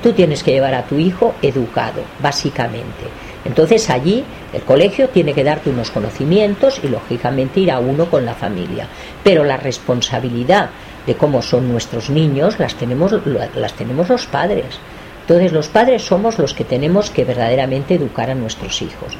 Tú 0.03 0.13
tienes 0.13 0.43
que 0.43 0.51
llevar 0.51 0.75
a 0.75 0.83
tu 0.83 0.99
hijo 0.99 1.33
educado, 1.41 2.01
básicamente. 2.21 3.05
Entonces 3.45 3.89
allí 3.91 4.23
el 4.53 4.63
colegio 4.63 5.09
tiene 5.09 5.33
que 5.33 5.43
darte 5.43 5.69
unos 5.69 5.91
conocimientos 5.91 6.81
y 6.83 6.87
lógicamente 6.87 7.59
ir 7.59 7.71
a 7.71 7.79
uno 7.79 8.09
con 8.09 8.25
la 8.25 8.33
familia. 8.33 8.87
Pero 9.23 9.43
la 9.43 9.57
responsabilidad 9.57 10.71
de 11.05 11.15
cómo 11.15 11.41
son 11.41 11.71
nuestros 11.71 12.09
niños 12.09 12.59
las 12.59 12.75
tenemos, 12.75 13.13
las 13.55 13.73
tenemos 13.73 14.09
los 14.09 14.25
padres. 14.25 14.79
Entonces 15.21 15.53
los 15.53 15.69
padres 15.69 16.03
somos 16.03 16.37
los 16.37 16.53
que 16.53 16.63
tenemos 16.63 17.09
que 17.09 17.25
verdaderamente 17.25 17.95
educar 17.95 18.29
a 18.29 18.35
nuestros 18.35 18.81
hijos. 18.83 19.13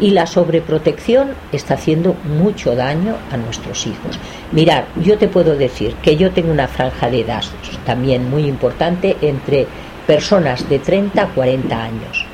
Y 0.00 0.10
la 0.10 0.26
sobreprotección 0.26 1.34
está 1.52 1.74
haciendo 1.74 2.14
mucho 2.24 2.74
daño 2.74 3.16
a 3.30 3.36
nuestros 3.36 3.86
hijos. 3.86 4.18
Mirar, 4.50 4.86
yo 4.96 5.18
te 5.18 5.28
puedo 5.28 5.54
decir 5.56 5.94
que 6.02 6.16
yo 6.16 6.32
tengo 6.32 6.50
una 6.50 6.66
franja 6.66 7.08
de 7.08 7.20
edad 7.20 7.44
también 7.86 8.28
muy 8.28 8.46
importante 8.46 9.16
entre 9.20 9.66
personas 10.06 10.68
de 10.68 10.80
30 10.80 11.22
a 11.22 11.28
40 11.28 11.82
años 11.82 12.31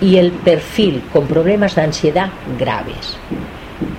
y 0.00 0.16
el 0.16 0.32
perfil 0.32 1.02
con 1.12 1.26
problemas 1.26 1.74
de 1.74 1.82
ansiedad 1.82 2.30
graves. 2.58 3.16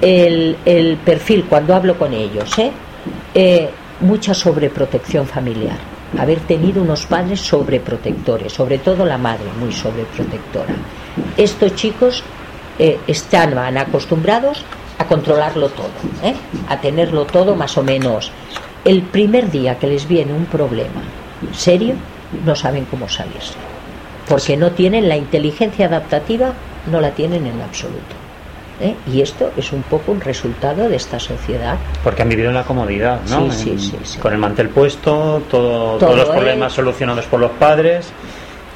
El, 0.02 0.58
el 0.66 0.98
perfil, 0.98 1.46
cuando 1.46 1.76
hablo 1.76 1.98
con 1.98 2.14
ellos, 2.14 2.58
¿eh? 2.58 2.72
Eh, 3.34 3.70
mucha 4.00 4.34
sobreprotección 4.34 5.26
familiar, 5.26 5.78
haber 6.18 6.40
tenido 6.42 6.82
unos 6.82 7.06
padres 7.06 7.42
sobreprotectores, 7.42 8.54
sobre 8.54 8.78
todo 8.80 9.06
la 9.06 9.18
madre 9.18 9.46
muy 9.60 9.72
sobreprotectora. 9.72 10.74
Estos 11.36 11.76
chicos 11.76 12.24
eh, 12.80 13.00
estaban 13.08 13.78
acostumbrados 13.78 14.64
a 15.00 15.06
controlarlo 15.06 15.70
todo, 15.70 15.90
¿eh? 16.24 16.36
a 16.70 16.80
tenerlo 16.80 17.26
todo 17.26 17.56
más 17.56 17.78
o 17.78 17.84
menos. 17.84 18.32
El 18.84 19.02
primer 19.04 19.52
día 19.52 19.78
que 19.78 19.88
les 19.88 20.08
viene 20.08 20.34
un 20.34 20.46
problema 20.46 21.02
serio, 21.54 21.96
no 22.46 22.56
saben 22.56 22.86
cómo 22.86 23.08
salirse, 23.08 23.54
porque 24.28 24.58
no 24.58 24.72
tienen 24.72 25.10
la 25.10 25.16
inteligencia 25.16 25.88
adaptativa, 25.88 26.54
no 26.92 27.02
la 27.02 27.12
tienen 27.12 27.46
en 27.46 27.62
absoluto. 27.62 28.16
¿eh? 28.82 28.96
Y 29.12 29.22
esto 29.22 29.52
es 29.58 29.72
un 29.72 29.84
poco 29.84 30.12
un 30.12 30.22
resultado 30.22 30.90
de 30.90 30.96
esta 30.96 31.20
sociedad. 31.20 31.78
Porque 32.04 32.22
han 32.22 32.30
vivido 32.30 32.50
en 32.50 32.56
la 32.56 32.64
comodidad, 32.64 33.20
¿no? 33.30 33.52
Sí, 33.52 33.78
sí, 33.78 33.96
sí, 34.04 34.20
Con 34.20 34.34
el 34.34 34.40
mantel 34.40 34.70
puesto, 34.70 35.42
todo, 35.50 35.98
todos 35.98 36.18
los 36.18 36.30
problemas 36.30 36.74
solucionados 36.74 37.26
por 37.26 37.40
los 37.40 37.52
padres. 37.52 38.12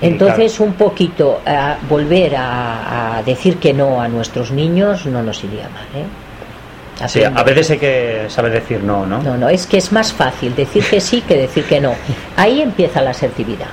Entonces, 0.01 0.59
un 0.59 0.73
poquito 0.73 1.41
a 1.45 1.77
volver 1.87 2.35
a, 2.35 3.21
decir 3.25 3.57
que 3.57 3.71
no 3.71 4.01
a 4.01 4.07
nuestros 4.07 4.51
niños 4.51 5.05
no 5.05 5.21
nos 5.21 5.43
iría 5.43 5.69
mal. 5.69 5.85
¿eh? 5.95 7.07
Sí, 7.07 7.23
a 7.23 7.43
veces 7.43 7.71
hay 7.71 7.77
que 7.77 8.25
saber 8.27 8.51
decir 8.51 8.83
no, 8.83 9.05
¿no? 9.05 9.21
No, 9.21 9.37
no, 9.37 9.49
es 9.49 9.65
que 9.65 9.77
es 9.77 9.91
más 9.91 10.13
fácil 10.13 10.55
decir 10.55 10.83
que 10.83 10.99
sí 11.01 11.21
que 11.21 11.35
decir 11.35 11.65
que 11.65 11.79
no. 11.79 11.93
Ahí 12.35 12.61
empieza 12.61 13.01
la 13.01 13.11
asertividad. 13.11 13.67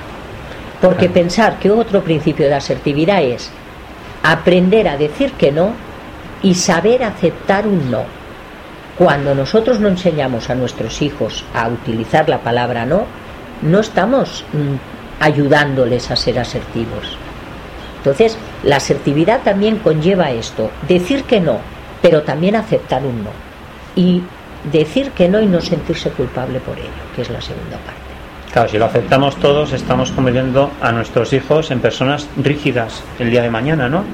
Porque 0.81 1.09
pensar 1.09 1.59
que 1.59 1.71
otro 1.71 2.03
principio 2.03 2.47
de 2.47 2.55
asertividad 2.55 3.23
es 3.23 3.51
aprender 4.23 4.89
a 4.89 4.97
decir 4.97 5.33
que 5.33 5.51
no 5.51 5.73
y 6.43 6.55
saber 6.55 7.03
aceptar 7.03 7.67
un 7.67 7.91
no. 7.91 8.05
Cuando 8.97 9.35
nosotros 9.35 9.81
no 9.81 9.89
enseñamos 9.89 10.51
a 10.51 10.55
nuestros 10.55 11.03
hijos 11.03 11.45
a 11.55 11.69
utilizar 11.69 12.29
la 12.29 12.39
palabra 12.39 12.85
no, 12.85 13.07
no 13.63 13.81
estamos 13.81 14.45
mm, 14.53 15.23
ayudándoles 15.23 16.11
a 16.11 16.17
ser 16.17 16.39
asertivos. 16.39 17.17
Entonces, 17.99 18.39
la 18.63 18.77
asertividad 18.77 19.43
también 19.43 19.79
conlleva 19.79 20.31
esto, 20.31 20.71
decir 20.87 21.25
que 21.25 21.41
no, 21.41 21.59
pero 22.01 22.23
también 22.23 22.57
aceptar 22.57 23.05
un 23.05 23.25
no. 23.25 23.31
Y 23.97 24.23
decir 24.73 25.11
que 25.13 25.29
no 25.29 25.41
y 25.41 25.47
no 25.47 25.61
sentirse 25.61 26.11
culpable 26.11 26.61
por 26.61 26.79
ello, 26.79 26.89
que 27.15 27.23
es 27.23 27.31
la 27.31 27.41
segunda 27.41 27.77
parte. 27.79 28.08
Claro, 28.53 28.69
si 28.69 28.79
lo 28.79 28.87
aceptamos 28.87 29.37
todos, 29.37 29.73
estamos 29.73 30.11
convirtiendo 30.11 30.71
a 30.81 30.91
nuestros 30.93 31.33
hijos 31.33 31.71
en 31.71 31.81
personas 31.81 32.29
rígidas 32.37 33.03
el 33.19 33.31
día 33.31 33.43
de 33.43 33.51
mañana, 33.51 33.89
¿no? 33.89 34.05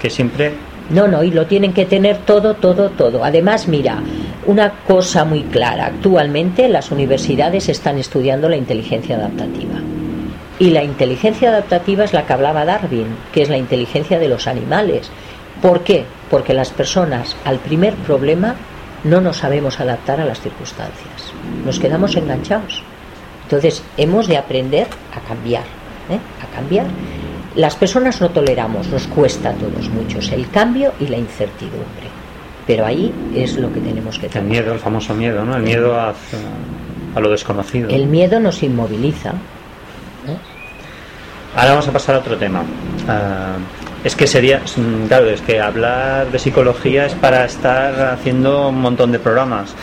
Que 0.00 0.10
siempre 0.10 0.54
no, 0.90 1.08
no, 1.08 1.24
y 1.24 1.32
lo 1.32 1.46
tienen 1.46 1.72
que 1.72 1.84
tener 1.84 2.18
todo, 2.18 2.54
todo, 2.54 2.90
todo. 2.90 3.24
Además, 3.24 3.66
mira, 3.66 3.98
una 4.46 4.70
cosa 4.86 5.24
muy 5.24 5.42
clara, 5.42 5.86
actualmente 5.86 6.68
las 6.68 6.92
universidades 6.92 7.68
están 7.68 7.98
estudiando 7.98 8.48
la 8.48 8.56
inteligencia 8.56 9.16
adaptativa. 9.16 9.80
Y 10.58 10.70
la 10.70 10.84
inteligencia 10.84 11.48
adaptativa 11.48 12.04
es 12.04 12.12
la 12.12 12.24
que 12.24 12.32
hablaba 12.32 12.64
Darwin, 12.64 13.08
que 13.32 13.42
es 13.42 13.48
la 13.48 13.58
inteligencia 13.58 14.18
de 14.18 14.28
los 14.28 14.46
animales. 14.46 15.10
¿Por 15.60 15.80
qué? 15.80 16.04
Porque 16.30 16.54
las 16.54 16.70
personas 16.70 17.36
al 17.44 17.58
primer 17.58 17.94
problema 17.94 18.54
no 19.04 19.20
nos 19.20 19.38
sabemos 19.38 19.80
adaptar 19.80 20.20
a 20.20 20.24
las 20.24 20.40
circunstancias. 20.40 21.32
Nos 21.64 21.80
quedamos 21.80 22.16
enganchados. 22.16 22.82
Entonces 23.46 23.82
hemos 23.96 24.26
de 24.28 24.36
aprender 24.36 24.86
a 25.14 25.20
cambiar, 25.26 25.64
¿eh? 26.10 26.18
a 26.42 26.54
cambiar 26.54 26.86
las 27.56 27.74
personas 27.74 28.20
no 28.20 28.28
toleramos, 28.30 28.86
nos 28.88 29.06
cuesta 29.06 29.50
a 29.50 29.52
todos 29.54 29.88
muchos 29.88 30.30
el 30.30 30.48
cambio 30.50 30.92
y 31.00 31.08
la 31.08 31.16
incertidumbre. 31.16 32.06
Pero 32.66 32.84
ahí 32.84 33.12
es 33.34 33.56
lo 33.56 33.72
que 33.72 33.80
tenemos 33.80 34.18
que 34.18 34.28
tener. 34.28 34.44
El 34.44 34.50
miedo, 34.50 34.74
el 34.74 34.78
famoso 34.78 35.14
miedo, 35.14 35.44
¿no? 35.44 35.56
El 35.56 35.62
miedo 35.62 35.98
a, 35.98 36.12
a 37.14 37.20
lo 37.20 37.30
desconocido. 37.30 37.88
El 37.88 38.06
miedo 38.06 38.40
nos 38.40 38.62
inmoviliza. 38.62 39.32
Ahora 41.54 41.70
vamos 41.70 41.88
a 41.88 41.92
pasar 41.92 42.16
a 42.16 42.18
otro 42.18 42.36
tema. 42.36 42.62
Ah, 43.08 43.56
es 44.04 44.14
que 44.14 44.26
sería, 44.26 44.60
claro, 45.08 45.30
es 45.30 45.40
que 45.40 45.58
hablar 45.58 46.30
de 46.30 46.38
psicología 46.38 47.06
es 47.06 47.14
para 47.14 47.46
estar 47.46 48.12
haciendo 48.12 48.68
un 48.68 48.80
montón 48.80 49.12
de 49.12 49.18
programas 49.18 49.74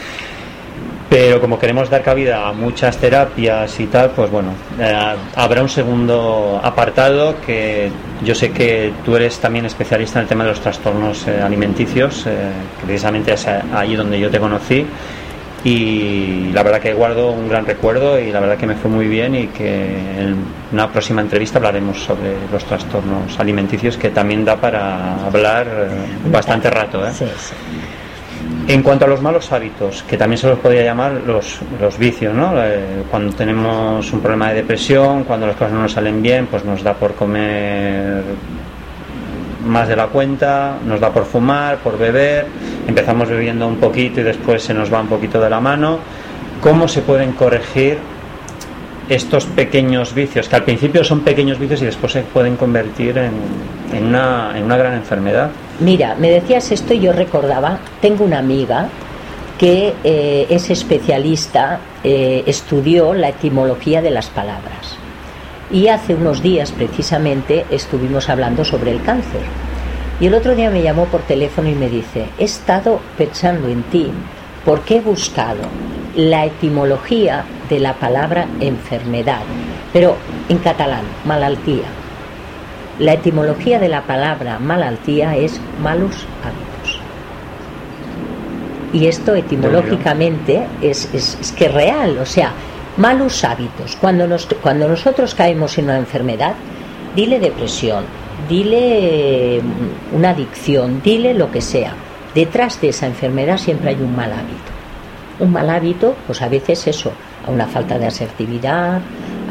pero 1.13 1.39
como 1.39 1.60
queremos 1.60 1.91
dar 1.91 2.02
cabida 2.02 2.47
a 2.47 2.54
muchas 2.54 2.97
terapias 2.97 3.80
y 3.80 3.86
tal, 3.86 4.10
pues 4.15 4.32
bueno, 4.32 4.49
eh, 4.80 5.15
habrá 5.36 5.62
un 5.62 5.69
segundo 5.69 6.60
apartado 6.63 7.36
que 7.45 7.91
yo 8.23 8.34
sé 8.34 8.49
que 8.49 8.91
tú 9.06 9.15
eres 9.15 9.38
también 9.38 9.63
especialista 9.67 10.17
en 10.17 10.23
el 10.23 10.28
tema 10.28 10.43
de 10.43 10.49
los 10.49 10.60
trastornos 10.60 11.28
eh, 11.28 11.39
alimenticios, 11.39 12.26
eh, 12.26 12.49
precisamente 12.84 13.34
es 13.34 13.45
ahí 13.45 13.95
donde 13.95 14.19
yo 14.19 14.32
te 14.32 14.39
conocí 14.39 14.88
y 15.63 16.49
la 16.52 16.63
verdad 16.63 16.82
que 16.82 16.95
guardo 16.95 17.30
un 17.30 17.47
gran 17.47 17.67
recuerdo 17.67 18.19
y 18.19 18.32
la 18.32 18.39
verdad 18.39 18.58
que 18.58 18.65
me 18.65 18.73
fue 18.73 18.89
muy 18.89 19.06
bien 19.06 19.36
y 19.36 19.47
que 19.49 19.95
en 20.17 20.36
una 20.71 20.91
próxima 20.91 21.21
entrevista 21.21 21.60
hablaremos 21.60 21.99
sobre 21.99 22.34
los 22.52 22.65
trastornos 22.65 23.39
alimenticios 23.39 23.97
que 23.97 24.10
también 24.10 24.43
da 24.43 24.56
para 24.56 25.28
hablar 25.28 25.67
bastante 26.32 26.71
rato. 26.71 27.04
En 28.68 28.82
cuanto 28.82 29.06
a 29.06 29.08
los 29.08 29.22
malos 29.22 29.52
hábitos, 29.52 30.04
que 30.04 30.18
también 30.18 30.38
se 30.38 30.48
los 30.48 30.58
podría 30.60 30.84
llamar 30.84 31.22
los, 31.26 31.60
vicios, 32.00 32.34
¿no? 32.34 32.54
Eh, 32.56 33.04
cuando 33.12 33.36
tenemos 33.36 34.12
un 34.14 34.22
problema 34.22 34.50
de 34.50 34.56
depresión, 34.56 35.26
cuando 35.26 35.48
las 35.48 35.56
cosas 35.58 35.74
no 35.74 35.82
nos 35.82 35.92
salen 35.92 36.22
bien, 36.22 36.48
pues 36.48 36.64
nos 36.64 36.82
da 36.82 36.94
por 36.94 37.14
comer 37.14 38.24
más 39.66 39.88
de 39.88 39.96
la 39.96 40.08
cuenta, 40.08 40.78
nos 40.86 41.00
da 41.00 41.10
por 41.10 41.26
fumar, 41.26 41.78
por 41.78 41.98
beber, 41.98 42.46
empezamos 42.88 43.30
bebiendo 43.30 43.68
un 43.68 43.78
poquito 43.78 44.22
y 44.22 44.24
después 44.24 44.64
se 44.64 44.74
nos 44.74 44.92
va 44.92 45.02
un 45.02 45.08
poquito 45.08 45.42
de 45.42 45.50
la 45.50 45.60
mano. 45.60 46.00
¿Cómo 46.62 46.88
se 46.88 47.02
pueden 47.02 47.34
corregir 47.34 47.98
estos 49.10 49.46
pequeños 49.46 50.14
vicios, 50.14 50.48
que 50.48 50.56
al 50.56 50.64
principio 50.64 51.04
son 51.04 51.22
pequeños 51.22 51.60
vicios 51.60 51.82
y 51.82 51.86
después 51.86 52.14
se 52.14 52.22
pueden 52.22 52.56
convertir 52.56 53.18
en, 53.18 53.34
en, 53.94 54.06
una, 54.08 54.58
en 54.58 54.64
una 54.64 54.78
gran 54.78 54.94
enfermedad? 54.94 55.52
Mira, 55.80 56.16
me 56.16 56.30
decías 56.30 56.72
esto 56.72 56.94
y 56.94 57.00
yo 57.00 57.14
recordaba, 57.14 57.80
tengo 58.02 58.24
una 58.24 58.40
amiga 58.40 58.88
que 59.58 59.94
eh, 60.04 60.48
es 60.50 60.70
especialista, 60.70 61.80
eh, 62.04 62.44
estudió 62.46 63.14
la 63.14 63.30
etimología 63.30 64.02
de 64.02 64.12
las 64.12 64.28
palabras. 64.28 64.98
Y 65.72 65.88
hace 65.88 66.16
unos 66.16 66.44
días 66.44 66.72
precisamente 66.72 67.66
estuvimos 67.72 68.30
hablando 68.30 68.66
sobre 68.66 68.92
el 68.92 69.02
cáncer. 69.02 69.42
Y 70.20 70.28
el 70.28 70.36
otro 70.36 70.56
día 70.56 70.70
me 70.70 70.84
llamó 70.84 71.06
por 71.06 71.22
teléfono 71.22 71.70
y 71.70 71.76
me 71.76 71.90
dice, 71.90 72.26
he 72.38 72.44
estado 72.44 73.00
pensando 73.18 73.68
en 73.68 73.84
ti 73.84 74.12
porque 74.66 74.98
he 74.98 75.02
buscado 75.02 75.62
la 76.16 76.46
etimología 76.46 77.44
de 77.70 77.80
la 77.80 77.94
palabra 77.94 78.46
enfermedad, 78.60 79.42
pero 79.92 80.16
en 80.50 80.60
catalán, 80.60 81.04
malaltía. 81.26 82.03
La 83.00 83.14
etimología 83.14 83.80
de 83.80 83.90
la 83.90 84.04
palabra 84.04 84.60
malaltía 84.60 85.36
es 85.36 85.60
malos 85.82 86.28
hábitos. 86.44 87.00
Y 88.94 89.08
esto 89.08 89.34
etimológicamente 89.34 90.68
es, 90.82 91.12
es, 91.14 91.52
que 91.58 91.66
es 91.66 91.74
real, 91.74 92.20
o 92.20 92.26
sea, 92.26 92.52
malos 92.98 93.44
hábitos. 93.44 93.96
Cuando, 93.96 94.28
nos, 94.28 94.46
cuando 94.62 94.88
nosotros 94.88 95.34
caemos 95.34 95.76
en 95.80 95.86
una 95.86 95.98
enfermedad, 95.98 96.54
dile 97.16 97.40
depresión, 97.40 98.06
dile 98.48 99.62
mm, 99.64 100.16
una 100.16 100.30
adicción, 100.30 101.02
dile 101.04 101.34
lo 101.34 101.52
que 101.52 101.62
sea. 101.62 101.96
Detrás 102.36 102.80
de 102.80 102.90
esa 102.90 103.08
enfermedad 103.08 103.58
siempre 103.58 103.90
hay 103.90 104.02
un 104.02 104.16
mal 104.16 104.32
hábito. 104.32 104.72
Un 105.40 105.52
mal 105.52 105.70
hábito, 105.72 106.16
pues 106.28 106.44
a 106.44 106.48
veces 106.48 106.86
eso, 106.86 107.12
a 107.48 107.50
una 107.50 107.66
falta 107.66 107.98
de 107.98 108.06
asertividad, 108.06 109.02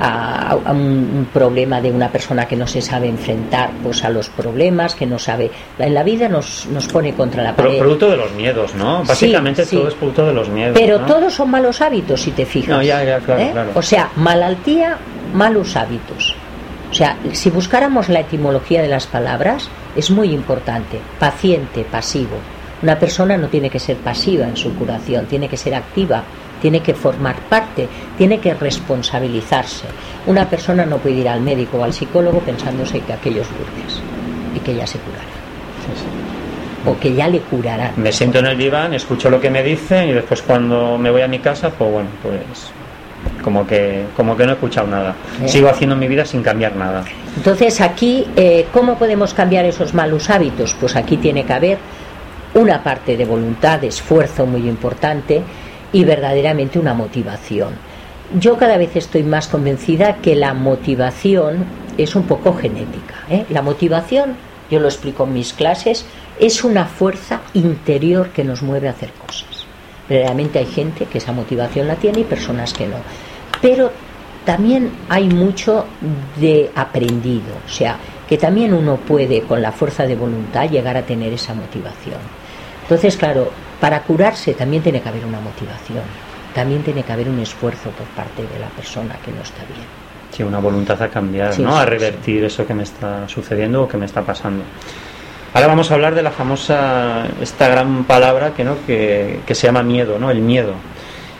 a, 0.00 0.56
un, 0.70 1.28
problema 1.32 1.80
de 1.80 1.90
una 1.90 2.08
persona 2.10 2.46
que 2.46 2.56
no 2.56 2.66
se 2.66 2.80
sabe 2.80 3.08
enfrentar 3.08 3.70
pues 3.82 4.04
a 4.04 4.10
los 4.10 4.28
problemas, 4.28 4.94
que 4.94 5.06
no 5.06 5.18
sabe. 5.18 5.50
En 5.78 5.94
la 5.94 6.02
vida 6.02 6.28
nos, 6.28 6.66
nos 6.66 6.86
pone 6.88 7.14
contra 7.14 7.42
la 7.42 7.54
pared. 7.54 7.78
producto 7.78 8.10
de 8.10 8.16
los 8.16 8.32
miedos, 8.32 8.74
¿no? 8.74 9.04
Básicamente 9.04 9.66
todo 9.66 9.88
es 9.88 9.94
producto 9.94 10.26
de 10.26 10.34
los 10.34 10.48
miedos. 10.48 10.76
Pero 10.78 11.00
todos 11.00 11.34
son 11.34 11.50
malos 11.50 11.80
hábitos, 11.80 12.20
si 12.20 12.30
te 12.32 12.46
fijas. 12.46 12.76
No, 12.76 12.82
ya, 12.82 13.04
ya, 13.04 13.18
claro, 13.20 13.40
¿eh? 13.40 13.50
claro. 13.52 13.70
O 13.74 13.82
sea, 13.82 14.10
malaltía, 14.16 14.96
malos 15.34 15.76
hábitos. 15.76 16.34
O 16.90 16.94
sea, 16.94 17.16
si 17.32 17.48
buscáramos 17.48 18.08
la 18.08 18.20
etimología 18.20 18.82
de 18.82 18.88
las 18.88 19.06
palabras, 19.06 19.68
es 19.96 20.10
muy 20.10 20.30
importante. 20.32 20.98
Paciente, 21.18 21.84
pasivo. 21.90 22.36
Una 22.82 22.98
persona 22.98 23.36
no 23.36 23.48
tiene 23.48 23.70
que 23.70 23.78
ser 23.78 23.96
pasiva 23.96 24.46
en 24.46 24.56
su 24.56 24.74
curación, 24.74 25.26
tiene 25.26 25.48
que 25.48 25.56
ser 25.56 25.74
activa 25.74 26.24
tiene 26.62 26.80
que 26.80 26.94
formar 26.94 27.34
parte, 27.50 27.88
tiene 28.16 28.38
que 28.38 28.54
responsabilizarse. 28.54 29.84
Una 30.26 30.48
persona 30.48 30.86
no 30.86 30.98
puede 30.98 31.16
ir 31.16 31.28
al 31.28 31.40
médico 31.40 31.78
o 31.78 31.84
al 31.84 31.92
psicólogo 31.92 32.38
pensándose 32.38 33.00
que 33.00 33.12
aquellos 33.12 33.48
dulces 33.48 34.00
y 34.54 34.60
que 34.60 34.76
ya 34.76 34.86
se 34.86 34.98
curará. 34.98 35.24
O 36.86 36.98
que 36.98 37.12
ya 37.12 37.28
le 37.28 37.40
curarán. 37.40 37.92
Me 37.96 38.12
siento 38.12 38.38
en 38.38 38.46
el 38.46 38.56
diván, 38.56 38.94
escucho 38.94 39.28
lo 39.28 39.40
que 39.40 39.50
me 39.50 39.62
dicen 39.62 40.08
y 40.08 40.12
después 40.12 40.42
cuando 40.42 40.96
me 40.96 41.10
voy 41.10 41.22
a 41.22 41.28
mi 41.28 41.40
casa, 41.40 41.70
pues 41.70 41.90
bueno, 41.90 42.08
pues 42.22 42.70
como 43.42 43.66
que 43.66 44.04
como 44.16 44.36
que 44.36 44.44
no 44.44 44.52
he 44.52 44.54
escuchado 44.54 44.86
nada. 44.86 45.14
¿Eh? 45.42 45.48
Sigo 45.48 45.68
haciendo 45.68 45.96
mi 45.96 46.06
vida 46.06 46.24
sin 46.24 46.42
cambiar 46.42 46.76
nada. 46.76 47.04
Entonces 47.36 47.80
aquí, 47.80 48.24
eh, 48.36 48.66
¿cómo 48.72 48.96
podemos 48.96 49.34
cambiar 49.34 49.64
esos 49.64 49.94
malos 49.94 50.30
hábitos? 50.30 50.76
Pues 50.78 50.94
aquí 50.94 51.16
tiene 51.16 51.44
que 51.44 51.52
haber 51.52 51.78
una 52.54 52.82
parte 52.82 53.16
de 53.16 53.24
voluntad, 53.24 53.80
de 53.80 53.88
esfuerzo 53.88 54.46
muy 54.46 54.68
importante 54.68 55.42
y 55.92 56.04
verdaderamente 56.04 56.78
una 56.78 56.94
motivación. 56.94 57.74
Yo 58.38 58.56
cada 58.56 58.78
vez 58.78 58.96
estoy 58.96 59.22
más 59.22 59.48
convencida 59.48 60.16
que 60.16 60.34
la 60.34 60.54
motivación 60.54 61.66
es 61.98 62.14
un 62.14 62.24
poco 62.24 62.54
genética. 62.54 63.14
¿eh? 63.28 63.44
La 63.50 63.62
motivación, 63.62 64.36
yo 64.70 64.80
lo 64.80 64.88
explico 64.88 65.24
en 65.24 65.34
mis 65.34 65.52
clases, 65.52 66.06
es 66.40 66.64
una 66.64 66.86
fuerza 66.86 67.42
interior 67.54 68.30
que 68.30 68.44
nos 68.44 68.62
mueve 68.62 68.88
a 68.88 68.92
hacer 68.92 69.12
cosas. 69.12 69.66
Realmente 70.08 70.58
hay 70.58 70.66
gente 70.66 71.04
que 71.04 71.18
esa 71.18 71.32
motivación 71.32 71.86
la 71.86 71.96
tiene 71.96 72.20
y 72.20 72.24
personas 72.24 72.72
que 72.72 72.86
no. 72.86 72.96
Pero 73.60 73.92
también 74.44 74.90
hay 75.08 75.28
mucho 75.28 75.84
de 76.40 76.70
aprendido, 76.74 77.54
o 77.64 77.68
sea, 77.68 77.96
que 78.28 78.38
también 78.38 78.74
uno 78.74 78.96
puede 78.96 79.42
con 79.42 79.62
la 79.62 79.72
fuerza 79.72 80.06
de 80.06 80.16
voluntad 80.16 80.68
llegar 80.68 80.96
a 80.96 81.02
tener 81.02 81.32
esa 81.32 81.54
motivación. 81.54 82.18
Entonces, 82.82 83.16
claro, 83.16 83.50
para 83.82 84.00
curarse 84.04 84.54
también 84.54 84.80
tiene 84.80 85.00
que 85.00 85.08
haber 85.08 85.24
una 85.24 85.40
motivación, 85.40 86.04
también 86.54 86.84
tiene 86.84 87.02
que 87.02 87.12
haber 87.12 87.28
un 87.28 87.40
esfuerzo 87.40 87.90
por 87.90 88.06
parte 88.14 88.42
de 88.42 88.60
la 88.60 88.68
persona 88.68 89.16
que 89.24 89.32
no 89.32 89.42
está 89.42 89.64
bien. 89.64 89.84
Sí, 90.30 90.44
una 90.44 90.60
voluntad 90.60 91.02
a 91.02 91.08
cambiar, 91.08 91.58
¿no? 91.58 91.76
a 91.76 91.84
revertir 91.84 92.44
eso 92.44 92.64
que 92.64 92.74
me 92.74 92.84
está 92.84 93.28
sucediendo 93.28 93.82
o 93.82 93.88
que 93.88 93.96
me 93.96 94.06
está 94.06 94.22
pasando. 94.22 94.62
Ahora 95.52 95.66
vamos 95.66 95.90
a 95.90 95.94
hablar 95.94 96.14
de 96.14 96.22
la 96.22 96.30
famosa, 96.30 97.24
esta 97.40 97.66
gran 97.66 98.04
palabra 98.04 98.54
que, 98.54 98.62
¿no? 98.62 98.76
que, 98.86 99.40
que 99.44 99.54
se 99.56 99.66
llama 99.66 99.82
miedo, 99.82 100.16
¿no? 100.16 100.30
El 100.30 100.42
miedo 100.42 100.74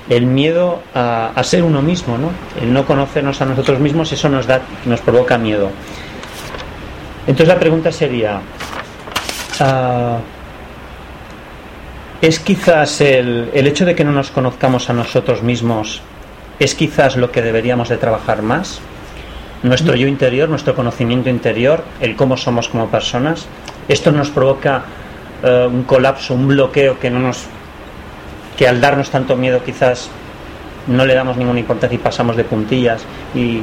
el 0.08 0.26
miedo 0.26 0.82
a, 0.96 1.40
ser 1.44 1.62
uno 1.62 1.80
mismo, 1.80 2.18
¿no? 2.18 2.30
El 2.60 2.72
no 2.72 2.84
conocernos 2.84 3.40
a 3.40 3.44
nosotros 3.46 3.78
mismos, 3.78 4.12
eso 4.12 4.28
nos 4.28 4.48
da, 4.48 4.62
nos 4.84 5.00
provoca 5.00 5.38
miedo. 5.38 5.70
Entonces 7.20 7.46
la 7.46 7.58
pregunta 7.58 7.92
sería, 7.92 8.40
ah, 9.60 10.18
¿es 12.22 12.38
quizás 12.38 13.00
el, 13.00 13.50
el, 13.52 13.66
hecho 13.66 13.84
de 13.84 13.94
que 13.96 14.04
no 14.04 14.12
nos 14.12 14.30
conozcamos 14.30 14.88
a 14.88 14.92
nosotros 14.92 15.42
mismos, 15.42 16.00
es 16.60 16.74
quizás 16.76 17.16
lo 17.16 17.32
que 17.32 17.42
deberíamos 17.42 17.88
de 17.88 17.96
trabajar 17.98 18.42
más? 18.42 18.80
Nuestro 19.64 19.96
yo 19.96 20.06
interior, 20.06 20.48
nuestro 20.48 20.74
conocimiento 20.74 21.28
interior, 21.28 21.84
el 22.00 22.14
cómo 22.16 22.36
somos 22.36 22.68
como 22.68 22.88
personas, 22.88 23.46
esto 23.88 24.12
nos 24.12 24.30
provoca 24.30 24.84
eh, 25.42 25.66
un 25.68 25.82
colapso, 25.82 26.34
un 26.34 26.46
bloqueo 26.46 26.98
que 27.00 27.10
no 27.10 27.18
nos 27.18 27.46
que 28.56 28.68
al 28.68 28.80
darnos 28.80 29.10
tanto 29.10 29.34
miedo 29.34 29.62
quizás 29.64 30.08
no 30.86 31.04
le 31.04 31.14
damos 31.14 31.36
ninguna 31.36 31.58
importancia 31.58 31.96
y 31.96 31.98
pasamos 31.98 32.36
de 32.36 32.44
puntillas 32.44 33.02
y, 33.34 33.62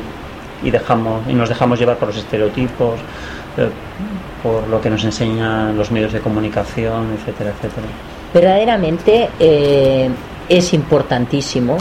dejamos 0.64 1.22
y 1.30 1.34
nos 1.34 1.48
dejamos 1.48 1.80
llevar 1.80 1.96
por 1.96 2.10
los 2.10 2.18
estereotipos 2.18 3.00
eh, 3.58 3.70
por 4.44 4.68
lo 4.68 4.82
que 4.82 4.90
nos 4.90 5.06
enseñan 5.06 5.78
los 5.78 5.90
medios 5.92 6.12
de 6.12 6.20
comunicación 6.20 7.14
etcétera 7.14 7.52
etcétera 7.52 7.88
verdaderamente 8.34 9.30
eh, 9.40 10.10
es 10.48 10.74
importantísimo 10.74 11.78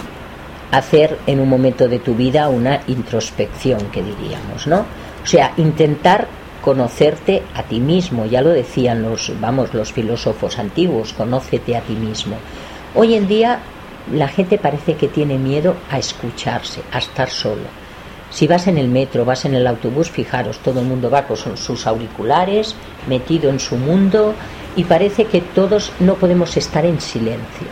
hacer 0.70 1.18
en 1.26 1.40
un 1.40 1.48
momento 1.48 1.88
de 1.88 1.98
tu 1.98 2.14
vida 2.14 2.48
una 2.48 2.80
introspección 2.88 3.80
que 3.90 4.02
diríamos 4.02 4.66
no 4.66 4.80
o 5.22 5.26
sea 5.26 5.52
intentar 5.56 6.28
conocerte 6.62 7.42
a 7.54 7.62
ti 7.62 7.80
mismo. 7.80 8.26
Ya 8.26 8.42
lo 8.42 8.50
decían 8.50 9.02
los 9.02 9.32
vamos 9.40 9.72
los 9.74 9.92
filósofos 9.92 10.58
antiguos 10.58 11.12
conócete 11.12 11.76
a 11.76 11.80
ti 11.80 11.94
mismo. 11.94 12.36
Hoy 12.94 13.14
en 13.14 13.28
día 13.28 13.60
la 14.12 14.28
gente 14.28 14.58
parece 14.58 14.94
que 14.94 15.08
tiene 15.08 15.38
miedo 15.38 15.76
a 15.90 15.98
escucharse, 15.98 16.80
a 16.92 16.98
estar 16.98 17.30
solo. 17.30 17.64
Si 18.30 18.46
vas 18.46 18.66
en 18.66 18.76
el 18.76 18.88
metro, 18.88 19.24
vas 19.24 19.44
en 19.46 19.54
el 19.54 19.66
autobús, 19.66 20.10
fijaros, 20.10 20.58
todo 20.58 20.80
el 20.80 20.86
mundo 20.86 21.08
va 21.08 21.26
con 21.26 21.56
sus 21.56 21.86
auriculares, 21.86 22.74
metido 23.06 23.48
en 23.48 23.58
su 23.58 23.76
mundo 23.76 24.34
y 24.78 24.84
parece 24.84 25.24
que 25.24 25.40
todos 25.40 25.90
no 25.98 26.14
podemos 26.14 26.56
estar 26.56 26.86
en 26.86 27.00
silencio. 27.00 27.66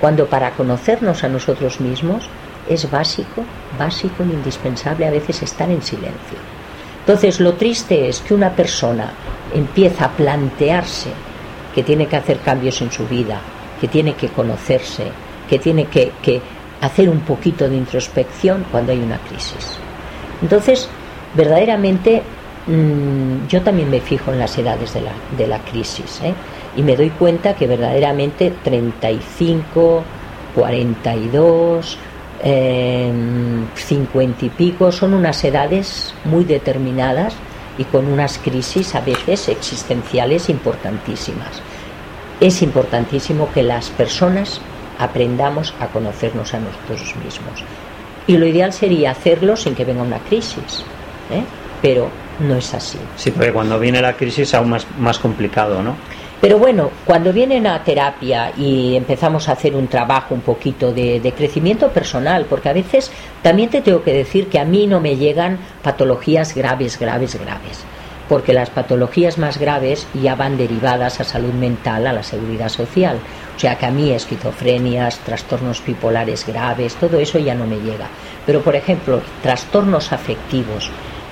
Cuando 0.00 0.26
para 0.26 0.52
conocernos 0.52 1.24
a 1.24 1.28
nosotros 1.28 1.80
mismos 1.80 2.28
es 2.68 2.88
básico, 2.88 3.42
básico 3.76 4.22
e 4.22 4.26
indispensable 4.26 5.04
a 5.04 5.10
veces 5.10 5.42
estar 5.42 5.68
en 5.68 5.82
silencio. 5.82 6.38
Entonces 7.00 7.40
lo 7.40 7.54
triste 7.54 8.08
es 8.08 8.20
que 8.20 8.34
una 8.34 8.50
persona 8.50 9.10
empieza 9.52 10.04
a 10.04 10.12
plantearse 10.12 11.10
que 11.74 11.82
tiene 11.82 12.06
que 12.06 12.18
hacer 12.18 12.38
cambios 12.38 12.80
en 12.82 12.92
su 12.92 13.04
vida, 13.08 13.40
que 13.80 13.88
tiene 13.88 14.14
que 14.14 14.28
conocerse, 14.28 15.08
que 15.50 15.58
tiene 15.58 15.86
que, 15.86 16.40
hacer 16.80 17.08
un 17.08 17.22
poquito 17.22 17.68
de 17.68 17.76
introspección 17.76 18.64
cuando 18.70 18.92
hay 18.92 19.00
una 19.00 19.18
crisis. 19.18 19.76
Entonces, 20.40 20.88
verdaderamente, 21.34 22.22
mm, 22.66 23.46
yo 23.48 23.62
también 23.62 23.90
me 23.90 24.00
fijo 24.00 24.32
en 24.32 24.38
las 24.38 24.56
edades 24.58 24.94
de 24.94 25.02
la, 25.02 25.12
de 25.36 25.46
la 25.46 25.58
crisis 25.60 26.20
¿eh? 26.22 26.34
y 26.76 26.82
me 26.82 26.96
doy 26.96 27.10
cuenta 27.10 27.54
que 27.54 27.66
verdaderamente 27.66 28.52
35, 28.62 30.02
42, 30.54 31.98
50 32.42 34.44
y 34.44 34.48
pico 34.50 34.92
son 34.92 35.14
unas 35.14 35.42
edades 35.44 36.14
muy 36.24 36.44
determinadas 36.44 37.34
y 37.78 37.84
con 37.84 38.06
unas 38.06 38.38
crisis 38.38 38.94
a 38.94 39.00
veces 39.00 39.48
existenciales 39.48 40.50
importantísimas 40.50 41.62
es 42.40 42.62
importantísimo 42.62 43.50
que 43.52 43.62
las 43.62 43.90
personas 43.90 44.60
aprendamos 44.98 45.74
a 45.80 45.88
conocernos 45.88 46.54
a 46.54 46.60
nosotros 46.60 47.14
mismos. 47.24 47.64
Y 48.26 48.36
lo 48.36 48.46
ideal 48.46 48.72
sería 48.72 49.10
hacerlo 49.10 49.56
sin 49.56 49.74
que 49.74 49.84
venga 49.84 50.02
una 50.02 50.18
crisis, 50.18 50.84
¿eh? 51.30 51.44
pero 51.82 52.08
no 52.40 52.56
es 52.56 52.74
así. 52.74 52.98
Sí, 53.16 53.30
porque 53.30 53.52
cuando 53.52 53.78
viene 53.78 54.00
la 54.00 54.14
crisis 54.14 54.48
es 54.48 54.54
aún 54.54 54.70
más, 54.70 54.86
más 54.98 55.18
complicado, 55.18 55.82
¿no? 55.82 55.96
Pero 56.40 56.58
bueno, 56.58 56.90
cuando 57.06 57.32
viene 57.32 57.58
una 57.58 57.82
terapia 57.82 58.52
y 58.56 58.96
empezamos 58.96 59.48
a 59.48 59.52
hacer 59.52 59.74
un 59.74 59.88
trabajo 59.88 60.34
un 60.34 60.42
poquito 60.42 60.92
de, 60.92 61.18
de, 61.20 61.32
crecimiento 61.32 61.88
personal, 61.88 62.44
porque 62.50 62.68
a 62.68 62.74
veces 62.74 63.10
también 63.40 63.70
te 63.70 63.80
tengo 63.80 64.02
que 64.02 64.12
decir 64.12 64.48
que 64.48 64.58
a 64.58 64.64
mí 64.64 64.86
no 64.86 65.00
me 65.00 65.16
llegan 65.16 65.58
patologías 65.82 66.54
graves, 66.54 66.98
graves, 66.98 67.38
graves 67.40 67.84
porque 68.28 68.52
las 68.52 68.70
patologías 68.70 69.38
más 69.38 69.58
graves 69.58 70.06
ya 70.14 70.34
van 70.34 70.56
derivadas 70.56 71.20
a 71.20 71.24
salud 71.24 71.52
mental, 71.52 72.06
a 72.06 72.12
la 72.12 72.22
seguridad 72.22 72.68
social. 72.68 73.18
O 73.56 73.58
sea 73.58 73.76
que 73.76 73.86
a 73.86 73.90
mí 73.90 74.10
esquizofrenias, 74.10 75.18
trastornos 75.18 75.84
bipolares 75.84 76.46
graves, 76.46 76.94
todo 76.96 77.18
eso 77.18 77.38
ya 77.38 77.54
no 77.54 77.66
me 77.66 77.76
llega. 77.76 78.08
Pero 78.46 78.62
por 78.62 78.76
ejemplo, 78.76 79.20
trastornos 79.42 80.12
afectivos, 80.12 80.90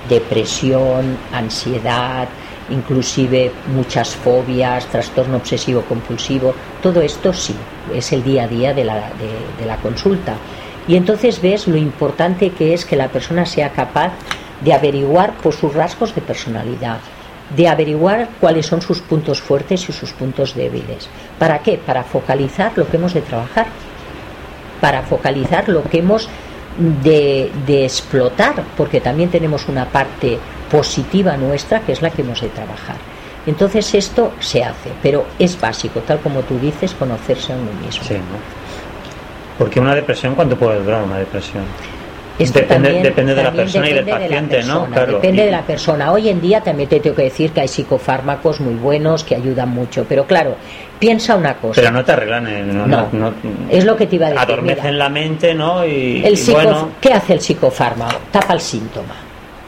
depresión, 0.09 1.17
ansiedad, 1.31 2.27
inclusive 2.69 3.51
muchas 3.73 4.15
fobias, 4.15 4.85
trastorno 4.87 5.37
obsesivo 5.37 5.81
compulsivo, 5.81 6.53
todo 6.81 7.01
esto 7.01 7.33
sí, 7.33 7.55
es 7.93 8.11
el 8.11 8.23
día 8.23 8.43
a 8.43 8.47
día 8.47 8.73
de 8.73 8.83
la, 8.83 9.11
de 9.59 9.65
la 9.65 9.77
consulta. 9.77 10.35
Y 10.87 10.95
entonces 10.95 11.41
ves 11.41 11.67
lo 11.67 11.77
importante 11.77 12.51
que 12.51 12.73
es 12.73 12.85
que 12.85 12.95
la 12.95 13.07
persona 13.07 13.45
sea 13.45 13.71
capaz 13.71 14.11
de 14.61 14.73
averiguar 14.73 15.33
por 15.37 15.53
sus 15.53 15.73
rasgos 15.73 16.13
de 16.15 16.21
personalidad, 16.21 16.99
de 17.55 17.67
averiguar 17.67 18.29
cuáles 18.39 18.65
son 18.65 18.81
sus 18.81 18.99
puntos 18.99 19.41
fuertes 19.41 19.87
y 19.89 19.93
sus 19.93 20.11
puntos 20.11 20.55
débiles. 20.55 21.09
¿Para 21.39 21.59
qué? 21.59 21.77
Para 21.77 22.03
focalizar 22.03 22.71
lo 22.75 22.87
que 22.87 22.97
hemos 22.97 23.13
de 23.13 23.21
trabajar, 23.21 23.67
para 24.81 25.03
focalizar 25.03 25.69
lo 25.69 25.83
que 25.83 25.99
hemos 25.99 26.27
de, 26.77 27.51
de 27.65 27.85
explotar, 27.85 28.63
porque 28.77 29.01
también 29.01 29.29
tenemos 29.29 29.67
una 29.67 29.85
parte 29.85 30.37
positiva 30.71 31.37
nuestra 31.37 31.81
que 31.81 31.91
es 31.91 32.01
la 32.01 32.09
que 32.09 32.21
hemos 32.21 32.41
de 32.41 32.49
trabajar. 32.49 32.95
Entonces 33.45 33.93
esto 33.93 34.31
se 34.39 34.63
hace, 34.63 34.89
pero 35.01 35.25
es 35.37 35.59
básico, 35.59 35.99
tal 36.01 36.19
como 36.19 36.41
tú 36.41 36.57
dices, 36.59 36.93
conocerse 36.93 37.53
a 37.53 37.57
uno 37.57 37.71
mismo. 37.85 38.03
Sí, 38.03 38.15
Porque 39.57 39.79
una 39.79 39.93
depresión, 39.93 40.33
¿cuánto 40.33 40.55
puede 40.57 40.81
durar 40.81 41.03
una 41.03 41.17
depresión? 41.17 41.63
Depende, 42.37 43.01
depende 43.01 43.35
de 43.35 43.43
la 43.43 43.51
persona 43.51 43.89
y 43.89 43.93
del 43.93 44.05
paciente, 44.05 44.63
¿no? 44.63 44.87
Depende 44.87 45.45
de 45.45 45.51
la 45.51 45.61
persona. 45.61 46.11
Hoy 46.11 46.29
en 46.29 46.41
día 46.41 46.61
también 46.61 46.89
te 46.89 46.99
tengo 46.99 47.15
que 47.15 47.23
decir 47.23 47.51
que 47.51 47.61
hay 47.61 47.67
psicofármacos 47.67 48.59
muy 48.59 48.75
buenos 48.75 49.23
que 49.23 49.35
ayudan 49.35 49.69
mucho, 49.69 50.05
pero 50.07 50.25
claro, 50.25 50.55
piensa 50.99 51.35
una 51.35 51.55
cosa. 51.55 51.81
Pero 51.81 51.91
no 51.91 52.03
te 52.03 52.11
arreglan, 52.11 52.47
eh, 52.47 52.63
no, 52.63 53.33
es 53.69 53.85
lo 53.85 53.95
que 53.95 54.07
te 54.07 54.15
iba 54.15 54.27
a 54.27 54.29
decir. 54.29 54.43
Adormecen 54.43 54.97
la 54.97 55.09
mente, 55.09 55.53
¿no? 55.53 55.85
Y, 55.85 56.23
el 56.25 56.39
¿Qué 56.99 57.13
hace 57.13 57.33
el 57.33 57.41
psicofármaco? 57.41 58.15
Tapa 58.31 58.53
el 58.53 58.61
síntoma. 58.61 59.15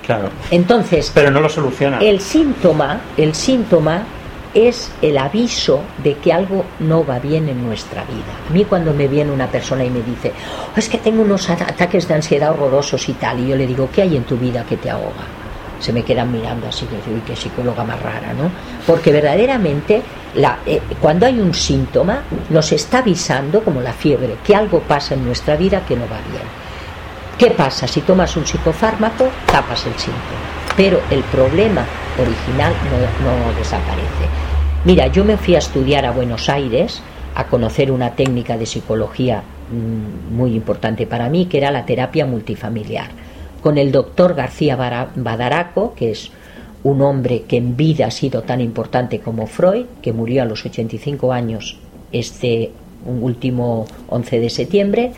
Claro. 0.06 0.30
Entonces. 0.52 1.12
Pero 1.14 1.32
no 1.32 1.42
lo 1.42 1.50
soluciona. 1.50 2.00
El 2.00 2.20
síntoma, 2.20 3.02
el 3.18 3.34
síntoma 3.34 4.04
es 4.56 4.90
el 5.02 5.18
aviso 5.18 5.82
de 6.02 6.16
que 6.16 6.32
algo 6.32 6.66
no 6.80 7.06
va 7.06 7.20
bien 7.20 7.50
en 7.50 7.64
nuestra 7.64 8.04
vida. 8.06 8.50
A 8.50 8.54
mí 8.54 8.64
cuando 8.64 8.94
me 8.94 9.08
viene 9.08 9.32
una 9.32 9.48
persona 9.48 9.84
y 9.84 9.90
me 9.90 10.02
dice, 10.02 10.32
oh, 10.74 10.80
es 10.80 10.88
que 10.90 10.98
tengo 10.98 11.22
unos 11.22 11.50
ataques 11.50 12.08
de 12.08 12.14
ansiedad 12.14 12.52
horrorosos 12.52 13.08
y 13.10 13.14
tal, 13.14 13.42
y 13.42 13.50
yo 13.50 13.56
le 13.56 13.68
digo, 13.68 13.90
¿qué 13.94 14.04
hay 14.04 14.16
en 14.16 14.24
tu 14.24 14.38
vida 14.38 14.66
que 14.68 14.78
te 14.78 14.90
ahoga? 14.90 15.26
Se 15.80 15.92
me 15.92 16.04
quedan 16.04 16.32
mirando 16.32 16.68
así, 16.68 16.86
que 16.86 16.96
uy, 17.12 17.22
qué 17.28 17.36
psicóloga 17.36 17.84
más 17.84 18.02
rara, 18.02 18.34
¿no? 18.34 18.50
Porque 18.88 19.12
verdaderamente 19.12 20.02
eh, 20.66 20.82
cuando 21.02 21.26
hay 21.26 21.38
un 21.38 21.54
síntoma 21.54 22.24
nos 22.50 22.72
está 22.72 23.00
avisando, 23.00 23.62
como 23.62 23.82
la 23.82 23.92
fiebre, 23.92 24.38
que 24.44 24.56
algo 24.56 24.80
pasa 24.80 25.16
en 25.16 25.26
nuestra 25.26 25.58
vida 25.58 25.86
que 25.86 25.98
no 25.98 26.04
va 26.04 26.18
bien. 26.32 26.44
¿Qué 27.38 27.52
pasa? 27.52 27.86
Si 27.86 28.00
tomas 28.02 28.38
un 28.38 28.48
psicofármaco, 28.48 29.28
tapas 29.46 29.86
el 29.86 29.94
síntoma 29.96 30.56
pero 30.76 31.02
el 31.10 31.24
problema 31.24 31.86
original 32.20 32.74
no, 33.24 33.54
desaparece. 33.58 34.45
Mira, 34.86 35.08
yo 35.08 35.26
me 35.26 35.36
fui 35.38 35.56
a 35.56 35.58
estudiar 35.58 36.06
a 36.06 36.12
Buenos 36.12 36.48
Aires 36.48 37.02
a 37.34 37.48
conocer 37.48 37.92
una 37.92 38.12
técnica 38.12 38.56
de 38.56 38.68
psicología 38.68 39.42
mm, 39.42 40.36
muy 40.36 40.54
importante 40.54 41.08
para 41.08 41.28
mí, 41.28 41.48
que 41.48 41.58
era 41.58 41.72
la 41.72 41.88
terapia 41.88 42.28
multifamiliar, 42.28 43.10
con 43.64 43.80
el 43.80 43.92
doctor 43.92 44.36
García 44.36 44.76
Badaraco, 44.76 45.96
que 45.96 46.12
es 46.12 46.30
un 46.84 47.02
hombre 47.02 47.46
que 47.48 47.58
en 47.58 47.76
vida 47.76 48.06
ha 48.06 48.12
sido 48.12 48.44
tan 48.44 48.62
importante 48.62 49.22
como 49.22 49.48
Freud, 49.48 49.86
que 50.04 50.14
murió 50.14 50.44
a 50.44 50.46
los 50.46 50.64
85 50.64 51.34
años 51.34 51.80
este 52.12 52.72
último 53.08 53.88
11 54.10 54.40
de 54.40 54.50
septiembre. 54.52 55.12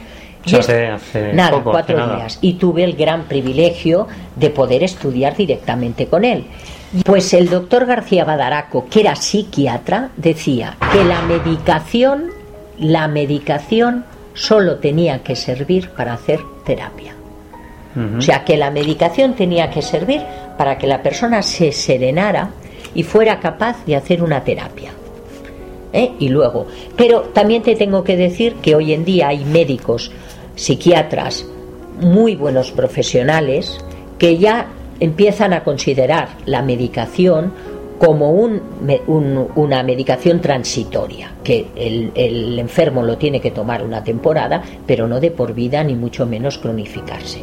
Hace, 0.56 1.34
nada, 1.34 1.62
cuatro 1.64 2.16
días. 2.16 2.40
Y 2.42 2.54
tuve 2.54 2.84
el 2.84 2.96
gran 2.96 3.24
privilegio 3.24 4.08
de 4.36 4.50
poder 4.50 4.84
estudiar 4.84 5.36
directamente 5.36 6.08
con 6.08 6.24
él. 6.24 6.46
Pues 7.06 7.34
el 7.34 7.50
doctor 7.50 7.86
García 7.86 8.24
Badaraco, 8.24 8.88
que 8.90 9.02
era 9.02 9.16
psiquiatra, 9.16 10.12
decía 10.16 10.78
que 10.92 11.04
la 11.04 11.22
medicación, 11.22 12.30
la 12.80 13.08
medicación 13.08 14.06
solo 14.34 14.78
tenía 14.78 15.24
que 15.24 15.36
servir 15.36 15.90
para 15.90 16.14
hacer 16.14 16.40
terapia. 16.66 17.14
O 18.18 18.22
sea, 18.22 18.46
que 18.46 18.58
la 18.58 18.70
medicación 18.70 19.34
tenía 19.34 19.72
que 19.72 19.82
servir 19.82 20.22
para 20.56 20.78
que 20.78 20.86
la 20.86 21.02
persona 21.02 21.42
se 21.42 21.72
serenara 21.72 22.52
y 22.94 23.02
fuera 23.02 23.40
capaz 23.40 23.84
de 23.86 23.96
hacer 23.96 24.22
una 24.22 24.44
terapia. 24.44 24.92
¿Eh? 25.94 26.12
Y 26.20 26.30
luego, 26.30 26.68
pero 26.96 27.22
también 27.34 27.64
te 27.64 27.76
tengo 27.76 28.04
que 28.04 28.16
decir 28.16 28.56
que 28.56 28.76
hoy 28.76 28.94
en 28.94 29.04
día 29.04 29.30
hay 29.30 29.46
médicos, 29.46 30.12
psiquiatras, 30.58 31.46
muy 32.02 32.36
buenos 32.36 32.72
profesionales 32.72 33.78
que 34.20 34.38
ya 34.38 34.68
empiezan 35.00 35.54
a 35.54 35.64
considerar 35.64 36.30
la 36.46 36.62
medicación 36.62 37.54
como 38.00 38.32
un, 38.32 38.62
una 39.56 39.82
medicación 39.82 40.40
transitoria, 40.42 41.32
que 41.44 41.68
el, 41.76 42.12
el, 42.14 42.60
enfermo 42.60 43.02
lo 43.02 43.18
tiene 43.18 43.40
que 43.40 43.52
tomar 43.52 43.84
una 43.84 44.04
temporada, 44.04 44.62
pero 44.86 45.08
no 45.08 45.20
de 45.20 45.32
por 45.32 45.54
vida 45.54 45.84
ni 45.84 45.96
mucho 45.96 46.26
menos 46.26 46.58
cronificarse. 46.58 47.42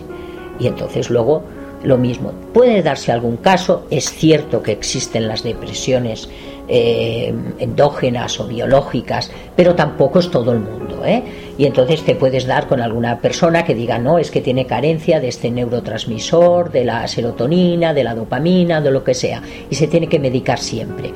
Y 0.60 0.68
entonces 0.68 1.10
luego 1.10 1.42
lo 1.84 1.98
mismo. 1.98 2.32
Puede 2.52 2.82
darse 2.82 3.12
algún 3.12 3.36
caso, 3.36 3.86
es 3.90 4.10
cierto 4.10 4.62
que 4.62 4.72
existen 4.72 5.28
las 5.28 5.42
depresiones 5.42 6.28
eh, 6.66 7.34
endógenas 7.58 8.40
o 8.40 8.46
biológicas, 8.46 9.30
pero 9.54 9.74
tampoco 9.74 10.18
es 10.18 10.30
todo 10.30 10.52
el 10.52 10.60
mundo. 10.60 11.04
¿eh? 11.04 11.22
Y 11.58 11.66
entonces 11.66 12.02
te 12.02 12.14
puedes 12.14 12.46
dar 12.46 12.66
con 12.66 12.80
alguna 12.80 13.18
persona 13.18 13.64
que 13.64 13.74
diga, 13.74 13.98
no, 13.98 14.18
es 14.18 14.30
que 14.30 14.40
tiene 14.40 14.66
carencia 14.66 15.20
de 15.20 15.28
este 15.28 15.50
neurotransmisor, 15.50 16.72
de 16.72 16.84
la 16.84 17.06
serotonina, 17.06 17.92
de 17.92 18.04
la 18.04 18.14
dopamina, 18.14 18.80
de 18.80 18.90
lo 18.90 19.04
que 19.04 19.14
sea, 19.14 19.42
y 19.68 19.74
se 19.74 19.86
tiene 19.86 20.08
que 20.08 20.18
medicar 20.18 20.58
siempre. 20.58 21.12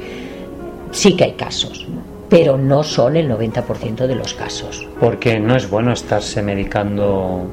Sí 0.90 1.16
que 1.16 1.24
hay 1.24 1.32
casos, 1.32 1.86
pero 2.28 2.58
no 2.58 2.82
son 2.82 3.16
el 3.16 3.30
90% 3.30 4.06
de 4.06 4.14
los 4.14 4.34
casos. 4.34 4.86
Porque 5.00 5.40
no 5.40 5.56
es 5.56 5.68
bueno 5.70 5.92
estarse 5.92 6.42
medicando 6.42 7.46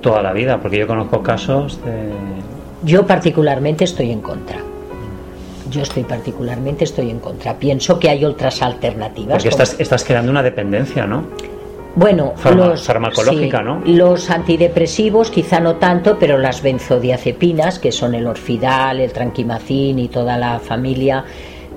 toda 0.00 0.22
la 0.22 0.32
vida, 0.32 0.60
porque 0.60 0.78
yo 0.78 0.86
conozco 0.86 1.22
casos 1.22 1.82
de... 1.84 2.10
Yo 2.84 3.06
particularmente 3.06 3.84
estoy 3.84 4.10
en 4.10 4.20
contra 4.20 4.58
yo 5.72 5.82
estoy 5.82 6.04
particularmente 6.04 6.84
estoy 6.84 7.10
en 7.10 7.18
contra. 7.18 7.54
Pienso 7.54 7.98
que 7.98 8.10
hay 8.10 8.24
otras 8.24 8.62
alternativas. 8.62 9.32
Porque 9.32 9.48
estás, 9.48 9.74
estás 9.78 10.04
creando 10.04 10.30
una 10.30 10.42
dependencia, 10.42 11.06
¿no? 11.06 11.24
Bueno, 11.94 12.32
los, 12.54 12.84
farmacológica, 12.84 13.62
¿no? 13.62 13.82
Los 13.84 14.30
antidepresivos 14.30 15.30
quizá 15.30 15.60
no 15.60 15.76
tanto, 15.76 16.18
pero 16.18 16.38
las 16.38 16.62
benzodiazepinas, 16.62 17.78
que 17.78 17.92
son 17.92 18.14
el 18.14 18.26
orfidal, 18.26 19.00
el 19.00 19.12
tranquimacin 19.12 19.98
y 19.98 20.08
toda 20.08 20.38
la 20.38 20.58
familia, 20.58 21.24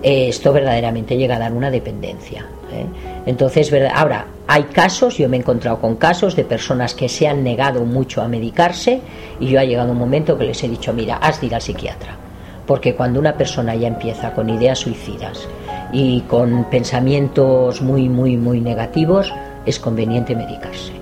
eh, 0.02 0.30
esto 0.30 0.54
verdaderamente 0.54 1.18
llega 1.18 1.36
a 1.36 1.40
dar 1.40 1.52
una 1.52 1.70
dependencia. 1.70 2.46
¿eh? 2.72 2.86
Entonces, 3.26 3.72
¿verdad? 3.72 3.92
ahora, 3.96 4.28
hay 4.48 4.64
casos, 4.64 5.18
yo 5.18 5.28
me 5.30 5.38
he 5.38 5.40
encontrado 5.40 5.80
con 5.80 5.96
casos 5.96 6.36
de 6.36 6.44
personas 6.44 6.94
que 6.94 7.10
se 7.10 7.28
han 7.28 7.44
negado 7.44 7.84
mucho 7.86 8.22
a 8.22 8.28
medicarse 8.28 9.02
y 9.40 9.48
yo 9.48 9.60
ha 9.60 9.64
llegado 9.64 9.92
un 9.92 9.98
momento 9.98 10.38
que 10.38 10.46
les 10.46 10.64
he 10.64 10.70
dicho, 10.70 10.94
mira, 10.94 11.18
has 11.18 11.42
de 11.42 11.48
ir 11.48 11.56
al 11.56 11.62
psiquiatra 11.62 12.26
porque 12.66 12.96
cuando 12.96 13.20
una 13.20 13.34
persona 13.34 13.76
ya 13.76 13.88
empieza 13.88 14.34
con 14.34 14.50
ideas 14.50 14.80
suicidas 14.80 15.48
y 15.92 16.22
con 16.22 16.66
pensamientos 16.66 17.82
muy, 17.82 18.10
muy, 18.10 18.38
muy 18.38 18.60
negativos, 18.60 19.34
es 19.66 19.80
conveniente 19.80 20.36
medicarse. 20.36 20.94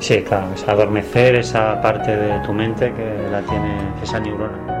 Sí, 0.00 0.22
claro, 0.22 0.46
es 0.54 0.66
adormecer 0.66 1.36
esa 1.36 1.80
parte 1.80 2.16
de 2.16 2.38
tu 2.40 2.52
mente 2.52 2.92
que 2.94 3.30
la 3.30 3.42
tiene 3.42 3.76
esa 4.02 4.20
neurona. 4.20 4.77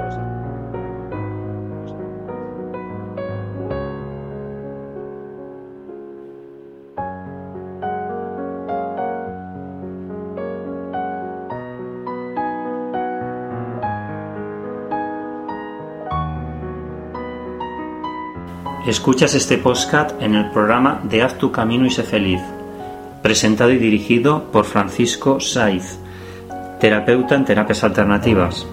Escuchas 18.88 19.34
este 19.34 19.58
podcast 19.58 20.12
en 20.18 20.34
el 20.34 20.50
programa 20.50 21.02
de 21.02 21.22
Haz 21.22 21.36
tu 21.36 21.52
camino 21.52 21.84
y 21.84 21.90
sé 21.90 22.04
feliz, 22.04 22.40
presentado 23.20 23.70
y 23.70 23.76
dirigido 23.76 24.44
por 24.50 24.64
Francisco 24.64 25.40
Saiz, 25.40 25.98
terapeuta 26.80 27.34
en 27.34 27.44
terapias 27.44 27.84
alternativas. 27.84 28.66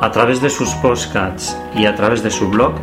A 0.00 0.12
través 0.12 0.40
de 0.40 0.50
sus 0.50 0.68
podcasts 0.76 1.56
y 1.74 1.86
a 1.86 1.96
través 1.96 2.22
de 2.22 2.30
su 2.30 2.48
blog 2.48 2.74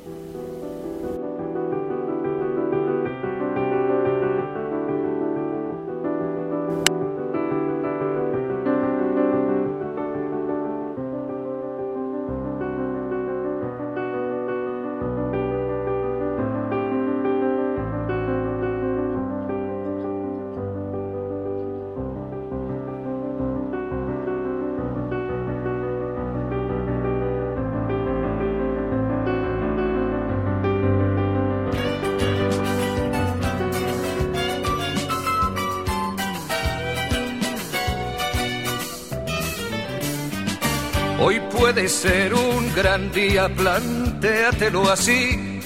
Hoy 41.29 41.41
puede 41.41 41.89
ser 41.89 42.33
un 42.35 42.72
gran 42.72 43.11
día, 43.11 43.49
plantéatelo 43.49 44.89
así. 44.89 45.61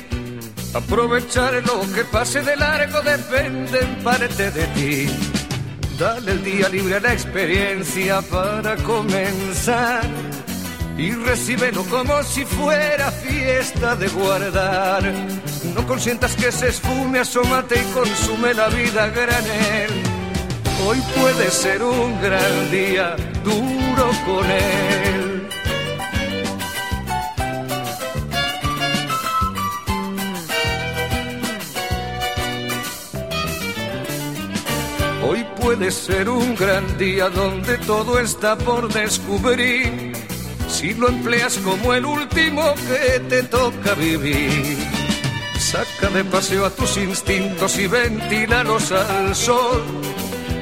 Aprovechar 0.72 1.52
lo 1.66 1.82
que 1.92 2.02
pase 2.04 2.40
de 2.40 2.56
largo 2.56 3.02
depende 3.02 3.78
en 3.78 4.02
parte 4.02 4.50
de 4.52 4.66
ti. 4.68 5.06
Dale 5.98 6.32
el 6.32 6.42
día 6.42 6.66
libre 6.70 6.96
a 6.96 7.00
la 7.00 7.12
experiencia 7.12 8.22
para 8.22 8.74
comenzar 8.76 10.00
y 10.96 11.12
recíbelo 11.12 11.84
como 11.84 12.22
si 12.22 12.46
fuera 12.46 13.10
fiesta 13.10 13.96
de 13.96 14.08
guardar. 14.08 15.12
No 15.74 15.86
consientas 15.86 16.36
que 16.36 16.50
se 16.52 16.68
esfume, 16.68 17.18
asómate 17.18 17.82
y 17.82 17.92
consume 17.92 18.54
la 18.54 18.68
vida 18.68 19.08
granel. 19.08 19.90
Hoy 20.86 21.02
puede 21.20 21.50
ser 21.50 21.82
un 21.82 22.18
gran 22.22 22.70
día, 22.70 23.14
duro 23.44 24.10
con 24.24 24.50
él. 24.50 25.19
Puede 35.76 35.92
ser 35.92 36.28
un 36.28 36.56
gran 36.56 36.98
día 36.98 37.28
donde 37.28 37.78
todo 37.78 38.18
está 38.18 38.58
por 38.58 38.92
descubrir. 38.92 40.12
Si 40.68 40.94
lo 40.94 41.08
empleas 41.08 41.58
como 41.58 41.94
el 41.94 42.06
último 42.06 42.74
que 42.74 43.20
te 43.20 43.44
toca 43.44 43.94
vivir. 43.94 44.76
Saca 45.60 46.08
de 46.12 46.24
paseo 46.24 46.66
a 46.66 46.70
tus 46.70 46.96
instintos 46.96 47.78
y 47.78 47.86
ventílalos 47.86 48.90
al 48.90 49.36
sol. 49.36 49.84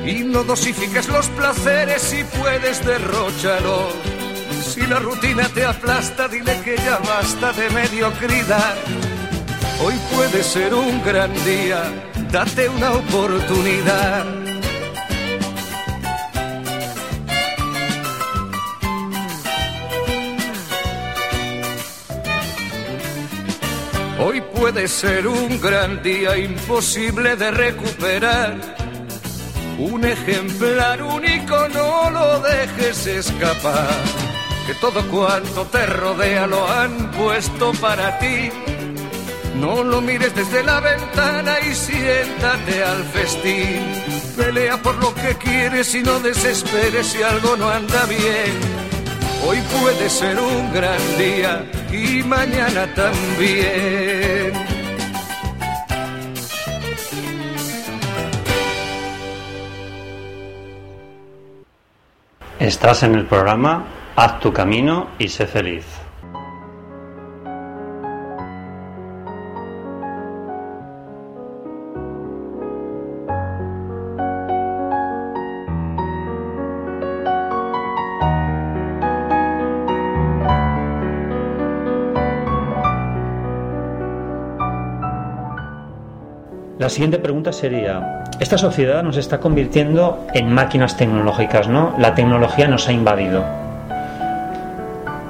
Y 0.04 0.24
no 0.24 0.44
dosifiques 0.44 1.08
los 1.08 1.26
placeres 1.28 2.02
si 2.02 2.22
puedes 2.38 2.84
derrocharlos. 2.84 3.94
Si 4.62 4.82
la 4.82 4.98
rutina 4.98 5.48
te 5.48 5.64
aplasta, 5.64 6.28
dile 6.28 6.60
que 6.62 6.76
ya 6.76 6.98
basta 6.98 7.54
de 7.54 7.70
mediocridad. 7.70 8.76
Hoy 9.82 9.94
puede 10.14 10.42
ser 10.42 10.74
un 10.74 11.02
gran 11.02 11.32
día, 11.46 11.82
date 12.30 12.68
una 12.68 12.92
oportunidad. 12.92 14.47
Hoy 24.28 24.42
puede 24.42 24.88
ser 24.88 25.26
un 25.26 25.58
gran 25.58 26.02
día 26.02 26.36
imposible 26.36 27.34
de 27.34 27.50
recuperar. 27.50 28.58
Un 29.78 30.04
ejemplar 30.04 31.02
único 31.02 31.56
no 31.70 32.10
lo 32.10 32.40
dejes 32.40 33.06
escapar. 33.06 33.88
Que 34.66 34.74
todo 34.74 35.00
cuanto 35.08 35.64
te 35.68 35.86
rodea 35.86 36.46
lo 36.46 36.70
han 36.70 37.10
puesto 37.12 37.72
para 37.80 38.18
ti. 38.18 38.50
No 39.54 39.82
lo 39.82 40.02
mires 40.02 40.34
desde 40.34 40.62
la 40.62 40.80
ventana 40.80 41.60
y 41.60 41.74
siéntate 41.74 42.84
al 42.84 43.04
festín. 43.04 43.80
Pelea 44.36 44.76
por 44.82 44.96
lo 44.96 45.14
que 45.14 45.36
quieres 45.36 45.94
y 45.94 46.02
no 46.02 46.20
desesperes 46.20 47.06
si 47.06 47.22
algo 47.22 47.56
no 47.56 47.70
anda 47.70 48.04
bien. 48.04 48.77
Hoy 49.46 49.58
puede 49.80 50.08
ser 50.10 50.38
un 50.38 50.72
gran 50.72 51.00
día 51.16 51.64
y 51.92 52.22
mañana 52.22 52.86
también. 52.94 54.52
Estás 62.58 63.02
en 63.04 63.14
el 63.14 63.26
programa 63.26 63.84
Haz 64.16 64.40
tu 64.40 64.52
camino 64.52 65.10
y 65.18 65.28
sé 65.28 65.46
feliz. 65.46 65.97
La 86.88 86.94
siguiente 86.94 87.18
pregunta 87.18 87.52
sería, 87.52 88.24
esta 88.40 88.56
sociedad 88.56 89.02
nos 89.02 89.18
está 89.18 89.40
convirtiendo 89.40 90.24
en 90.32 90.50
máquinas 90.50 90.96
tecnológicas, 90.96 91.68
¿no? 91.68 91.94
La 91.98 92.14
tecnología 92.14 92.66
nos 92.66 92.88
ha 92.88 92.92
invadido. 92.92 93.44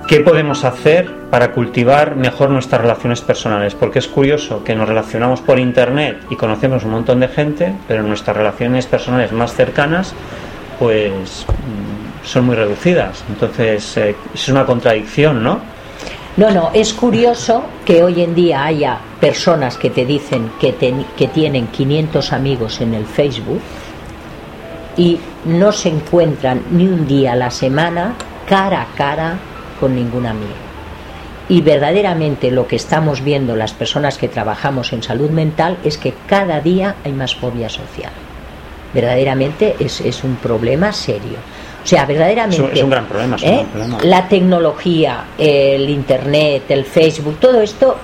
¿Qué 0.07 0.21
podemos 0.21 0.65
hacer 0.65 1.11
para 1.33 1.51
cultivar 1.51 2.15
mejor 2.15 2.51
nuestras 2.51 2.81
relaciones 2.81 3.23
personales? 3.23 3.75
Porque 3.75 3.99
es 3.99 4.07
curioso 4.07 4.63
que 4.63 4.77
nos 4.77 4.87
relacionamos 4.87 5.41
por 5.41 5.59
Internet 5.59 6.19
y 6.31 6.37
conocemos 6.37 6.85
un 6.85 6.93
montón 6.93 7.19
de 7.19 7.27
gente, 7.27 7.75
pero 7.89 8.05
nuestras 8.05 8.37
relaciones 8.37 8.87
personales 8.87 9.33
más 9.33 9.53
cercanas, 9.53 10.15
pues 10.79 11.45
mm, 11.49 12.25
son 12.25 12.47
muy 12.47 12.55
reducidas. 12.55 13.25
Entonces, 13.29 13.97
eh, 13.97 14.15
es 14.33 14.49
una 14.49 14.65
contradicción, 14.65 15.43
¿no? 15.43 15.59
No, 16.37 16.53
no, 16.53 16.71
es 16.73 16.93
curioso 16.93 17.65
que 17.85 18.05
hoy 18.05 18.23
en 18.23 18.33
día 18.37 18.65
haya 18.65 19.01
personas 19.21 19.77
que 19.77 19.91
te 19.91 20.05
dicen 20.05 20.51
que, 20.61 20.75
que 21.17 21.29
tienen 21.29 21.69
500 21.69 22.33
amigos 22.33 22.81
en 22.81 22.95
el 22.95 23.07
Facebook 23.07 23.61
y 24.97 25.19
no 25.45 25.73
se 25.73 25.89
encuentran 25.89 26.63
ni 26.71 26.87
un 26.87 27.07
día 27.07 27.33
a 27.33 27.37
la 27.37 27.51
semana 27.51 28.15
cara 28.49 28.83
a 28.83 28.97
cara 28.97 29.39
con 29.79 29.95
ningún 29.95 30.27
amigo. 30.27 30.69
Y 31.49 31.63
verdaderamente 31.63 32.51
lo 32.51 32.67
que 32.67 32.77
estamos 32.77 33.23
viendo 33.23 33.57
las 33.57 33.73
personas 33.73 34.19
que 34.19 34.29
trabajamos 34.29 34.93
en 34.93 35.03
salud 35.03 35.31
mental 35.31 35.79
es 35.83 35.97
que 35.97 36.13
cada 36.27 36.61
día 36.61 36.97
hay 37.05 37.13
más 37.13 37.35
fobia 37.35 37.69
social. 37.69 38.13
Verdaderamente 38.93 39.77
es, 39.79 40.01
es 40.01 40.25
un 40.25 40.37
problema 40.37 40.93
serio. 40.93 41.39
O 41.83 41.87
sea, 41.87 42.05
verdaderamente. 42.05 42.73
Es 42.75 42.83
un, 42.83 42.91
gran 42.91 43.07
problema, 43.07 43.37
¿eh? 43.41 43.65
La 44.03 44.29
tecnología, 44.29 45.25
el 45.39 45.89
Internet, 45.89 46.65
el 46.69 46.85
Facebook, 46.85 47.39
todo 47.39 47.63
esto 47.63 47.97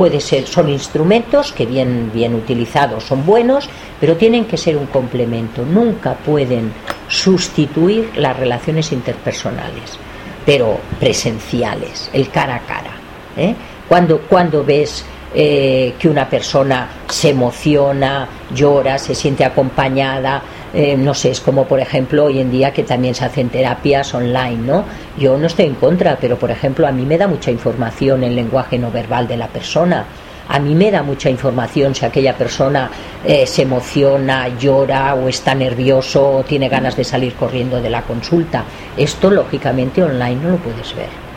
puede 0.00 0.20
ser, 0.20 0.46
son 0.46 0.70
instrumentos 0.70 1.52
que 1.52 1.66
bien, 1.66 2.10
bien 2.10 2.34
utilizados 2.34 3.04
son 3.04 3.26
buenos, 3.26 3.68
pero 4.00 4.16
tienen 4.16 4.46
que 4.46 4.56
ser 4.56 4.78
un 4.78 4.86
complemento. 4.86 5.62
Nunca 5.62 6.14
pueden 6.14 6.72
sustituir 7.06 8.10
las 8.16 8.34
relaciones 8.34 8.92
interpersonales, 8.92 9.98
pero 10.46 10.80
presenciales, 10.98 12.08
el 12.14 12.30
cara 12.30 12.54
a 12.54 12.60
cara. 12.60 12.92
¿eh? 13.36 13.54
Cuando, 13.86 14.22
cuando 14.22 14.64
ves 14.64 15.04
eh, 15.34 15.92
que 15.98 16.08
una 16.08 16.26
persona 16.30 16.88
se 17.06 17.28
emociona, 17.28 18.26
llora, 18.54 18.96
se 18.96 19.14
siente 19.14 19.44
acompañada, 19.44 20.42
eh, 20.72 20.96
no 20.96 21.14
sé, 21.14 21.30
es 21.30 21.40
como 21.40 21.66
por 21.66 21.80
ejemplo 21.80 22.24
hoy 22.24 22.38
en 22.38 22.50
día 22.50 22.72
que 22.72 22.84
también 22.84 23.14
se 23.14 23.24
hacen 23.24 23.48
terapias 23.48 24.14
online, 24.14 24.58
¿no? 24.58 24.84
Yo 25.18 25.36
no 25.36 25.46
estoy 25.46 25.66
en 25.66 25.74
contra, 25.74 26.16
pero 26.20 26.38
por 26.38 26.50
ejemplo 26.50 26.86
a 26.86 26.92
mí 26.92 27.04
me 27.04 27.18
da 27.18 27.26
mucha 27.26 27.50
información 27.50 28.22
el 28.22 28.36
lenguaje 28.36 28.78
no 28.78 28.90
verbal 28.90 29.26
de 29.26 29.36
la 29.36 29.48
persona. 29.48 30.04
A 30.48 30.58
mí 30.58 30.74
me 30.74 30.90
da 30.90 31.02
mucha 31.02 31.30
información 31.30 31.94
si 31.94 32.04
aquella 32.04 32.36
persona 32.36 32.90
eh, 33.24 33.46
se 33.46 33.62
emociona, 33.62 34.48
llora 34.58 35.14
o 35.14 35.28
está 35.28 35.54
nervioso 35.54 36.38
o 36.38 36.42
tiene 36.42 36.68
ganas 36.68 36.96
de 36.96 37.04
salir 37.04 37.34
corriendo 37.34 37.80
de 37.80 37.90
la 37.90 38.02
consulta. 38.02 38.64
Esto 38.96 39.30
lógicamente 39.30 40.02
online 40.02 40.42
no 40.42 40.50
lo 40.50 40.56
puedes 40.56 40.94
ver. 40.96 41.29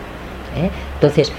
¿Eh? 0.56 0.70
Entonces, 0.96 1.32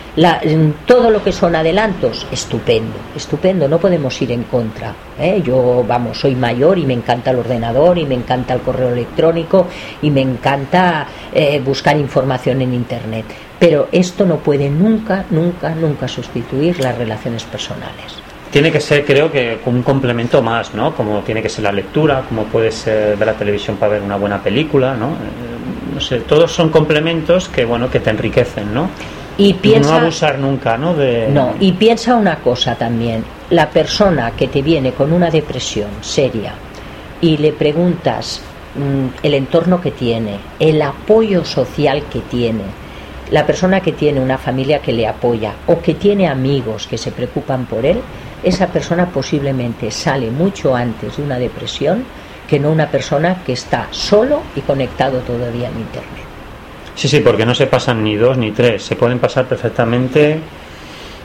todo 0.87 1.11
lo 1.11 1.23
que 1.23 1.33
son 1.33 1.57
adelantos, 1.57 2.27
estupendo, 2.31 2.97
estupendo, 3.17 3.69
no 3.69 3.79
podemos 3.79 4.21
ir 4.23 4.33
en 4.33 4.45
contra. 4.45 4.95
¿eh? 5.19 5.43
Yo, 5.45 5.85
vamos, 5.87 6.19
soy 6.19 6.35
mayor 6.35 6.79
y 6.79 6.87
me 6.87 6.95
encanta 6.95 7.31
el 7.31 7.39
ordenador 7.39 7.99
y 7.99 8.07
me 8.07 8.15
encanta 8.15 8.55
el 8.55 8.61
correo 8.61 8.91
electrónico 8.91 9.67
y 10.03 10.11
me 10.11 10.21
encanta 10.21 11.07
eh, 11.33 11.61
buscar 11.65 11.97
información 11.97 12.63
en 12.63 12.75
Internet. 12.75 13.27
Pero 13.59 13.89
esto 13.93 14.27
no 14.27 14.37
puede 14.39 14.69
nunca, 14.69 15.25
nunca, 15.31 15.75
nunca 15.75 16.09
sustituir 16.09 16.81
las 16.81 16.97
relaciones 16.97 17.45
personales 17.45 18.25
tiene 18.55 18.71
que 18.71 18.81
ser, 18.81 19.05
creo 19.05 19.33
que, 19.33 19.59
un 19.67 19.83
complemento 19.83 20.41
más, 20.41 20.75
¿no? 20.75 20.95
Como 20.95 21.23
tiene 21.23 21.43
que 21.43 21.49
ser 21.49 21.65
la 21.65 21.73
lectura, 21.73 22.23
como 22.29 22.45
puede 22.45 22.71
ser 22.71 23.17
ver 23.17 23.27
la 23.27 23.35
televisión 23.35 23.77
para 23.79 23.95
ver 23.95 24.03
una 24.03 24.15
buena 24.15 24.41
película, 24.41 24.95
¿no? 24.95 25.09
No 25.95 26.01
sé, 26.01 26.21
todos 26.21 26.53
son 26.53 26.71
complementos 26.71 27.49
que, 27.49 27.65
bueno, 27.65 27.91
que 27.91 28.01
te 28.01 28.11
enriquecen, 28.11 28.75
¿no? 28.75 28.89
Y 29.37 29.55
piensa, 29.55 29.93
no 29.93 30.03
abusar 30.03 30.39
nunca, 30.39 30.77
¿no? 30.77 30.95
De... 30.95 31.29
No, 31.29 31.55
y 31.61 31.73
piensa 31.73 32.15
una 32.17 32.37
cosa 32.37 32.75
también, 32.75 33.25
la 33.51 33.71
persona 33.71 34.33
que 34.33 34.49
te 34.49 34.63
viene 34.63 34.93
con 34.93 35.13
una 35.13 35.31
depresión 35.31 35.89
seria 36.01 36.55
y 37.21 37.37
le 37.37 37.53
preguntas 37.53 38.41
mm, 38.75 39.25
el 39.25 39.35
entorno 39.35 39.81
que 39.81 39.91
tiene, 39.91 40.39
el 40.59 40.83
apoyo 40.83 41.45
social 41.45 42.05
que 42.13 42.21
tiene, 42.21 42.65
la 43.31 43.47
persona 43.47 43.81
que 43.81 43.93
tiene 43.93 44.21
una 44.21 44.39
familia 44.39 44.81
que 44.81 44.93
le 44.93 45.07
apoya 45.07 45.55
o 45.67 45.81
que 45.81 45.95
tiene 45.95 46.29
amigos 46.29 46.87
que 46.87 46.99
se 46.99 47.11
preocupan 47.11 47.67
por 47.67 47.87
él, 47.87 48.01
esa 48.43 48.67
persona 48.69 49.07
posiblemente 49.07 49.91
sale 49.91 50.31
mucho 50.31 50.77
antes 50.77 51.17
de 51.17 51.23
una 51.23 51.39
depresión 51.39 52.05
que 52.49 52.59
no 52.59 52.71
una 52.71 52.89
persona 52.89 53.43
que 53.45 53.53
está 53.53 53.89
solo 53.91 54.43
y 54.55 54.61
conectado 54.61 55.19
todavía 55.21 55.69
en 55.69 55.79
Internet. 55.79 56.25
Sí, 56.95 57.09
sí, 57.09 57.21
porque 57.21 57.45
no 57.45 57.55
se 57.55 57.67
pasan 57.67 58.05
ni 58.05 58.15
dos 58.17 58.39
ni 58.39 58.53
tres, 58.53 58.83
se 58.83 58.97
pueden 58.97 59.19
pasar 59.19 59.47
perfectamente 59.47 60.39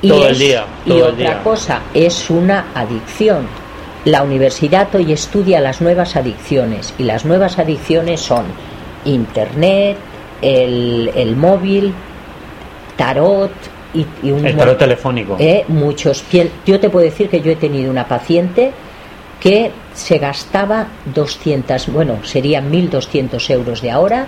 todo 0.07 0.27
el 0.27 0.37
día. 0.37 0.65
y 0.85 0.91
otra 0.93 1.43
cosa, 1.43 1.81
es 1.93 2.29
una 2.29 2.67
adicción. 2.73 3.47
La 4.05 4.23
universidad 4.23 4.93
hoy 4.95 5.11
estudia 5.11 5.59
las 5.59 5.81
nuevas 5.81 6.15
adicciones 6.15 6.93
y 6.97 7.03
las 7.03 7.25
nuevas 7.25 7.59
adicciones 7.59 8.21
son 8.21 8.45
Internet, 9.05 9.97
el, 10.41 11.35
móvil, 11.35 11.93
tarot, 12.95 13.51
y, 13.93 14.31
un 14.31 14.45
el 14.45 14.55
tarot 14.55 14.77
telefónico. 14.77 15.35
Eh, 15.37 15.65
muchos. 15.67 16.23
Yo 16.65 16.79
te 16.79 16.89
puedo 16.89 17.03
decir 17.03 17.29
que 17.29 17.41
yo 17.41 17.51
he 17.51 17.57
tenido 17.57 17.91
una 17.91 18.07
paciente 18.07 18.71
que 19.39 19.71
se 19.93 20.17
gastaba 20.17 20.87
200, 21.13 21.87
bueno, 21.93 22.23
serían 22.23 22.71
1.200 22.71 23.49
euros 23.51 23.81
de 23.81 23.91
ahora 23.91 24.27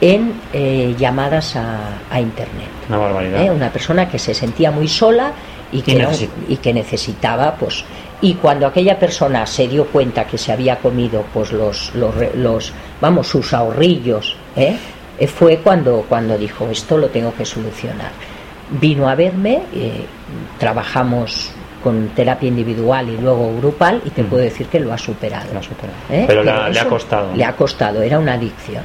en 0.00 0.32
eh, 0.52 0.94
llamadas 0.98 1.54
a, 1.56 2.20
Internet. 2.20 2.68
Una 2.88 2.98
barbaridad. 2.98 3.46
Eh, 3.46 3.50
una 3.50 3.70
persona 3.70 4.08
que 4.08 4.18
se 4.18 4.34
sentía 4.34 4.70
muy 4.70 4.88
sola 4.88 5.32
y 5.70 5.80
que, 5.82 6.28
y 6.48 6.56
que 6.56 6.74
necesitaba 6.74 7.54
pues 7.54 7.84
y 8.22 8.34
cuando 8.34 8.68
aquella 8.68 8.98
persona 8.98 9.44
se 9.46 9.66
dio 9.66 9.86
cuenta 9.86 10.26
que 10.26 10.38
se 10.38 10.52
había 10.52 10.76
comido 10.76 11.24
pues 11.34 11.52
los, 11.52 11.92
los, 11.94 12.72
vamos 13.00 13.26
sus 13.26 13.52
ahorrillos 13.52 14.36
¿eh? 14.56 14.76
Eh, 15.18 15.26
fue 15.26 15.58
cuando 15.58 16.06
cuando 16.08 16.38
dijo 16.38 16.68
esto 16.68 16.96
lo 16.96 17.08
tengo 17.08 17.34
que 17.34 17.44
solucionar 17.44 18.12
vino 18.70 19.08
a 19.08 19.14
verme 19.14 19.62
eh, 19.74 20.06
trabajamos 20.58 21.50
con 21.82 22.08
terapia 22.08 22.48
individual 22.48 23.08
y 23.08 23.16
luego 23.16 23.56
grupal 23.56 24.00
y 24.04 24.10
te 24.10 24.24
puedo 24.24 24.42
decir 24.42 24.66
que 24.66 24.80
lo 24.80 24.92
ha 24.92 24.98
superado, 24.98 25.50
pero, 26.26 26.42
le 26.42 26.50
ha 26.50 26.86
costado 26.88 27.34
le 27.34 27.44
ha 27.44 27.54
costado 27.54 28.02
era 28.02 28.18
una 28.18 28.34
adicción. 28.34 28.82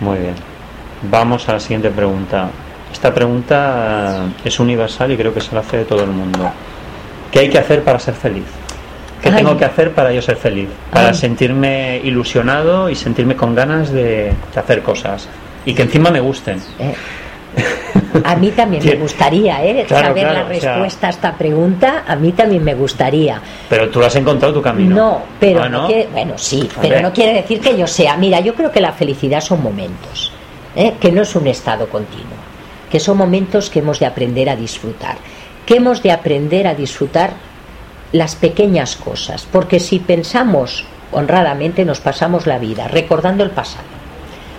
Muy 0.00 0.18
bien. 0.18 0.34
Vamos 1.02 1.48
a 1.48 1.52
la 1.52 1.60
siguiente 1.60 1.90
pregunta. 1.90 2.48
Esta 2.92 3.14
pregunta 3.14 4.26
es 4.44 4.58
universal 4.60 5.12
y 5.12 5.16
creo 5.16 5.32
que 5.32 5.40
se 5.40 5.54
la 5.54 5.60
hace 5.60 5.78
de 5.78 5.84
todo 5.84 6.04
el 6.04 6.10
mundo. 6.10 6.50
¿Qué 7.30 7.40
hay 7.40 7.48
que 7.48 7.58
hacer 7.58 7.82
para 7.84 7.98
ser 7.98 8.14
feliz? 8.14 8.44
¿Qué 9.22 9.30
tengo 9.30 9.56
que 9.56 9.64
hacer 9.64 9.92
para 9.92 10.12
yo 10.12 10.22
ser 10.22 10.36
feliz? 10.36 10.68
Para 10.90 11.12
sentirme 11.12 12.00
ilusionado 12.02 12.88
y 12.88 12.94
sentirme 12.94 13.36
con 13.36 13.54
ganas 13.54 13.90
de, 13.90 14.32
hacer 14.54 14.82
cosas. 14.82 15.28
Y 15.64 15.74
que 15.74 15.82
encima 15.82 16.10
me 16.10 16.20
gusten. 16.20 16.60
Eh, 16.78 16.94
a 18.24 18.36
mí 18.36 18.50
también 18.50 18.84
me 18.84 18.94
gustaría 18.96 19.64
¿eh? 19.64 19.86
saber 19.88 20.32
la 20.32 20.44
respuesta 20.44 21.08
a 21.08 21.10
esta 21.10 21.36
pregunta. 21.36 22.04
A 22.06 22.16
mí 22.16 22.32
también 22.32 22.64
me 22.64 22.74
gustaría. 22.74 23.40
Pero 23.68 23.88
tú 23.88 24.02
has 24.02 24.14
encontrado 24.16 24.54
tu 24.54 24.62
camino. 24.62 24.94
No, 24.94 25.22
pero 25.38 25.62
ah, 25.62 25.88
bueno, 26.12 26.36
sí, 26.36 26.68
pero 26.80 27.00
no 27.00 27.12
quiere 27.12 27.34
decir 27.34 27.60
que 27.60 27.76
yo 27.76 27.86
sea. 27.86 28.16
Mira, 28.16 28.40
yo 28.40 28.54
creo 28.54 28.70
que 28.70 28.80
la 28.80 28.92
felicidad 28.92 29.40
son 29.40 29.62
momentos, 29.62 30.32
¿eh? 30.76 30.94
que 31.00 31.12
no 31.12 31.22
es 31.22 31.34
un 31.34 31.46
estado 31.46 31.88
continuo, 31.88 32.38
que 32.90 33.00
son 33.00 33.16
momentos 33.16 33.70
que 33.70 33.80
hemos 33.80 33.98
de 33.98 34.06
aprender 34.06 34.48
a 34.48 34.56
disfrutar 34.56 35.16
que 35.70 35.76
hemos 35.76 36.02
de 36.02 36.10
aprender 36.10 36.66
a 36.66 36.74
disfrutar 36.74 37.30
las 38.10 38.34
pequeñas 38.34 38.96
cosas, 38.96 39.46
porque 39.52 39.78
si 39.78 40.00
pensamos 40.00 40.84
honradamente 41.12 41.84
nos 41.84 42.00
pasamos 42.00 42.48
la 42.48 42.58
vida 42.58 42.88
recordando 42.88 43.44
el 43.44 43.50
pasado, 43.50 43.84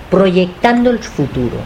proyectando 0.09 0.89
el 0.89 0.99
futuro 0.99 1.57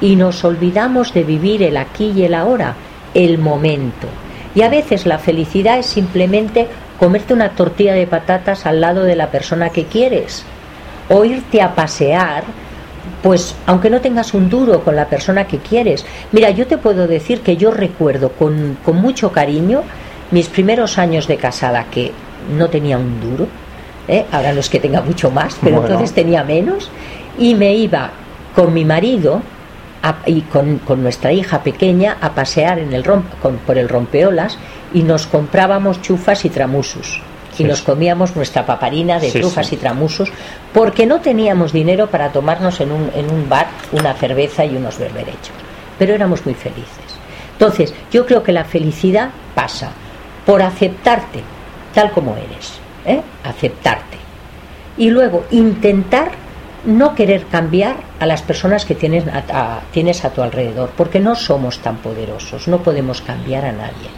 y 0.00 0.16
nos 0.16 0.44
olvidamos 0.44 1.12
de 1.14 1.24
vivir 1.24 1.62
el 1.62 1.76
aquí 1.76 2.12
y 2.14 2.24
el 2.24 2.34
ahora, 2.34 2.74
el 3.14 3.38
momento. 3.38 4.06
Y 4.54 4.62
a 4.62 4.68
veces 4.68 5.06
la 5.06 5.18
felicidad 5.18 5.78
es 5.78 5.86
simplemente 5.86 6.66
comerte 6.98 7.34
una 7.34 7.50
tortilla 7.50 7.94
de 7.94 8.06
patatas 8.06 8.66
al 8.66 8.80
lado 8.80 9.02
de 9.02 9.16
la 9.16 9.30
persona 9.30 9.70
que 9.70 9.84
quieres 9.84 10.44
o 11.08 11.24
irte 11.24 11.62
a 11.62 11.74
pasear 11.74 12.44
pues 13.22 13.56
aunque 13.66 13.90
no 13.90 14.00
tengas 14.00 14.34
un 14.34 14.48
duro 14.48 14.84
con 14.84 14.94
la 14.94 15.08
persona 15.08 15.46
que 15.46 15.58
quieres. 15.58 16.04
Mira, 16.32 16.50
yo 16.50 16.66
te 16.66 16.78
puedo 16.78 17.06
decir 17.06 17.40
que 17.40 17.56
yo 17.56 17.70
recuerdo 17.70 18.30
con, 18.30 18.78
mucho 18.94 19.32
cariño 19.32 19.82
mis 20.30 20.48
primeros 20.48 20.98
años 20.98 21.26
de 21.26 21.36
casada 21.36 21.86
que 21.90 22.12
no 22.56 22.68
tenía 22.68 22.98
un 22.98 23.20
duro, 23.20 23.48
¿eh? 24.08 24.24
ahora 24.30 24.52
no 24.52 24.60
es 24.60 24.68
que 24.68 24.80
tenga 24.80 25.00
mucho 25.00 25.30
más, 25.30 25.56
pero 25.62 25.82
entonces 25.82 26.12
tenía 26.12 26.44
menos, 26.44 26.90
y 27.38 27.54
me 27.54 27.74
iba 27.74 28.10
con 28.54 28.72
mi 28.72 28.84
marido 28.84 29.42
y 30.26 30.42
con, 30.42 30.80
nuestra 31.02 31.32
hija 31.32 31.62
pequeña 31.62 32.18
a 32.20 32.34
pasear 32.34 32.78
en 32.78 32.92
el 32.92 33.04
por 33.04 33.78
el 33.78 33.88
rompeolas 33.88 34.58
y 34.92 35.02
nos 35.02 35.26
comprábamos 35.26 36.02
chufas 36.02 36.44
y 36.44 36.50
tramusos 36.50 37.20
y 37.58 37.64
nos 37.64 37.82
comíamos 37.82 38.36
nuestra 38.36 38.66
paparina 38.66 39.18
de 39.18 39.30
trufas 39.30 39.72
y 39.72 39.76
tramusos 39.76 40.30
porque 40.74 41.06
no 41.06 41.20
teníamos 41.20 41.72
dinero 41.72 42.08
para 42.08 42.30
tomarnos 42.30 42.80
en 42.80 42.92
un, 42.92 43.10
en 43.14 43.30
un 43.30 43.48
bar 43.48 43.68
una 43.92 44.12
cerveza 44.14 44.64
y 44.64 44.76
unos 44.76 44.98
berberechos. 44.98 45.54
Pero 45.98 46.14
éramos 46.14 46.44
muy 46.44 46.54
felices. 46.54 46.86
Entonces, 47.52 47.94
yo 48.12 48.26
creo 48.26 48.42
que 48.42 48.52
la 48.52 48.64
felicidad 48.64 49.30
pasa 49.54 49.90
por 50.44 50.60
aceptarte 50.60 51.42
tal 51.96 52.10
como 52.10 52.36
eres, 52.36 52.74
¿eh? 53.06 53.22
aceptarte. 53.42 54.18
Y 54.98 55.08
luego 55.08 55.46
intentar 55.50 56.30
no 56.86 57.14
querer 57.14 57.46
cambiar 57.46 57.96
a 58.20 58.26
las 58.26 58.42
personas 58.42 58.84
que 58.84 58.94
tienes 58.94 59.24
tienes 59.90 60.24
a 60.24 60.30
tu 60.30 60.42
alrededor, 60.42 60.90
porque 60.96 61.20
no 61.20 61.34
somos 61.34 61.78
tan 61.80 61.96
poderosos, 61.96 62.68
no 62.68 62.78
podemos 62.78 63.20
cambiar 63.20 63.64
a 63.64 63.72
nadie. 63.72 64.08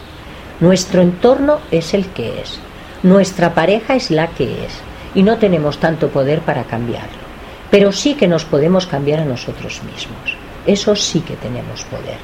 Nuestro 0.59 1.01
entorno 1.01 1.59
es 1.71 1.93
el 1.93 2.05
que 2.07 2.41
es. 2.41 2.59
Nuestra 3.01 3.53
pareja 3.53 3.95
es 3.95 4.11
la 4.11 4.27
que 4.27 4.65
es 4.65 4.73
y 5.15 5.23
no 5.23 5.37
tenemos 5.37 5.79
tanto 5.79 6.09
poder 6.09 6.41
para 6.41 6.65
cambiarlo. 6.65 7.29
Pero 7.71 7.91
sí 7.91 8.13
que 8.15 8.27
nos 8.27 8.45
podemos 8.45 8.85
cambiar 8.85 9.21
a 9.21 9.25
nosotros 9.25 9.81
mismos. 9.83 10.37
Eso 10.67 10.95
sí 10.95 11.21
que 11.21 11.35
tenemos 11.35 11.83
poder. 11.85 12.17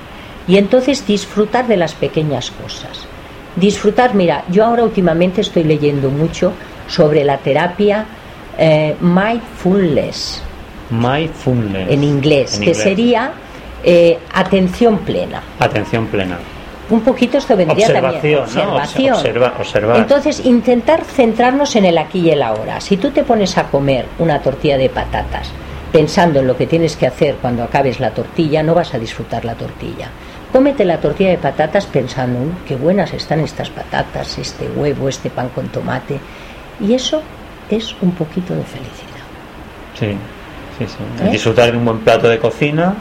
Y 0.47 0.57
entonces 0.57 1.07
disfrutar 1.07 1.67
de 1.67 1.77
las 1.77 1.93
pequeñas 1.93 2.51
cosas. 2.51 3.07
Disfrutar, 3.55 4.13
mira, 4.13 4.43
yo 4.49 4.65
ahora 4.65 4.83
últimamente 4.83 5.41
estoy 5.41 5.63
leyendo 5.63 6.09
mucho 6.09 6.51
sobre 6.87 7.23
la 7.23 7.37
terapia 7.37 8.05
eh, 8.57 8.95
mindfulness. 8.99 10.41
Mindfulness. 10.89 11.89
En 11.89 12.03
inglés, 12.03 12.59
que 12.59 12.73
sería 12.73 13.31
eh, 13.83 14.19
atención 14.33 14.99
plena. 14.99 15.41
Atención 15.59 16.07
plena 16.07 16.37
un 16.89 17.01
poquito 17.01 17.37
esto 17.37 17.57
vendría 17.57 17.87
también 17.91 18.39
observación 18.39 19.15
observar. 19.15 19.97
entonces 19.97 20.45
intentar 20.45 21.03
centrarnos 21.03 21.75
en 21.75 21.85
el 21.85 21.97
aquí 21.97 22.19
y 22.19 22.29
el 22.29 22.43
ahora 22.43 22.79
si 22.79 22.97
tú 22.97 23.11
te 23.11 23.23
pones 23.23 23.57
a 23.57 23.69
comer 23.69 24.05
una 24.19 24.39
tortilla 24.41 24.77
de 24.77 24.89
patatas 24.89 25.49
pensando 25.91 26.41
en 26.41 26.47
lo 26.47 26.55
que 26.55 26.67
tienes 26.67 26.95
que 26.95 27.07
hacer 27.07 27.35
cuando 27.41 27.63
acabes 27.63 27.99
la 27.99 28.11
tortilla 28.11 28.61
no 28.61 28.75
vas 28.75 28.93
a 28.93 28.99
disfrutar 28.99 29.45
la 29.45 29.55
tortilla 29.55 30.09
cómete 30.51 30.85
la 30.85 30.99
tortilla 30.99 31.31
de 31.31 31.37
patatas 31.37 31.87
pensando 31.87 32.39
qué 32.67 32.75
buenas 32.75 33.13
están 33.13 33.39
estas 33.39 33.69
patatas 33.71 34.37
este 34.37 34.67
huevo 34.67 35.09
este 35.09 35.31
pan 35.31 35.49
con 35.49 35.69
tomate 35.69 36.19
y 36.79 36.93
eso 36.93 37.23
es 37.69 37.95
un 38.01 38.11
poquito 38.11 38.53
de 38.55 38.63
felicidad 38.63 39.25
sí 39.99 40.17
sí 40.77 40.85
sí 40.87 41.25
¿Eh? 41.25 41.31
disfrutar 41.31 41.71
de 41.71 41.77
un 41.77 41.85
buen 41.85 41.99
plato 41.99 42.27
de 42.27 42.39
cocina 42.39 42.95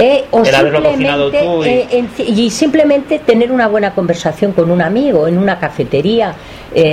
eh, 0.00 0.26
o 0.30 0.44
simplemente, 0.44 1.40
eh, 1.66 2.08
y... 2.18 2.50
simplemente 2.50 3.18
tener 3.18 3.50
una 3.50 3.66
buena 3.66 3.92
conversación 3.94 4.52
con 4.52 4.70
un 4.70 4.80
amigo 4.80 5.26
en 5.26 5.36
una 5.36 5.58
cafetería, 5.58 6.36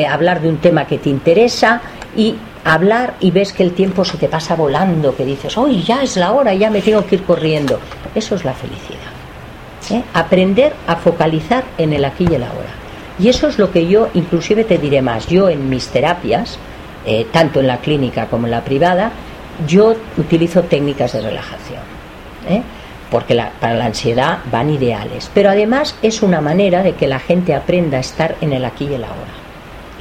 hablar 0.09 0.41
de 0.41 0.49
un 0.49 0.57
tema 0.57 0.87
que 0.87 0.97
te 0.97 1.11
interesa 1.11 1.83
y 2.17 2.33
hablar 2.65 3.13
y 3.19 3.31
ves 3.31 3.53
que 3.53 3.63
el 3.63 3.73
tiempo 3.73 4.03
se 4.03 4.17
te 4.17 4.27
pasa 4.27 4.55
volando, 4.55 5.15
que 5.15 5.23
dices, 5.23 5.55
hoy 5.57 5.83
ya 5.83 6.01
es 6.01 6.17
la 6.17 6.31
hora, 6.33 6.53
ya 6.53 6.69
me 6.69 6.81
tengo 6.81 7.05
que 7.05 7.15
ir 7.15 7.23
corriendo. 7.23 7.79
Eso 8.13 8.35
es 8.35 8.43
la 8.43 8.53
felicidad. 8.53 10.03
Aprender 10.13 10.73
a 10.87 10.95
focalizar 10.95 11.63
en 11.77 11.93
el 11.93 12.03
aquí 12.03 12.25
y 12.29 12.33
el 12.33 12.43
ahora. 12.43 12.73
Y 13.19 13.29
eso 13.29 13.47
es 13.47 13.59
lo 13.59 13.71
que 13.71 13.87
yo, 13.87 14.09
inclusive 14.15 14.63
te 14.63 14.79
diré 14.79 15.01
más, 15.01 15.27
yo 15.27 15.47
en 15.47 15.69
mis 15.69 15.87
terapias, 15.87 16.57
tanto 17.31 17.59
en 17.59 17.67
la 17.67 17.77
clínica 17.77 18.27
como 18.27 18.47
en 18.47 18.51
la 18.51 18.63
privada, 18.63 19.11
yo 19.67 19.95
utilizo 20.17 20.63
técnicas 20.63 21.13
de 21.13 21.21
relajación 21.21 21.81
porque 23.09 23.41
para 23.59 23.75
la 23.75 23.85
ansiedad 23.85 24.39
van 24.51 24.69
ideales, 24.69 25.29
pero 25.33 25.49
además 25.49 25.95
es 26.01 26.21
una 26.21 26.41
manera 26.41 26.83
de 26.83 26.93
que 26.93 27.07
la 27.07 27.19
gente 27.19 27.53
aprenda 27.53 27.97
a 27.97 28.01
estar 28.01 28.35
en 28.41 28.53
el 28.53 28.65
aquí 28.65 28.87
y 28.89 28.95
el 28.95 29.03
ahora. 29.03 29.33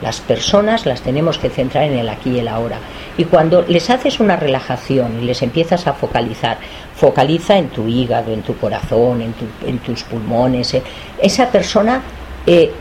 Las 0.02 0.20
personas 0.20 0.84
las 0.86 1.02
tenemos 1.02 1.38
que 1.38 1.48
centrar 1.48 1.84
en 1.84 1.96
el 1.96 2.08
aquí 2.08 2.30
y 2.30 2.40
el 2.40 2.48
ahora. 2.48 2.78
Y 3.16 3.24
cuando 3.26 3.62
les 3.62 3.88
haces 3.90 4.20
una 4.20 4.36
relajación 4.36 5.22
y 5.22 5.24
les 5.24 5.42
empiezas 5.42 5.86
a 5.86 5.92
focalizar, 5.92 6.58
focaliza 6.96 7.56
en 7.56 7.68
tu 7.68 7.86
hígado, 7.86 8.32
en 8.32 8.42
tu 8.42 8.56
corazón, 8.56 9.22
en, 9.22 9.78
tus 9.78 10.02
pulmones, 10.02 10.74
eh, 10.74 10.82
esa 11.22 11.48
persona 11.48 12.02
eh, 12.46 12.72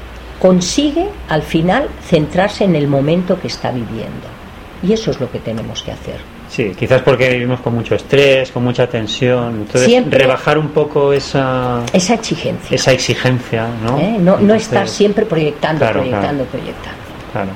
consigue 0.43 1.07
al 1.29 1.41
final 1.41 1.87
centrarse 2.05 2.65
en 2.65 2.75
el 2.75 2.89
momento 2.89 3.39
que 3.39 3.47
está 3.47 3.71
viviendo. 3.71 4.27
Y 4.85 4.91
eso 4.91 5.09
es 5.11 5.21
lo 5.21 5.31
que 5.31 5.39
tenemos 5.39 5.81
que 5.83 5.93
hacer. 5.93 6.17
Sí, 6.49 6.73
quizás 6.77 7.01
porque 7.01 7.29
vivimos 7.29 7.61
con 7.61 7.73
mucho 7.73 7.95
estrés, 7.95 8.51
con 8.51 8.61
mucha 8.65 8.85
tensión. 8.87 9.61
Entonces, 9.61 10.03
rebajar 10.11 10.57
un 10.57 10.67
poco 10.71 11.13
esa... 11.13 11.83
Esa 11.93 12.15
exigencia. 12.15 12.75
Esa 12.75 12.91
exigencia, 12.91 13.69
¿no? 13.85 13.97
¿Eh? 13.97 14.17
No, 14.19 14.37
no 14.37 14.53
estar 14.53 14.89
siempre 14.89 15.23
proyectando, 15.25 15.89
proyectando, 15.89 16.43
proyectando. 16.43 16.99
Claro. 17.31 17.51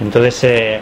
Entonces, 0.00 0.44
eh, 0.44 0.80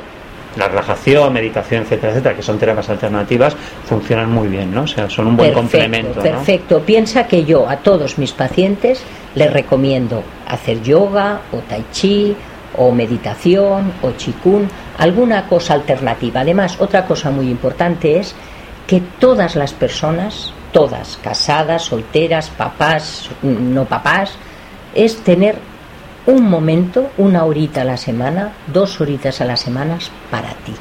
la 0.58 0.68
relajación, 0.68 1.32
meditación, 1.32 1.84
etcétera, 1.84 2.12
etcétera, 2.12 2.36
que 2.36 2.42
son 2.42 2.58
terapias 2.58 2.90
alternativas, 2.90 3.56
funcionan 3.86 4.30
muy 4.30 4.48
bien, 4.48 4.74
¿no? 4.74 4.82
O 4.82 4.86
sea, 4.86 5.08
son 5.08 5.28
un 5.28 5.36
buen 5.36 5.52
complemento. 5.52 6.20
Perfecto. 6.20 6.80
Piensa 6.80 7.26
que 7.26 7.44
yo 7.44 7.68
a 7.68 7.76
todos 7.76 8.18
mis 8.18 8.32
pacientes 8.32 9.02
les 9.34 9.52
recomiendo 9.52 10.22
hacer 10.46 10.82
yoga 10.82 11.40
o 11.52 11.58
tai 11.58 11.84
chi 11.92 12.34
o 12.76 12.92
meditación 12.92 13.92
o 14.02 14.12
chikun, 14.12 14.68
alguna 14.98 15.46
cosa 15.46 15.74
alternativa. 15.74 16.40
Además, 16.40 16.76
otra 16.80 17.06
cosa 17.06 17.30
muy 17.30 17.48
importante 17.50 18.18
es 18.18 18.34
que 18.86 19.00
todas 19.18 19.54
las 19.54 19.72
personas, 19.72 20.52
todas, 20.72 21.18
casadas, 21.22 21.82
solteras, 21.82 22.50
papás, 22.50 23.30
no 23.42 23.84
papás, 23.84 24.32
es 24.94 25.18
tener 25.18 25.56
un 26.28 26.48
momento, 26.48 27.10
una 27.16 27.44
horita 27.44 27.80
a 27.80 27.84
la 27.84 27.96
semana, 27.96 28.52
dos 28.66 29.00
horitas 29.00 29.40
a 29.40 29.46
la 29.46 29.56
semana 29.56 29.98
para 30.30 30.50
ti, 30.50 30.74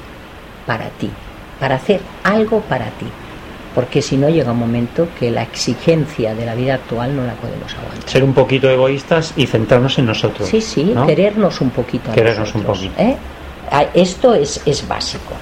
para 0.65 0.89
ti, 0.89 1.09
para 1.57 1.75
hacer 1.75 2.01
algo 2.23 2.59
para 2.61 2.87
ti. 2.87 3.07
porque 3.73 4.01
si 4.01 4.17
no 4.17 4.27
llega 4.27 4.51
un 4.53 4.57
momento 4.57 5.07
que 5.19 5.29
la 5.29 5.43
exigencia 5.43 6.33
de 6.33 6.45
la 6.47 6.55
vida 6.55 6.73
actual 6.73 7.15
no 7.15 7.23
la 7.23 7.33
podemos 7.33 7.71
aguantar. 7.75 8.09
Ser 8.09 8.23
un 8.23 8.33
poquito 8.33 8.67
egoístas 8.71 9.33
y 9.37 9.45
centrarnos 9.45 9.99
en 9.99 10.07
nosotros. 10.07 10.49
Sí, 10.49 10.61
sí, 10.61 10.83
¿no? 10.95 11.05
querernos 11.05 11.61
un 11.61 11.69
poquito. 11.69 12.09
a 12.09 12.13
Querernos 12.15 12.55
un 12.55 12.63
poquito. 12.63 12.99
¿eh? 12.99 13.15
Ah, 13.71 13.85
Esto 13.93 14.33
es, 14.33 14.61
es 14.65 14.87
básico. 14.87 15.33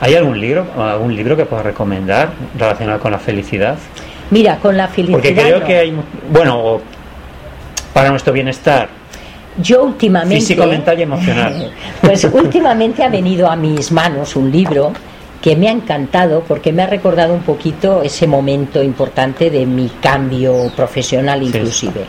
¿Hay 0.00 0.14
algún 0.14 0.40
libro, 0.40 0.66
algún 0.78 1.14
libro 1.14 1.36
que 1.36 1.44
puedas 1.44 1.66
recomendar 1.66 2.30
relacionado 2.58 2.98
con 2.98 3.12
la 3.12 3.18
felicidad? 3.18 3.76
Mira, 4.30 4.56
con 4.56 4.76
la 4.76 4.88
felicidad. 4.88 5.18
Porque 5.18 5.34
creo 5.34 5.60
no. 5.60 5.66
que 5.66 5.76
hay, 5.76 5.94
bueno, 6.32 6.80
para 7.98 8.10
nuestro 8.10 8.32
bienestar, 8.32 8.88
Yo 9.60 9.82
últimamente. 9.82 10.36
Físico, 10.36 10.64
mental 10.68 11.00
y 11.00 11.02
emocional. 11.02 11.72
Pues 12.00 12.22
últimamente 12.32 13.02
ha 13.02 13.08
venido 13.08 13.50
a 13.50 13.56
mis 13.56 13.90
manos 13.90 14.36
un 14.36 14.52
libro 14.52 14.92
que 15.42 15.56
me 15.56 15.66
ha 15.68 15.72
encantado 15.72 16.44
porque 16.46 16.72
me 16.72 16.84
ha 16.84 16.86
recordado 16.86 17.34
un 17.34 17.40
poquito 17.42 18.00
ese 18.02 18.28
momento 18.28 18.80
importante 18.84 19.50
de 19.50 19.66
mi 19.66 19.88
cambio 20.00 20.70
profesional 20.76 21.42
inclusive. 21.42 22.04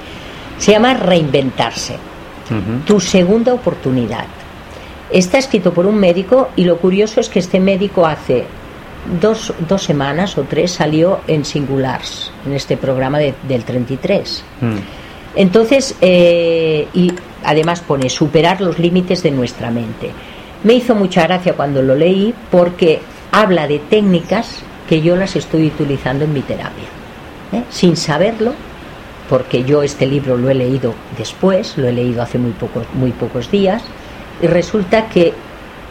Se 0.60 0.74
llama 0.74 0.94
Reinventarse, 0.94 1.96
tu 2.86 3.00
segunda 3.00 3.52
oportunidad. 3.52 4.26
Está 5.12 5.40
escrito 5.40 5.74
por 5.74 5.88
un 5.88 5.96
médico 5.96 6.50
y 6.56 6.66
lo 6.66 6.78
curioso 6.78 7.20
es 7.20 7.30
que 7.30 7.40
este 7.40 7.60
médico 7.60 8.06
hace 8.06 8.44
dos, 9.20 9.54
dos 9.68 9.82
semanas 9.82 10.38
o 10.38 10.44
tres 10.44 10.70
salió 10.72 11.22
en 11.26 11.44
Singulars, 11.46 12.32
en 12.46 12.54
este 12.54 12.78
programa 12.78 13.18
de- 13.18 13.34
del 13.48 13.64
33. 13.64 14.44
Mm. 14.62 14.76
Entonces, 15.36 15.96
eh, 16.02 16.88
y 16.94 17.14
además 17.44 17.82
pone 17.82 18.10
superar 18.10 18.62
los 18.62 18.80
límites 18.80 19.24
de 19.24 19.32
nuestra 19.32 19.72
mente. 19.72 20.12
Me 20.64 20.74
hizo 20.74 20.96
mucha 20.96 21.24
gracia 21.24 21.54
cuando 21.54 21.82
lo 21.82 21.96
leí 21.96 22.34
porque 22.52 23.00
habla 23.32 23.68
de 23.68 23.80
técnicas 23.80 24.64
que 24.88 25.02
yo 25.02 25.16
las 25.16 25.36
estoy 25.36 25.68
utilizando 25.68 26.26
en 26.26 26.34
mi 26.34 26.42
terapia, 26.42 26.86
¿eh? 27.54 27.64
sin 27.70 27.96
saberlo, 27.96 28.54
porque 29.30 29.64
yo 29.64 29.84
este 29.84 30.08
libro 30.08 30.36
lo 30.36 30.50
he 30.50 30.56
leído 30.56 30.96
después, 31.18 31.78
lo 31.78 31.88
he 31.88 31.94
leído 31.94 32.24
hace 32.24 32.40
muy 32.40 32.52
pocos, 32.52 32.88
muy 32.94 33.12
pocos 33.12 33.52
días, 33.52 33.84
y 34.42 34.48
resulta 34.48 35.08
que 35.08 35.34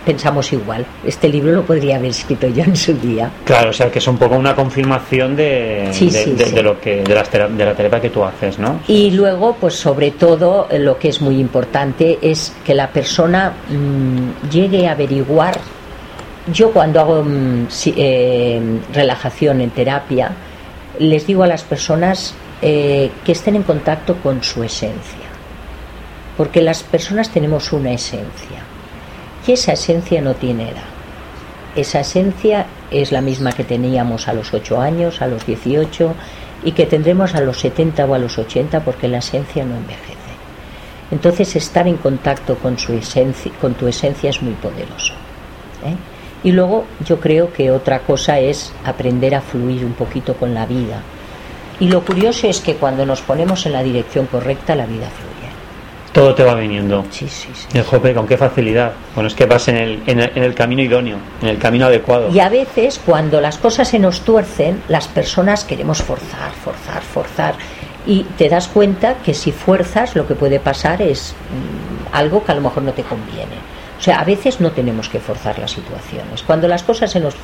pensamos 0.04 0.52
igual. 0.52 0.84
Este 1.04 1.28
libro 1.28 1.52
lo 1.52 1.62
podría 1.64 1.96
haber 1.96 2.10
escrito 2.10 2.48
yo 2.48 2.64
en 2.64 2.76
su 2.76 2.94
día. 2.94 3.30
Claro, 3.44 3.70
o 3.70 3.72
sea 3.72 3.90
que 3.90 3.98
es 3.98 4.06
un 4.08 4.16
poco 4.18 4.36
una 4.36 4.54
confirmación 4.54 5.36
de, 5.36 5.88
Sí, 5.92 6.06
de, 6.10 6.24
sí, 6.24 6.30
de- 6.32 6.44
sí. 6.46 6.54
de 6.54 6.62
lo 6.62 6.80
que 6.80 7.02
de, 7.02 7.14
las 7.14 7.30
de 7.30 7.64
la 7.64 7.74
terapia 7.74 8.00
que 8.00 8.10
tú 8.10 8.24
haces, 8.24 8.58
¿no? 8.58 8.80
Y 8.88 9.10
luego, 9.10 9.56
pues 9.60 9.74
sobre 9.74 10.10
todo, 10.12 10.68
eh, 10.70 10.78
lo 10.78 10.98
que 10.98 11.08
es 11.08 11.20
muy 11.20 11.38
importante 11.38 12.18
es 12.22 12.52
que 12.64 12.74
la 12.74 12.88
persona 12.88 13.52
mm, 13.68 14.48
llegue 14.50 14.86
a 14.88 14.92
averiguar. 14.92 15.58
Yo 16.52 16.70
cuando 16.72 17.00
hago 17.00 17.22
mm, 17.24 17.66
si- 17.68 17.94
eh, 17.96 18.60
relajación 18.92 19.60
en 19.60 19.70
terapia, 19.70 20.30
les 20.98 21.26
digo 21.26 21.42
a 21.42 21.46
las 21.46 21.62
personas 21.62 22.34
eh, 22.62 23.10
que 23.24 23.32
estén 23.32 23.54
en 23.56 23.62
contacto 23.62 24.16
con 24.16 24.42
su 24.42 24.64
esencia. 24.64 25.28
Porque 26.36 26.60
las 26.62 26.82
personas 26.82 27.30
tenemos 27.30 27.72
una 27.72 27.92
esencia. 27.92 28.62
Esa 29.48 29.72
esencia 29.72 30.20
no 30.20 30.34
tiene 30.34 30.64
edad. 30.64 30.84
Esa 31.74 32.00
esencia 32.00 32.66
es 32.90 33.12
la 33.12 33.22
misma 33.22 33.52
que 33.52 33.64
teníamos 33.64 34.28
a 34.28 34.34
los 34.34 34.52
8 34.52 34.78
años, 34.78 35.22
a 35.22 35.26
los 35.26 35.46
18 35.46 36.14
y 36.64 36.72
que 36.72 36.84
tendremos 36.84 37.34
a 37.34 37.40
los 37.40 37.58
70 37.58 38.04
o 38.04 38.14
a 38.14 38.18
los 38.18 38.36
80 38.36 38.80
porque 38.80 39.08
la 39.08 39.18
esencia 39.18 39.64
no 39.64 39.74
envejece. 39.74 40.18
Entonces 41.10 41.56
estar 41.56 41.88
en 41.88 41.96
contacto 41.96 42.56
con, 42.56 42.78
su 42.78 42.92
esencia, 42.92 43.50
con 43.58 43.72
tu 43.72 43.88
esencia 43.88 44.28
es 44.28 44.42
muy 44.42 44.52
poderoso. 44.52 45.14
¿eh? 45.82 45.96
Y 46.44 46.52
luego 46.52 46.84
yo 47.06 47.18
creo 47.18 47.50
que 47.50 47.70
otra 47.70 48.00
cosa 48.00 48.38
es 48.40 48.70
aprender 48.84 49.34
a 49.34 49.40
fluir 49.40 49.82
un 49.82 49.94
poquito 49.94 50.34
con 50.34 50.52
la 50.52 50.66
vida. 50.66 51.00
Y 51.80 51.88
lo 51.88 52.04
curioso 52.04 52.48
es 52.48 52.60
que 52.60 52.74
cuando 52.74 53.06
nos 53.06 53.22
ponemos 53.22 53.64
en 53.64 53.72
la 53.72 53.82
dirección 53.82 54.26
correcta, 54.26 54.76
la 54.76 54.84
vida 54.84 55.08
fluye. 55.08 55.37
Todo 56.12 56.34
te 56.34 56.42
va 56.42 56.54
viniendo. 56.54 57.04
Sí, 57.10 57.28
sí, 57.28 57.48
sí. 57.54 57.66
El 57.78 57.84
jope, 57.84 58.14
con 58.14 58.26
qué 58.26 58.36
facilidad. 58.36 58.92
Bueno, 59.14 59.28
es 59.28 59.34
que 59.34 59.46
vas 59.46 59.68
en 59.68 59.76
el, 59.76 60.02
en 60.06 60.20
el, 60.20 60.32
en 60.34 60.42
el 60.42 60.54
camino 60.54 60.82
idóneo, 60.82 61.16
en 61.42 61.48
el 61.48 61.58
camino 61.58 61.86
adecuado. 61.86 62.30
Y 62.32 62.40
a 62.40 62.48
veces 62.48 63.00
cuando 63.04 63.40
las 63.40 63.58
cosas 63.58 63.88
se 63.88 63.98
nos 63.98 64.22
tuercen, 64.22 64.82
las 64.88 65.06
personas 65.08 65.64
queremos 65.64 66.02
forzar, 66.02 66.50
forzar, 66.64 67.02
forzar. 67.02 67.54
Y 68.06 68.22
te 68.38 68.48
das 68.48 68.68
cuenta 68.68 69.16
que 69.24 69.34
si 69.34 69.52
fuerzas 69.52 70.16
lo 70.16 70.26
que 70.26 70.34
puede 70.34 70.60
pasar 70.60 71.02
es 71.02 71.34
mm, 71.50 72.16
algo 72.16 72.42
que 72.42 72.52
a 72.52 72.54
lo 72.54 72.62
mejor 72.62 72.82
no 72.82 72.92
te 72.92 73.02
conviene. 73.02 73.56
O 73.98 74.00
sea, 74.00 74.20
a 74.20 74.24
veces 74.24 74.60
no 74.60 74.70
tenemos 74.70 75.08
que 75.08 75.18
forzar 75.18 75.58
las 75.58 75.72
situaciones. 75.72 76.42
Cuando 76.46 76.68
las 76.68 76.84
cosas 76.84 77.10
se 77.10 77.18
nos 77.20 77.34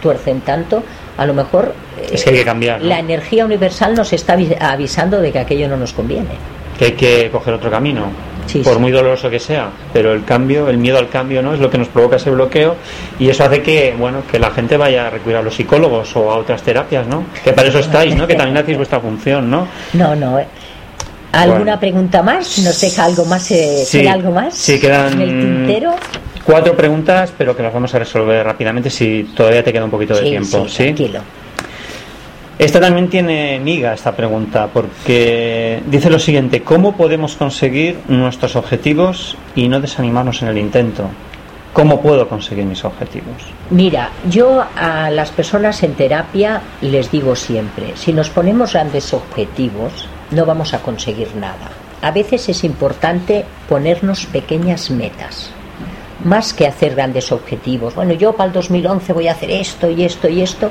tuercen 0.00 0.40
tanto, 0.40 0.82
a 1.18 1.26
lo 1.26 1.34
mejor 1.34 1.74
eh, 1.98 2.10
Es 2.12 2.22
que 2.24 2.30
hay 2.30 2.36
que 2.36 2.44
cambiar, 2.44 2.80
¿no? 2.80 2.86
la 2.88 3.00
energía 3.00 3.44
universal 3.44 3.94
nos 3.94 4.12
está 4.12 4.36
avi- 4.38 4.56
avisando 4.58 5.20
de 5.20 5.32
que 5.32 5.40
aquello 5.40 5.68
no 5.68 5.76
nos 5.76 5.92
conviene. 5.92 6.30
Que 6.78 6.84
hay 6.86 6.92
que 6.92 7.30
coger 7.30 7.54
otro 7.54 7.70
camino, 7.70 8.04
Sí, 8.46 8.60
por 8.60 8.74
sí. 8.74 8.78
muy 8.80 8.92
doloroso 8.92 9.28
que 9.30 9.40
sea. 9.40 9.70
Pero 9.92 10.12
el 10.12 10.24
cambio, 10.24 10.68
el 10.68 10.78
miedo 10.78 10.98
al 10.98 11.08
cambio, 11.08 11.42
¿no? 11.42 11.54
Es 11.54 11.60
lo 11.60 11.70
que 11.70 11.78
nos 11.78 11.88
provoca 11.88 12.16
ese 12.16 12.30
bloqueo 12.30 12.76
y 13.18 13.28
eso 13.28 13.44
hace 13.44 13.62
que, 13.62 13.94
bueno, 13.98 14.18
que 14.30 14.38
la 14.38 14.50
gente 14.50 14.76
vaya 14.76 15.06
a 15.06 15.10
recurrir 15.10 15.36
a 15.38 15.42
los 15.42 15.54
psicólogos 15.54 16.14
o 16.16 16.30
a 16.30 16.36
otras 16.36 16.62
terapias, 16.62 17.06
¿no? 17.06 17.24
Que 17.42 17.52
para 17.52 17.68
eso 17.68 17.78
estáis, 17.80 18.14
¿no? 18.14 18.26
Que 18.26 18.34
también 18.34 18.56
hacéis 18.58 18.76
vuestra 18.76 19.00
función, 19.00 19.50
¿no? 19.50 19.66
No, 19.94 20.14
no. 20.14 20.38
eh. 20.38 20.46
¿Alguna 21.32 21.58
Bueno. 21.60 21.80
pregunta 21.80 22.22
más? 22.22 22.58
¿Nos 22.60 22.80
deja 22.80 23.04
algo 23.04 23.24
más? 23.26 23.50
eh, 23.50 23.82
Sí, 23.84 24.00
¿queda 24.00 24.12
algo 24.12 24.30
más? 24.30 24.54
sí, 24.54 24.78
quedan- 24.80 25.14
¿En 25.14 25.20
el 25.22 25.28
tintero? 25.66 25.94
Cuatro 26.44 26.74
preguntas, 26.76 27.32
pero 27.36 27.56
que 27.56 27.62
las 27.62 27.74
vamos 27.74 27.92
a 27.94 27.98
resolver 27.98 28.44
rápidamente 28.46 28.88
si 28.88 29.24
todavía 29.36 29.64
te 29.64 29.72
queda 29.72 29.84
un 29.84 29.90
poquito 29.90 30.14
de 30.14 30.22
tiempo, 30.22 30.64
sí, 30.68 30.70
¿sí? 30.76 30.84
tranquilo. 30.84 31.20
Esta 32.58 32.80
también 32.80 33.10
tiene 33.10 33.60
miga 33.60 33.92
esta 33.92 34.16
pregunta, 34.16 34.68
porque 34.72 35.82
dice 35.86 36.08
lo 36.08 36.18
siguiente, 36.18 36.62
¿cómo 36.62 36.96
podemos 36.96 37.36
conseguir 37.36 37.98
nuestros 38.08 38.56
objetivos 38.56 39.36
y 39.54 39.68
no 39.68 39.78
desanimarnos 39.78 40.40
en 40.40 40.48
el 40.48 40.56
intento? 40.56 41.10
¿Cómo 41.74 42.00
puedo 42.00 42.26
conseguir 42.26 42.64
mis 42.64 42.82
objetivos? 42.86 43.42
Mira, 43.68 44.08
yo 44.30 44.64
a 44.74 45.10
las 45.10 45.30
personas 45.32 45.82
en 45.82 45.92
terapia 45.92 46.62
les 46.80 47.10
digo 47.10 47.36
siempre, 47.36 47.92
si 47.94 48.14
nos 48.14 48.30
ponemos 48.30 48.72
grandes 48.72 49.12
objetivos, 49.12 50.08
no 50.30 50.46
vamos 50.46 50.72
a 50.72 50.78
conseguir 50.78 51.36
nada. 51.36 51.70
A 52.00 52.10
veces 52.10 52.48
es 52.48 52.64
importante 52.64 53.44
ponernos 53.68 54.24
pequeñas 54.24 54.90
metas, 54.90 55.50
más 56.24 56.54
que 56.54 56.66
hacer 56.66 56.94
grandes 56.94 57.30
objetivos. 57.30 57.94
Bueno, 57.94 58.14
yo 58.14 58.32
para 58.32 58.46
el 58.46 58.54
2011 58.54 59.12
voy 59.12 59.28
a 59.28 59.32
hacer 59.32 59.50
esto 59.50 59.90
y 59.90 60.04
esto 60.04 60.28
y 60.30 60.40
esto. 60.40 60.70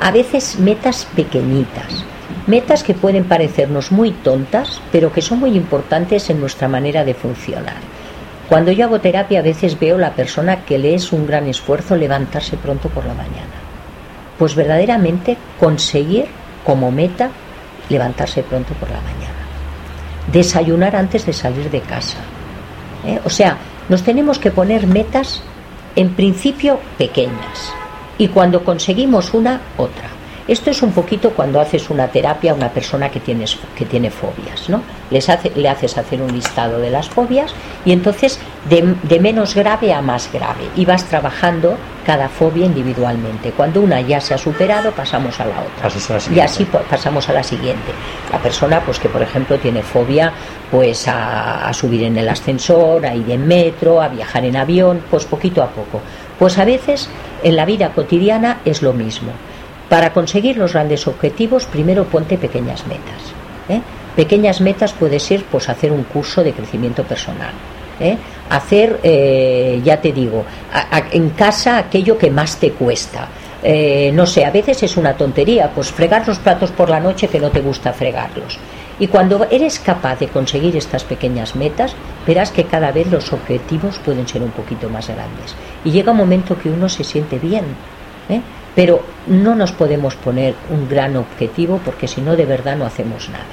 A 0.00 0.12
veces 0.12 0.60
metas 0.60 1.08
pequeñitas, 1.16 2.04
metas 2.46 2.84
que 2.84 2.94
pueden 2.94 3.24
parecernos 3.24 3.90
muy 3.90 4.12
tontas, 4.12 4.80
pero 4.92 5.12
que 5.12 5.22
son 5.22 5.40
muy 5.40 5.56
importantes 5.56 6.30
en 6.30 6.40
nuestra 6.40 6.68
manera 6.68 7.04
de 7.04 7.14
funcionar. 7.14 7.76
Cuando 8.48 8.70
yo 8.70 8.84
hago 8.84 9.00
terapia 9.00 9.40
a 9.40 9.42
veces 9.42 9.78
veo 9.78 9.98
la 9.98 10.14
persona 10.14 10.64
que 10.64 10.78
le 10.78 10.94
es 10.94 11.12
un 11.12 11.26
gran 11.26 11.48
esfuerzo 11.48 11.96
levantarse 11.96 12.56
pronto 12.56 12.88
por 12.88 13.04
la 13.06 13.14
mañana. 13.14 13.58
Pues 14.38 14.54
verdaderamente 14.54 15.36
conseguir 15.58 16.26
como 16.64 16.92
meta 16.92 17.30
levantarse 17.90 18.44
pronto 18.44 18.74
por 18.74 18.88
la 18.90 19.00
mañana. 19.00 19.34
Desayunar 20.32 20.94
antes 20.94 21.26
de 21.26 21.32
salir 21.32 21.70
de 21.70 21.80
casa. 21.80 22.18
¿eh? 23.04 23.20
O 23.24 23.30
sea, 23.30 23.58
nos 23.88 24.04
tenemos 24.04 24.38
que 24.38 24.52
poner 24.52 24.86
metas 24.86 25.42
en 25.96 26.10
principio 26.14 26.78
pequeñas 26.96 27.72
y 28.18 28.28
cuando 28.28 28.64
conseguimos 28.64 29.32
una, 29.32 29.60
otra. 29.76 30.18
Esto 30.48 30.70
es 30.70 30.80
un 30.80 30.92
poquito 30.92 31.30
cuando 31.30 31.60
haces 31.60 31.90
una 31.90 32.08
terapia 32.08 32.52
a 32.52 32.54
una 32.54 32.70
persona 32.70 33.10
que, 33.10 33.20
tienes, 33.20 33.58
que 33.76 33.84
tiene 33.84 34.10
fobias, 34.10 34.70
¿no? 34.70 34.80
Les 35.10 35.28
hace, 35.28 35.52
le 35.54 35.68
haces 35.68 35.98
hacer 35.98 36.22
un 36.22 36.32
listado 36.32 36.78
de 36.78 36.88
las 36.88 37.06
fobias 37.06 37.52
y 37.84 37.92
entonces 37.92 38.40
de, 38.68 38.94
de 39.02 39.20
menos 39.20 39.54
grave 39.54 39.92
a 39.92 40.00
más 40.00 40.32
grave 40.32 40.64
y 40.74 40.86
vas 40.86 41.04
trabajando 41.04 41.76
cada 42.06 42.30
fobia 42.30 42.64
individualmente. 42.64 43.50
Cuando 43.50 43.82
una 43.82 44.00
ya 44.00 44.22
se 44.22 44.32
ha 44.32 44.38
superado, 44.38 44.90
pasamos 44.92 45.38
a 45.38 45.44
la 45.44 45.60
otra. 45.60 45.82
Pasas 45.82 46.10
a 46.10 46.14
la 46.30 46.36
y 46.36 46.40
así 46.40 46.64
pasamos 46.64 47.28
a 47.28 47.34
la 47.34 47.42
siguiente. 47.42 47.92
La 48.32 48.38
persona, 48.38 48.80
pues 48.80 48.98
que 48.98 49.10
por 49.10 49.20
ejemplo 49.20 49.58
tiene 49.58 49.82
fobia, 49.82 50.32
pues 50.70 51.08
a, 51.08 51.68
a 51.68 51.72
subir 51.74 52.04
en 52.04 52.16
el 52.16 52.26
ascensor, 52.26 53.04
a 53.04 53.14
ir 53.14 53.30
en 53.30 53.46
metro, 53.46 54.00
a 54.00 54.08
viajar 54.08 54.46
en 54.46 54.56
avión, 54.56 55.02
pues 55.10 55.26
poquito 55.26 55.62
a 55.62 55.68
poco. 55.68 56.00
Pues 56.38 56.58
a 56.58 56.64
veces 56.64 57.08
en 57.42 57.56
la 57.56 57.64
vida 57.64 57.90
cotidiana 57.90 58.60
es 58.64 58.82
lo 58.82 58.92
mismo. 58.92 59.32
Para 59.88 60.12
conseguir 60.12 60.56
los 60.56 60.74
grandes 60.74 61.06
objetivos, 61.06 61.64
primero 61.66 62.04
ponte 62.04 62.36
pequeñas 62.36 62.86
metas. 62.86 63.22
¿eh? 63.68 63.80
Pequeñas 64.14 64.60
metas 64.60 64.92
puede 64.92 65.18
ser 65.18 65.44
pues 65.44 65.68
hacer 65.68 65.92
un 65.92 66.04
curso 66.04 66.44
de 66.44 66.52
crecimiento 66.52 67.04
personal. 67.04 67.52
¿eh? 67.98 68.16
Hacer, 68.50 69.00
eh, 69.02 69.80
ya 69.82 70.00
te 70.00 70.12
digo, 70.12 70.44
en 71.12 71.30
casa 71.30 71.78
aquello 71.78 72.18
que 72.18 72.30
más 72.30 72.56
te 72.58 72.72
cuesta. 72.72 73.28
Eh, 73.62 74.12
no 74.14 74.24
sé, 74.26 74.44
a 74.44 74.50
veces 74.50 74.82
es 74.82 74.96
una 74.96 75.14
tontería, 75.14 75.70
pues 75.74 75.90
fregar 75.90 76.26
los 76.26 76.38
platos 76.38 76.70
por 76.70 76.88
la 76.88 77.00
noche 77.00 77.28
que 77.28 77.40
no 77.40 77.50
te 77.50 77.60
gusta 77.60 77.92
fregarlos. 77.92 78.58
Y 79.00 79.06
cuando 79.08 79.46
eres 79.50 79.78
capaz 79.78 80.18
de 80.18 80.28
conseguir 80.28 80.76
estas 80.76 81.04
pequeñas 81.04 81.54
metas, 81.54 81.94
verás 82.26 82.50
que 82.50 82.64
cada 82.64 82.90
vez 82.90 83.10
los 83.10 83.32
objetivos 83.32 83.98
pueden 83.98 84.26
ser 84.26 84.42
un 84.42 84.50
poquito 84.50 84.88
más 84.88 85.08
grandes. 85.08 85.54
Y 85.84 85.90
llega 85.90 86.12
un 86.12 86.18
momento 86.18 86.58
que 86.58 86.68
uno 86.68 86.88
se 86.88 87.04
siente 87.04 87.38
bien, 87.38 87.64
¿eh? 88.28 88.40
pero 88.74 89.02
no 89.26 89.54
nos 89.54 89.72
podemos 89.72 90.14
poner 90.16 90.54
un 90.70 90.88
gran 90.88 91.16
objetivo 91.16 91.80
porque 91.84 92.08
si 92.08 92.20
no 92.20 92.36
de 92.36 92.44
verdad 92.44 92.76
no 92.76 92.86
hacemos 92.86 93.28
nada. 93.28 93.44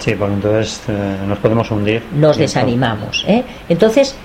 Sí, 0.00 0.14
porque 0.14 0.34
entonces 0.34 0.80
eh, 0.88 1.16
nos 1.26 1.38
podemos 1.38 1.70
hundir. 1.70 2.02
Nos 2.12 2.38
desanimamos. 2.38 3.24
¿eh? 3.28 3.44
Entonces, 3.68 4.16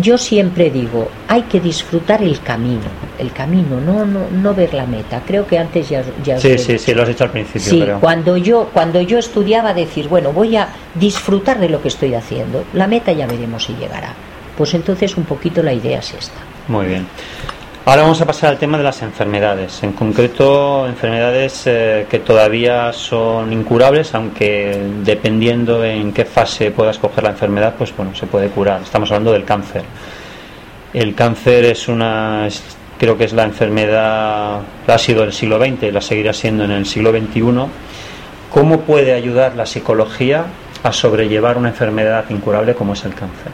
yo 0.00 0.18
siempre 0.18 0.70
digo, 0.70 1.08
hay 1.28 1.42
que 1.42 1.60
disfrutar 1.60 2.22
el 2.22 2.40
camino, 2.40 2.82
el 3.18 3.32
camino, 3.32 3.80
no, 3.80 4.04
no, 4.04 4.28
no 4.30 4.54
ver 4.54 4.74
la 4.74 4.86
meta. 4.86 5.22
Creo 5.26 5.46
que 5.46 5.58
antes 5.58 5.88
ya, 5.88 6.02
ya 6.24 6.38
Sí, 6.38 6.58
sí, 6.58 6.78
sí, 6.78 6.94
lo 6.94 7.02
has 7.02 7.08
dicho 7.08 7.24
al 7.24 7.30
principio. 7.30 7.60
Sí, 7.60 7.86
cuando 8.00 8.36
yo 8.36 8.70
cuando 8.72 9.00
yo 9.00 9.18
estudiaba 9.18 9.72
decir, 9.72 10.08
bueno, 10.08 10.32
voy 10.32 10.56
a 10.56 10.68
disfrutar 10.94 11.60
de 11.60 11.68
lo 11.68 11.80
que 11.80 11.88
estoy 11.88 12.14
haciendo. 12.14 12.64
La 12.72 12.86
meta 12.86 13.12
ya 13.12 13.26
veremos 13.26 13.64
si 13.64 13.74
llegará. 13.74 14.14
Pues 14.56 14.74
entonces 14.74 15.16
un 15.16 15.24
poquito 15.24 15.62
la 15.62 15.72
idea 15.72 15.98
es 15.98 16.14
esta. 16.14 16.38
Muy 16.68 16.86
bien. 16.86 17.06
Ahora 17.86 18.00
vamos 18.00 18.18
a 18.22 18.24
pasar 18.24 18.48
al 18.48 18.58
tema 18.58 18.78
de 18.78 18.84
las 18.84 19.02
enfermedades, 19.02 19.82
en 19.82 19.92
concreto 19.92 20.86
enfermedades 20.86 21.66
eh, 21.66 22.06
que 22.08 22.20
todavía 22.20 22.90
son 22.94 23.52
incurables, 23.52 24.14
aunque 24.14 24.80
dependiendo 25.04 25.84
en 25.84 26.14
qué 26.14 26.24
fase 26.24 26.70
puedas 26.70 26.98
coger 26.98 27.24
la 27.24 27.30
enfermedad, 27.30 27.74
pues 27.76 27.94
bueno, 27.94 28.14
se 28.14 28.26
puede 28.26 28.48
curar. 28.48 28.80
Estamos 28.80 29.10
hablando 29.10 29.32
del 29.32 29.44
cáncer. 29.44 29.84
El 30.94 31.14
cáncer 31.14 31.66
es 31.66 31.86
una, 31.86 32.48
creo 32.98 33.18
que 33.18 33.24
es 33.24 33.34
la 33.34 33.42
enfermedad, 33.42 34.60
ha 34.86 34.98
sido 34.98 35.20
del 35.20 35.34
siglo 35.34 35.58
XX 35.58 35.82
y 35.82 35.90
la 35.90 36.00
seguirá 36.00 36.32
siendo 36.32 36.64
en 36.64 36.70
el 36.70 36.86
siglo 36.86 37.10
XXI. 37.10 37.42
¿Cómo 38.50 38.80
puede 38.80 39.12
ayudar 39.12 39.56
la 39.56 39.66
psicología 39.66 40.46
a 40.82 40.90
sobrellevar 40.90 41.58
una 41.58 41.68
enfermedad 41.68 42.24
incurable 42.30 42.74
como 42.74 42.94
es 42.94 43.04
el 43.04 43.14
cáncer? 43.14 43.52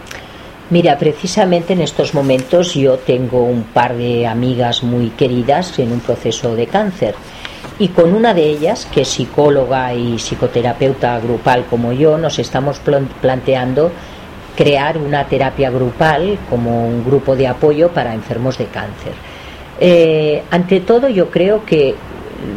Mira, 0.71 0.97
precisamente 0.99 1.73
en 1.73 1.81
estos 1.81 2.15
momentos 2.15 2.75
yo 2.75 2.97
tengo 2.97 3.43
un 3.43 3.65
par 3.65 3.97
de 3.97 4.25
amigas 4.25 4.85
muy 4.85 5.09
queridas 5.11 5.77
en 5.81 5.91
un 5.91 5.99
proceso 5.99 6.55
de 6.55 6.69
cáncer 6.69 7.17
y 7.81 7.89
con 7.89 8.15
una 8.15 8.35
de 8.35 8.45
ellas, 8.45 8.87
que 8.87 9.01
es 9.01 9.09
psicóloga 9.09 9.93
y 9.95 10.17
psicoterapeuta 10.17 11.19
grupal 11.19 11.65
como 11.69 11.93
yo, 11.93 12.19
nos 12.19 12.39
estamos 12.39 12.81
planteando 13.21 13.91
crear 14.57 14.97
una 14.97 15.27
terapia 15.27 15.71
grupal 15.71 16.39
como 16.49 16.87
un 16.87 17.05
grupo 17.05 17.35
de 17.35 17.49
apoyo 17.49 17.89
para 17.89 18.15
enfermos 18.15 18.57
de 18.57 18.67
cáncer. 18.67 19.13
Eh, 19.81 20.45
ante 20.53 20.79
todo 20.81 21.09
yo 21.09 21.31
creo 21.31 21.65
que 21.65 21.97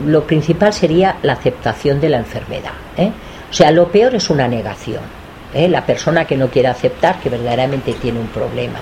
lo 0.05 0.23
principal 0.25 0.71
sería 0.71 1.17
la 1.23 1.33
aceptación 1.33 1.99
de 1.99 2.09
la 2.09 2.17
enfermedad. 2.19 2.73
¿eh? 2.95 3.11
O 3.49 3.53
sea, 3.53 3.71
lo 3.71 3.87
peor 3.87 4.13
es 4.13 4.29
una 4.29 4.47
negación 4.47 5.22
¿eh? 5.53 5.67
la 5.67 5.85
persona 5.85 6.25
que 6.25 6.37
no 6.37 6.49
quiere 6.49 6.67
aceptar 6.67 7.19
que 7.19 7.29
verdaderamente 7.29 7.93
tiene 7.93 8.19
un 8.19 8.27
problema. 8.27 8.79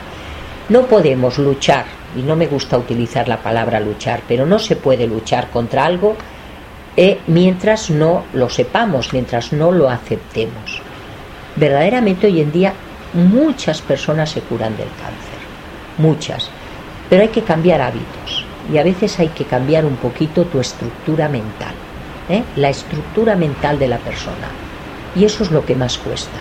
No 0.69 0.85
podemos 0.85 1.37
luchar, 1.37 1.85
y 2.15 2.21
no 2.21 2.35
me 2.35 2.47
gusta 2.47 2.77
utilizar 2.77 3.27
la 3.27 3.37
palabra 3.37 3.79
luchar, 3.79 4.21
pero 4.27 4.45
no 4.45 4.59
se 4.59 4.75
puede 4.75 5.07
luchar 5.07 5.49
contra 5.49 5.85
algo 5.85 6.15
eh, 6.97 7.19
mientras 7.27 7.89
no 7.89 8.23
lo 8.33 8.49
sepamos, 8.49 9.13
mientras 9.13 9.53
no 9.53 9.71
lo 9.71 9.89
aceptemos. 9.89 10.81
Verdaderamente 11.55 12.27
hoy 12.27 12.41
en 12.41 12.51
día 12.51 12.73
muchas 13.13 13.81
personas 13.81 14.29
se 14.29 14.41
curan 14.41 14.75
del 14.77 14.87
cáncer, 14.87 15.39
muchas, 15.97 16.49
pero 17.09 17.23
hay 17.23 17.29
que 17.29 17.43
cambiar 17.43 17.81
hábitos 17.81 18.45
y 18.71 18.77
a 18.77 18.83
veces 18.83 19.19
hay 19.19 19.29
que 19.29 19.45
cambiar 19.45 19.85
un 19.85 19.95
poquito 19.97 20.45
tu 20.45 20.59
estructura 20.59 21.27
mental, 21.27 21.73
¿eh? 22.29 22.43
la 22.55 22.69
estructura 22.69 23.35
mental 23.35 23.79
de 23.79 23.87
la 23.87 23.97
persona. 23.97 24.49
Y 25.15 25.25
eso 25.25 25.43
es 25.43 25.51
lo 25.51 25.65
que 25.65 25.75
más 25.75 25.97
cuesta. 25.97 26.39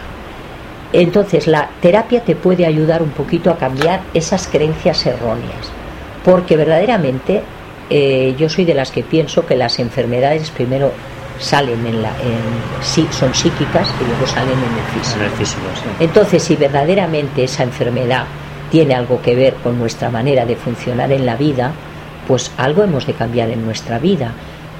Entonces 0.92 1.46
la 1.46 1.70
terapia 1.80 2.24
te 2.24 2.34
puede 2.34 2.66
ayudar 2.66 3.02
un 3.02 3.10
poquito 3.10 3.50
a 3.50 3.58
cambiar 3.58 4.00
esas 4.12 4.48
creencias 4.48 5.06
erróneas, 5.06 5.70
porque 6.24 6.56
verdaderamente 6.56 7.42
eh, 7.88 8.34
yo 8.36 8.48
soy 8.48 8.64
de 8.64 8.74
las 8.74 8.90
que 8.90 9.02
pienso 9.02 9.46
que 9.46 9.56
las 9.56 9.78
enfermedades 9.78 10.50
primero 10.50 10.92
salen 11.38 11.86
en 11.86 12.02
la, 12.02 12.08
en, 12.08 12.82
sí, 12.82 13.06
son 13.12 13.32
psíquicas 13.34 13.88
y 14.00 14.04
luego 14.04 14.26
salen 14.26 14.52
en 14.52 15.24
el 15.24 15.30
físico. 15.30 15.62
Entonces, 15.98 16.42
si 16.42 16.56
verdaderamente 16.56 17.44
esa 17.44 17.62
enfermedad 17.62 18.24
tiene 18.70 18.94
algo 18.94 19.22
que 19.22 19.34
ver 19.34 19.54
con 19.54 19.78
nuestra 19.78 20.10
manera 20.10 20.44
de 20.44 20.56
funcionar 20.56 21.10
en 21.12 21.24
la 21.24 21.36
vida, 21.36 21.72
pues 22.28 22.50
algo 22.58 22.82
hemos 22.82 23.06
de 23.06 23.14
cambiar 23.14 23.48
en 23.50 23.64
nuestra 23.64 23.98
vida. 23.98 24.32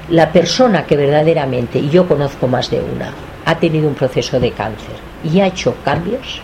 La 0.09 0.31
persona 0.31 0.85
que 0.85 0.97
verdaderamente, 0.97 1.79
y 1.79 1.89
yo 1.89 2.07
conozco 2.07 2.47
más 2.47 2.69
de 2.69 2.81
una, 2.81 3.11
ha 3.45 3.55
tenido 3.57 3.87
un 3.87 3.95
proceso 3.95 4.39
de 4.39 4.51
cáncer 4.51 5.10
y 5.23 5.39
ha 5.39 5.47
hecho 5.47 5.75
cambios 5.83 6.41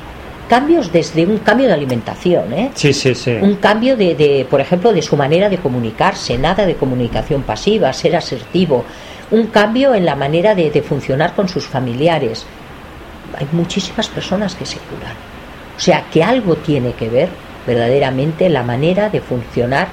cambios 0.48 0.92
desde 0.92 1.26
un 1.26 1.40
cambio 1.40 1.68
de 1.68 1.74
alimentación, 1.74 2.54
¿eh? 2.54 2.72
Sí, 2.74 2.94
sí, 2.94 3.14
sí. 3.14 3.32
Un 3.42 3.56
cambio 3.56 3.96
de, 3.98 4.16
de, 4.16 4.48
por 4.50 4.62
ejemplo, 4.62 4.94
de 4.94 5.02
su 5.02 5.18
manera 5.18 5.50
de 5.50 5.58
comunicarse, 5.58 6.38
nada 6.38 6.66
de 6.66 6.76
comunicación 6.76 7.44
pasiva, 7.44 7.92
ser 7.94 8.16
asertivo, 8.16 8.86
un 9.32 9.48
cambio 9.48 9.94
en 9.94 10.06
la 10.06 10.16
manera 10.16 10.56
de, 10.56 10.72
de 10.72 10.82
funcionar 10.82 11.36
con 11.36 11.50
sus 11.50 11.66
familiares. 11.66 12.46
Hay 13.38 13.48
muchísimas 13.52 14.08
personas 14.08 14.56
que 14.56 14.66
se 14.66 14.78
curan. 14.78 15.16
O 15.76 15.80
sea, 15.80 16.06
que 16.12 16.24
algo 16.24 16.56
tiene 16.56 16.94
que 16.94 17.10
ver 17.10 17.30
verdaderamente 17.66 18.50
la 18.50 18.64
manera 18.64 19.10
de 19.10 19.20
funcionar 19.20 19.90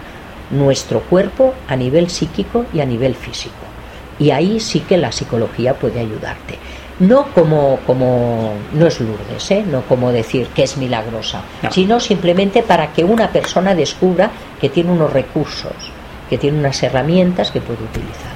nuestro 0.51 1.01
cuerpo 1.01 1.53
a 1.68 1.74
nivel 1.74 2.09
psíquico 2.09 2.64
y 2.72 2.80
a 2.80 2.87
nivel 2.87 3.16
físico. 3.16 3.55
Y 4.18 4.30
ahí 4.30 4.61
sí 4.61 4.80
que 4.80 4.97
la 4.97 5.11
psicología 5.11 5.74
puede 5.74 5.99
ayudarte 5.99 6.59
no 7.01 7.26
como, 7.34 7.80
como 7.86 8.55
no 8.72 8.86
es 8.86 9.01
Lourdes, 9.01 9.51
¿eh? 9.51 9.64
no 9.68 9.82
como 9.82 10.12
decir 10.12 10.47
que 10.49 10.62
es 10.62 10.76
milagrosa, 10.76 11.42
sino 11.70 11.99
simplemente 11.99 12.62
para 12.62 12.92
que 12.92 13.05
una 13.05 13.30
persona 13.30 13.74
descubra 13.74 14.30
que 14.61 14.68
tiene 14.68 14.92
unos 14.92 15.12
recursos, 15.12 15.72
que 16.30 16.38
tiene 16.38 16.59
unas 16.59 16.80
herramientas 16.82 17.51
que 17.51 17.61
puede 17.61 17.82
utilizar. 17.82 18.34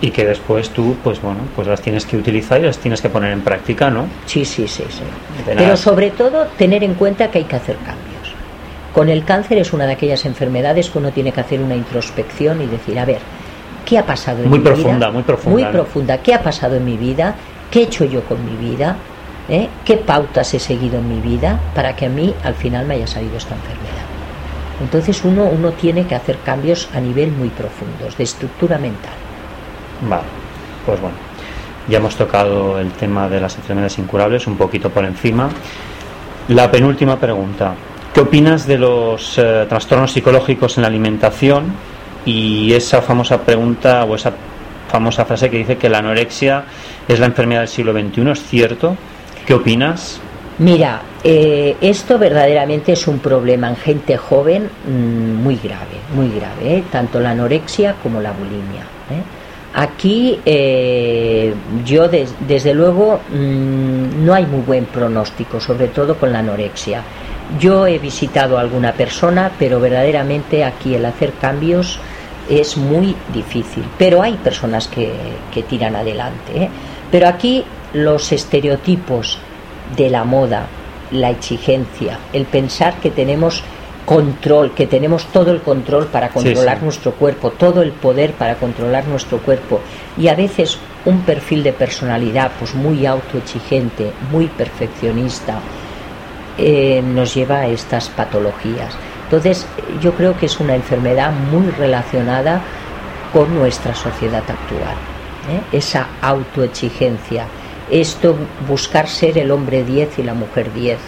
Y 0.00 0.10
que 0.10 0.26
después 0.26 0.68
tú, 0.70 0.96
pues 1.02 1.22
bueno, 1.22 1.40
pues 1.56 1.66
las 1.66 1.80
tienes 1.80 2.04
que 2.04 2.18
utilizar 2.18 2.60
y 2.60 2.64
las 2.64 2.78
tienes 2.78 3.00
que 3.00 3.08
poner 3.08 3.32
en 3.32 3.40
práctica, 3.40 3.88
¿no? 3.88 4.06
Sí, 4.26 4.44
sí, 4.44 4.68
sí, 4.68 4.84
sí. 4.90 5.02
Pero 5.46 5.76
sobre 5.76 6.10
todo 6.10 6.46
tener 6.58 6.84
en 6.84 6.94
cuenta 6.94 7.30
que 7.30 7.38
hay 7.38 7.44
que 7.44 7.56
hacer 7.56 7.76
cambios. 7.76 8.04
Con 8.92 9.08
el 9.08 9.24
cáncer 9.24 9.58
es 9.58 9.72
una 9.72 9.86
de 9.86 9.92
aquellas 9.92 10.26
enfermedades 10.26 10.90
que 10.90 10.98
uno 10.98 11.10
tiene 11.10 11.32
que 11.32 11.40
hacer 11.40 11.60
una 11.60 11.74
introspección 11.74 12.60
y 12.60 12.66
decir, 12.66 12.98
a 12.98 13.06
ver, 13.06 13.20
¿qué 13.86 13.98
ha 13.98 14.04
pasado 14.04 14.42
en 14.42 14.50
muy 14.50 14.58
mi 14.58 14.64
profunda, 14.64 14.96
vida? 14.96 15.10
Muy 15.10 15.22
profunda, 15.22 15.50
muy 15.50 15.72
profunda. 15.72 16.18
¿Qué 16.18 16.34
ha 16.34 16.42
pasado 16.42 16.76
en 16.76 16.84
mi 16.84 16.96
vida? 16.96 17.34
¿Qué 17.74 17.80
he 17.80 17.82
hecho 17.82 18.04
yo 18.04 18.22
con 18.22 18.38
mi 18.44 18.56
vida? 18.56 18.94
¿Eh? 19.48 19.68
¿Qué 19.84 19.96
pautas 19.96 20.54
he 20.54 20.60
seguido 20.60 21.00
en 21.00 21.08
mi 21.08 21.18
vida 21.18 21.58
para 21.74 21.96
que 21.96 22.06
a 22.06 22.08
mí 22.08 22.32
al 22.44 22.54
final 22.54 22.86
me 22.86 22.94
haya 22.94 23.08
salido 23.08 23.36
esta 23.36 23.56
enfermedad? 23.56 24.04
Entonces 24.80 25.24
uno, 25.24 25.46
uno 25.46 25.72
tiene 25.72 26.06
que 26.06 26.14
hacer 26.14 26.38
cambios 26.44 26.88
a 26.94 27.00
nivel 27.00 27.32
muy 27.32 27.48
profundos, 27.48 28.16
de 28.16 28.22
estructura 28.22 28.78
mental. 28.78 29.14
Vale, 30.08 30.22
pues 30.86 31.00
bueno, 31.00 31.16
ya 31.88 31.98
hemos 31.98 32.14
tocado 32.14 32.78
el 32.78 32.92
tema 32.92 33.28
de 33.28 33.40
las 33.40 33.56
enfermedades 33.56 33.98
incurables 33.98 34.46
un 34.46 34.56
poquito 34.56 34.90
por 34.90 35.04
encima. 35.04 35.50
La 36.46 36.70
penúltima 36.70 37.18
pregunta, 37.18 37.74
¿qué 38.14 38.20
opinas 38.20 38.68
de 38.68 38.78
los 38.78 39.36
eh, 39.36 39.66
trastornos 39.68 40.12
psicológicos 40.12 40.76
en 40.78 40.82
la 40.82 40.86
alimentación 40.86 41.72
y 42.24 42.72
esa 42.72 43.02
famosa 43.02 43.40
pregunta 43.40 44.04
o 44.04 44.14
esa 44.14 44.32
famosa 44.94 45.24
frase 45.24 45.50
que 45.50 45.58
dice 45.58 45.76
que 45.76 45.88
la 45.88 45.98
anorexia 45.98 46.66
es 47.08 47.18
la 47.18 47.26
enfermedad 47.26 47.62
del 47.62 47.68
siglo 47.68 47.92
XXI. 47.92 48.30
¿Es 48.30 48.42
cierto? 48.44 48.96
¿Qué 49.44 49.52
opinas? 49.52 50.20
Mira, 50.58 51.02
eh, 51.24 51.74
esto 51.80 52.16
verdaderamente 52.16 52.92
es 52.92 53.08
un 53.08 53.18
problema 53.18 53.68
en 53.68 53.74
gente 53.74 54.16
joven 54.16 54.70
mmm, 54.86 55.42
muy 55.42 55.56
grave, 55.56 55.98
muy 56.14 56.28
grave, 56.28 56.76
¿eh? 56.76 56.84
tanto 56.92 57.18
la 57.18 57.30
anorexia 57.30 57.96
como 58.00 58.20
la 58.20 58.30
bulimia. 58.30 58.82
¿eh? 59.10 59.22
Aquí 59.74 60.38
yo 61.84 62.06
des, 62.06 62.32
desde 62.46 62.72
luego 62.72 63.18
mmm, 63.32 64.24
no 64.24 64.32
hay 64.32 64.46
muy 64.46 64.60
buen 64.60 64.84
pronóstico, 64.84 65.58
sobre 65.58 65.88
todo 65.88 66.14
con 66.14 66.32
la 66.32 66.38
anorexia. 66.38 67.02
Yo 67.58 67.88
he 67.88 67.98
visitado 67.98 68.56
a 68.56 68.60
alguna 68.60 68.92
persona, 68.92 69.50
pero 69.58 69.80
verdaderamente 69.80 70.62
aquí 70.62 70.94
el 70.94 71.04
hacer 71.04 71.32
cambios 71.40 71.98
es 72.48 72.76
muy 72.76 73.14
difícil, 73.32 73.84
pero 73.98 74.22
hay 74.22 74.34
personas 74.34 74.88
que, 74.88 75.12
que 75.52 75.62
tiran 75.62 75.96
adelante. 75.96 76.64
¿eh? 76.64 76.68
Pero 77.10 77.28
aquí 77.28 77.64
los 77.92 78.32
estereotipos 78.32 79.38
de 79.96 80.10
la 80.10 80.24
moda, 80.24 80.66
la 81.10 81.30
exigencia, 81.30 82.18
el 82.32 82.44
pensar 82.44 82.94
que 83.00 83.10
tenemos 83.10 83.62
control, 84.04 84.72
que 84.72 84.86
tenemos 84.86 85.26
todo 85.26 85.50
el 85.50 85.62
control 85.62 86.06
para 86.06 86.28
controlar 86.28 86.74
sí, 86.76 86.80
sí. 86.80 86.84
nuestro 86.84 87.12
cuerpo, 87.12 87.50
todo 87.50 87.82
el 87.82 87.92
poder 87.92 88.32
para 88.32 88.56
controlar 88.56 89.06
nuestro 89.06 89.38
cuerpo 89.38 89.80
y 90.18 90.28
a 90.28 90.34
veces 90.34 90.78
un 91.04 91.20
perfil 91.22 91.62
de 91.62 91.72
personalidad 91.72 92.52
pues 92.58 92.74
muy 92.74 93.06
autoexigente, 93.06 94.12
muy 94.30 94.46
perfeccionista, 94.46 95.58
eh, 96.58 97.02
nos 97.02 97.34
lleva 97.34 97.60
a 97.60 97.66
estas 97.68 98.08
patologías. 98.08 98.94
Entonces, 99.34 99.66
yo 100.00 100.12
creo 100.14 100.38
que 100.38 100.46
es 100.46 100.60
una 100.60 100.76
enfermedad 100.76 101.32
muy 101.32 101.68
relacionada 101.72 102.60
con 103.32 103.52
nuestra 103.52 103.92
sociedad 103.92 104.44
actual. 104.48 104.94
¿eh? 105.50 105.76
Esa 105.76 106.06
autoexigencia, 106.22 107.46
esto 107.90 108.36
buscar 108.68 109.08
ser 109.08 109.36
el 109.38 109.50
hombre 109.50 109.82
10 109.82 110.20
y 110.20 110.22
la 110.22 110.34
mujer 110.34 110.72
10, 110.72 110.98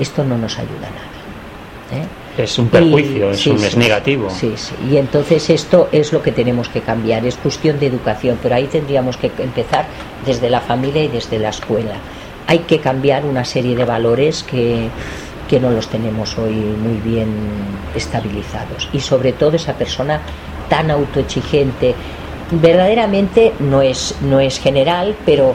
esto 0.00 0.24
no 0.24 0.36
nos 0.36 0.58
ayuda 0.58 0.88
a 0.88 1.98
nada. 2.00 2.02
¿eh? 2.02 2.42
Es 2.42 2.58
un 2.58 2.66
perjuicio, 2.66 3.30
es, 3.30 3.46
un, 3.46 3.62
es 3.62 3.76
negativo. 3.76 4.28
Sí, 4.28 4.54
sí. 4.56 4.74
Y 4.90 4.96
entonces 4.96 5.50
esto 5.50 5.88
es 5.92 6.12
lo 6.12 6.20
que 6.20 6.32
tenemos 6.32 6.68
que 6.68 6.80
cambiar. 6.80 7.24
Es 7.24 7.36
cuestión 7.36 7.78
de 7.78 7.86
educación, 7.86 8.40
pero 8.42 8.56
ahí 8.56 8.66
tendríamos 8.66 9.16
que 9.18 9.30
empezar 9.38 9.86
desde 10.26 10.50
la 10.50 10.60
familia 10.60 11.04
y 11.04 11.08
desde 11.08 11.38
la 11.38 11.50
escuela. 11.50 11.94
Hay 12.48 12.58
que 12.60 12.80
cambiar 12.80 13.24
una 13.24 13.44
serie 13.44 13.76
de 13.76 13.84
valores 13.84 14.42
que, 14.42 14.90
que 15.48 15.60
no 15.60 15.70
los 15.70 15.88
tenemos 15.88 16.36
hoy 16.38 16.54
muy 16.54 16.98
bien 17.04 17.28
estabilizados. 17.94 18.88
Y 18.92 19.00
sobre 19.00 19.32
todo 19.32 19.56
esa 19.56 19.74
persona 19.74 20.20
tan 20.68 20.90
autoexigente, 20.90 21.94
verdaderamente 22.50 23.52
no 23.60 23.82
es, 23.82 24.14
no 24.22 24.40
es 24.40 24.58
general, 24.58 25.14
pero 25.24 25.54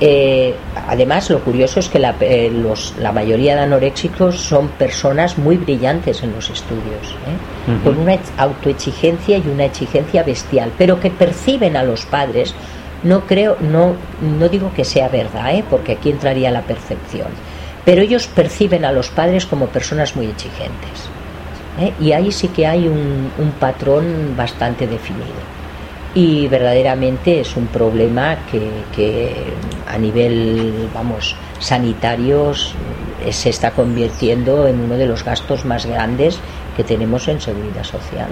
eh, 0.00 0.54
además, 0.86 1.28
lo 1.28 1.40
curioso 1.40 1.80
es 1.80 1.88
que 1.88 1.98
la, 1.98 2.14
eh, 2.20 2.50
los, 2.52 2.94
la, 2.98 3.10
mayoría 3.10 3.56
de 3.56 3.62
anoréxicos 3.62 4.36
son 4.36 4.68
personas 4.68 5.38
muy 5.38 5.56
brillantes 5.56 6.22
en 6.22 6.32
los 6.32 6.50
estudios, 6.50 7.16
¿eh? 7.26 7.76
con 7.82 7.98
una 7.98 8.16
autoexigencia 8.36 9.38
y 9.38 9.48
una 9.48 9.64
exigencia 9.64 10.22
bestial, 10.22 10.70
pero 10.78 11.00
que 11.00 11.10
perciben 11.10 11.76
a 11.76 11.82
los 11.82 12.06
padres. 12.06 12.54
No 13.02 13.26
creo, 13.26 13.56
no, 13.60 13.94
no 14.20 14.48
digo 14.48 14.72
que 14.74 14.84
sea 14.84 15.08
verdad, 15.08 15.52
porque 15.68 15.92
aquí 15.92 16.10
entraría 16.10 16.50
la 16.50 16.62
percepción, 16.62 17.28
pero 17.88 18.02
ellos 18.02 18.26
perciben 18.26 18.84
a 18.84 18.92
los 18.92 19.08
padres 19.08 19.46
como 19.46 19.68
personas 19.68 20.14
muy 20.14 20.26
exigentes. 20.26 21.08
Y 21.98 22.12
ahí 22.12 22.30
sí 22.30 22.48
que 22.48 22.66
hay 22.66 22.86
un, 22.86 23.30
un 23.38 23.50
patrón 23.52 24.34
bastante 24.36 24.86
definido 24.86 25.32
y 26.14 26.48
verdaderamente 26.48 27.40
es 27.40 27.56
un 27.56 27.66
problema 27.68 28.36
que, 28.50 29.32
a 29.88 29.96
nivel 29.96 30.90
vamos 30.92 31.34
sanitarios 31.60 32.74
eh, 33.24 33.32
se 33.32 33.48
está 33.48 33.70
convirtiendo 33.70 34.68
en 34.68 34.80
uno 34.80 34.98
de 34.98 35.06
los 35.06 35.24
gastos 35.24 35.64
más 35.64 35.86
grandes 35.86 36.38
que 36.76 36.84
tenemos 36.84 37.26
en 37.28 37.40
seguridad 37.40 37.84
social. 37.84 38.28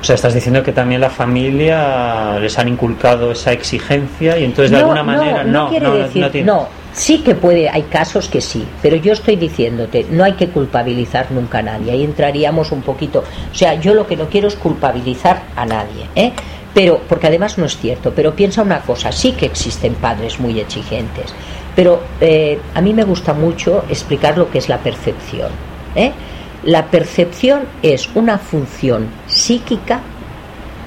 O 0.00 0.04
sea, 0.04 0.14
estás 0.14 0.34
diciendo 0.34 0.62
que 0.62 0.70
también 0.72 1.00
la 1.00 1.10
familia 1.10 2.38
les 2.38 2.56
han 2.60 2.68
inculcado 2.68 3.32
esa 3.32 3.50
exigencia 3.50 4.38
y 4.38 4.44
entonces 4.44 4.70
de 4.70 4.76
alguna 4.76 5.02
manera 5.02 5.42
no, 5.42 5.64
no, 5.64 5.68
quiere 5.68 5.90
decir, 5.90 6.44
no, 6.44 6.68
sí 6.92 7.18
que 7.18 7.34
puede, 7.34 7.68
hay 7.68 7.82
casos 7.82 8.28
que 8.28 8.40
sí, 8.40 8.64
pero 8.80 8.96
yo 8.96 9.12
estoy 9.12 9.36
diciéndote, 9.36 10.06
no 10.10 10.24
hay 10.24 10.34
que 10.34 10.48
culpabilizar 10.48 11.30
nunca 11.30 11.58
a 11.58 11.62
nadie. 11.62 11.92
Ahí 11.92 12.04
entraríamos 12.04 12.72
un 12.72 12.82
poquito, 12.82 13.24
o 13.50 13.54
sea, 13.54 13.74
yo 13.74 13.94
lo 13.94 14.06
que 14.06 14.16
no 14.16 14.28
quiero 14.28 14.48
es 14.48 14.56
culpabilizar 14.56 15.42
a 15.56 15.64
nadie, 15.66 16.06
¿eh? 16.14 16.32
Pero, 16.74 17.02
porque 17.08 17.26
además 17.26 17.58
no 17.58 17.66
es 17.66 17.76
cierto, 17.76 18.12
pero 18.16 18.34
piensa 18.34 18.62
una 18.62 18.80
cosa, 18.80 19.12
sí 19.12 19.32
que 19.32 19.46
existen 19.46 19.94
padres 19.94 20.40
muy 20.40 20.58
exigentes, 20.58 21.34
pero 21.76 22.00
eh, 22.20 22.58
a 22.74 22.80
mí 22.80 22.94
me 22.94 23.04
gusta 23.04 23.34
mucho 23.34 23.84
explicar 23.90 24.38
lo 24.38 24.50
que 24.50 24.58
es 24.58 24.68
la 24.68 24.78
percepción. 24.78 25.50
¿eh? 25.94 26.12
La 26.64 26.86
percepción 26.86 27.64
es 27.82 28.08
una 28.14 28.38
función 28.38 29.08
psíquica 29.26 30.00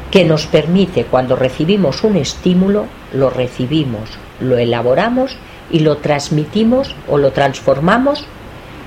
que 0.09 0.25
nos 0.25 0.47
permite, 0.47 1.05
cuando 1.05 1.35
recibimos 1.35 2.03
un 2.03 2.15
estímulo, 2.15 2.85
lo 3.13 3.29
recibimos, 3.29 4.09
lo 4.39 4.57
elaboramos 4.57 5.37
y 5.71 5.79
lo 5.79 5.97
transmitimos 5.97 6.95
o 7.07 7.17
lo 7.17 7.31
transformamos 7.31 8.25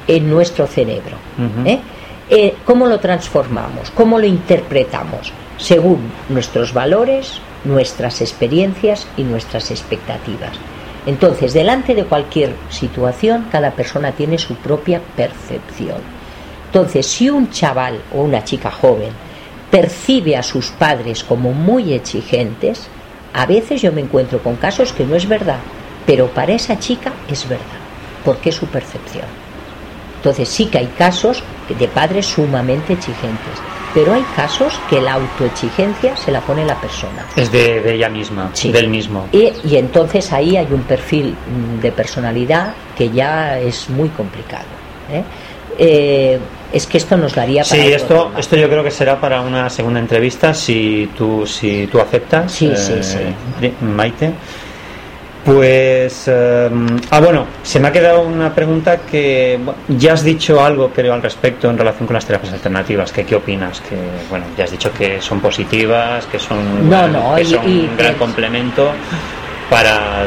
en 0.07 0.31
nuestro 0.31 0.66
cerebro. 0.66 1.16
¿eh? 1.64 2.55
¿Cómo 2.64 2.87
lo 2.87 2.99
transformamos? 3.01 3.91
¿Cómo 3.91 4.18
lo 4.18 4.26
interpretamos? 4.26 5.33
según 5.59 6.11
nuestros 6.29 6.72
valores, 6.72 7.41
nuestras 7.64 8.20
experiencias 8.20 9.07
y 9.16 9.24
nuestras 9.24 9.70
expectativas. 9.70 10.53
Entonces, 11.07 11.53
delante 11.53 11.95
de 11.95 12.05
cualquier 12.05 12.55
situación, 12.70 13.47
cada 13.51 13.72
persona 13.72 14.12
tiene 14.12 14.39
su 14.39 14.55
propia 14.55 15.01
percepción. 15.16 15.99
Entonces, 16.66 17.07
si 17.07 17.31
un 17.31 17.51
chaval 17.51 18.01
o 18.14 18.22
una 18.22 18.45
chica 18.45 18.70
joven 18.70 19.11
percibe 19.70 20.37
a 20.37 20.43
sus 20.43 20.68
padres 20.70 21.24
como 21.24 21.53
muy 21.53 21.93
exigentes, 21.93 22.89
a 23.35 23.47
veces 23.47 23.83
yo 23.83 23.93
me 23.93 24.01
encuentro 24.01 24.39
con 24.43 24.57
casos 24.57 24.93
que 24.93 25.05
no 25.05 25.14
es 25.14 25.29
verdad, 25.29 25.59
pero 26.09 26.27
para 26.29 26.55
esa 26.55 26.79
chica 26.79 27.13
es 27.31 27.47
verdad, 27.47 27.67
porque 28.25 28.49
es 28.49 28.55
su 28.55 28.65
percepción. 28.65 29.27
Entonces 30.17 30.49
sí 30.49 30.65
que 30.65 30.79
hay 30.79 30.87
casos 30.97 31.43
de 31.79 31.87
padres 31.87 32.25
sumamente 32.25 32.95
exigentes, 32.95 33.53
pero 33.93 34.15
hay 34.15 34.25
casos 34.35 34.81
que 34.89 35.03
la 35.03 35.13
autoexigencia 35.13 36.17
se 36.17 36.33
la 36.33 36.41
pone 36.41 36.65
la 36.65 36.81
persona. 36.81 37.27
Es 37.37 37.53
de, 37.53 37.95
ella 37.95 38.09
misma, 38.09 38.51
del 38.73 38.89
mismo. 38.89 39.27
Y, 39.33 39.77
entonces 39.77 40.33
ahí 40.33 40.57
hay 40.57 40.69
un 40.71 40.83
perfil 40.85 41.35
mm, 41.35 41.83
de 41.83 41.93
personalidad 41.93 42.73
que 42.97 43.11
ya 43.11 43.59
es 43.59 43.91
muy 43.91 44.09
complicado. 44.09 44.65
¿eh? 45.13 45.23
Eh, 45.77 46.39
es 46.73 46.87
que 46.87 46.97
esto 46.97 47.19
nos 47.19 47.35
daría 47.35 47.63
para 47.63 47.83
sí 47.83 47.93
esto 47.93 48.33
esto 48.37 48.57
yo 48.57 48.69
creo 48.69 48.83
que 48.83 48.91
será 48.91 49.21
para 49.21 49.41
una 49.41 49.71
segunda 49.71 50.01
entrevista 50.01 50.53
si 50.53 51.09
tú 51.17 51.47
si 51.47 51.87
tú 51.87 52.01
aceptas 52.01 52.51
sí, 52.53 52.73
sí, 52.75 52.95
sí. 53.01 53.19
Eh, 53.63 53.73
Maite 53.81 54.33
pues, 55.49 56.24
eh, 56.26 56.70
ah, 57.11 57.20
bueno, 57.20 57.46
se 57.62 57.80
me 57.80 57.88
ha 57.88 57.92
quedado 57.92 58.20
una 58.20 58.55
pregunta 58.55 58.99
que 58.99 59.59
ya 59.88 60.12
has 60.12 60.22
dicho 60.22 60.62
algo, 60.62 60.90
creo, 60.90 61.14
al 61.14 61.22
respecto 61.22 61.70
en 61.70 61.78
relación 61.78 62.07
con 62.07 62.12
las 62.12 62.26
terapias 62.26 62.53
alternativas. 62.53 63.12
¿Qué, 63.12 63.24
qué 63.24 63.36
opinas? 63.36 63.80
Que, 63.80 63.96
bueno, 64.28 64.44
ya 64.59 64.64
has 64.64 64.70
dicho 64.70 64.92
que 64.92 65.22
son 65.22 65.40
positivas, 65.40 66.26
que 66.26 66.38
son, 66.38 66.59
un 66.59 66.90
gran 66.90 68.14
complemento 68.18 68.90
para 69.70 70.26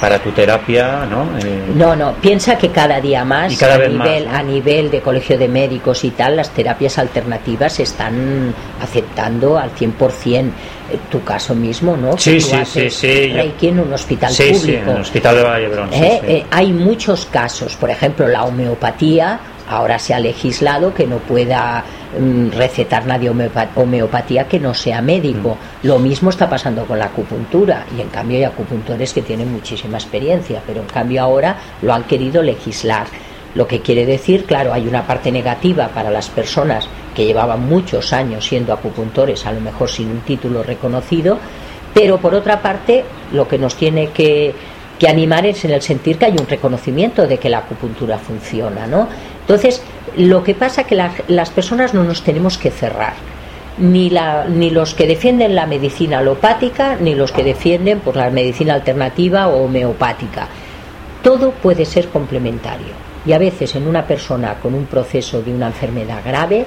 para 0.00 0.18
tu 0.18 0.30
terapia, 0.32 1.06
¿no? 1.08 1.38
Eh, 1.38 1.72
no, 1.74 1.94
no, 1.94 2.14
piensa 2.14 2.58
que 2.58 2.70
cada 2.70 3.00
día 3.00 3.24
más, 3.24 3.62
a, 3.62 3.78
nivel, 3.78 4.28
a 4.28 4.42
nivel 4.42 4.90
de 4.90 5.00
colegio 5.00 5.38
de 5.38 5.48
médicos 5.48 6.04
y 6.04 6.10
tal, 6.10 6.36
las 6.36 6.50
terapias 6.50 6.98
alternativas 6.98 7.74
se 7.74 7.84
están 7.84 8.54
aceptando 8.80 9.58
al 9.58 9.74
100%. 9.74 10.50
Eh, 10.90 10.98
tu 11.10 11.22
caso 11.22 11.54
mismo, 11.54 11.96
¿no? 11.96 12.18
Sí, 12.18 12.40
sí, 12.40 12.56
sí, 12.64 12.90
sí. 12.90 13.32
Aquí 13.38 13.68
en 13.68 13.80
un 13.80 13.92
hospital 13.92 14.32
público. 14.34 14.58
Sí, 14.58 14.74
en 14.74 14.88
el 14.88 15.00
hospital 15.00 15.36
de 15.36 15.42
Vallebrón. 15.42 15.88
¿Eh? 15.92 16.44
hay 16.50 16.72
muchos 16.72 17.26
casos, 17.26 17.76
por 17.76 17.88
ejemplo, 17.88 18.28
la 18.28 18.44
homeopatía 18.44 19.40
ahora 19.68 19.98
se 19.98 20.14
ha 20.14 20.20
legislado 20.20 20.94
que 20.94 21.06
no 21.06 21.18
pueda 21.18 21.84
mm, 22.18 22.50
recetar 22.50 23.06
nadie 23.06 23.30
homeopatía 23.74 24.48
que 24.48 24.60
no 24.60 24.74
sea 24.74 25.00
médico. 25.00 25.56
Mm. 25.82 25.86
Lo 25.86 25.98
mismo 25.98 26.30
está 26.30 26.48
pasando 26.48 26.84
con 26.84 26.98
la 26.98 27.06
acupuntura 27.06 27.86
y 27.96 28.00
en 28.00 28.08
cambio 28.08 28.38
hay 28.38 28.44
acupuntores 28.44 29.12
que 29.12 29.22
tienen 29.22 29.52
muchísima 29.52 29.98
experiencia, 29.98 30.62
pero 30.66 30.80
en 30.80 30.86
cambio 30.86 31.22
ahora 31.22 31.56
lo 31.82 31.92
han 31.92 32.04
querido 32.04 32.42
legislar. 32.42 33.06
Lo 33.54 33.66
que 33.66 33.80
quiere 33.80 34.06
decir, 34.06 34.44
claro, 34.46 34.72
hay 34.72 34.86
una 34.86 35.06
parte 35.06 35.30
negativa 35.30 35.88
para 35.88 36.10
las 36.10 36.30
personas 36.30 36.88
que 37.14 37.26
llevaban 37.26 37.68
muchos 37.68 38.12
años 38.12 38.46
siendo 38.46 38.72
acupuntores, 38.72 39.44
a 39.44 39.52
lo 39.52 39.60
mejor 39.60 39.90
sin 39.90 40.10
un 40.10 40.20
título 40.20 40.62
reconocido, 40.62 41.38
pero 41.92 42.18
por 42.18 42.34
otra 42.34 42.62
parte, 42.62 43.04
lo 43.32 43.46
que 43.46 43.58
nos 43.58 43.74
tiene 43.74 44.08
que, 44.08 44.54
que 44.98 45.08
animar 45.08 45.44
es 45.44 45.64
en 45.64 45.72
el 45.72 45.82
sentir 45.82 46.16
que 46.16 46.26
hay 46.26 46.36
un 46.38 46.46
reconocimiento 46.46 47.26
de 47.26 47.36
que 47.36 47.50
la 47.50 47.58
acupuntura 47.58 48.18
funciona, 48.18 48.86
¿no? 48.86 49.08
Entonces, 49.42 49.82
lo 50.16 50.42
que 50.42 50.54
pasa 50.54 50.82
es 50.82 50.86
que 50.86 51.02
las 51.28 51.50
personas 51.50 51.94
no 51.94 52.04
nos 52.04 52.22
tenemos 52.22 52.58
que 52.58 52.70
cerrar. 52.70 53.14
Ni, 53.78 54.10
la, 54.10 54.44
ni 54.44 54.68
los 54.68 54.94
que 54.94 55.06
defienden 55.06 55.54
la 55.54 55.66
medicina 55.66 56.18
alopática, 56.18 56.96
ni 57.00 57.14
los 57.14 57.32
que 57.32 57.42
defienden 57.42 58.00
por 58.00 58.16
la 58.16 58.28
medicina 58.28 58.74
alternativa 58.74 59.48
o 59.48 59.64
homeopática. 59.64 60.46
Todo 61.22 61.52
puede 61.52 61.86
ser 61.86 62.08
complementario. 62.08 62.92
Y 63.24 63.32
a 63.32 63.38
veces 63.38 63.74
en 63.74 63.88
una 63.88 64.06
persona 64.06 64.56
con 64.60 64.74
un 64.74 64.84
proceso 64.86 65.40
de 65.40 65.54
una 65.54 65.68
enfermedad 65.68 66.20
grave, 66.24 66.66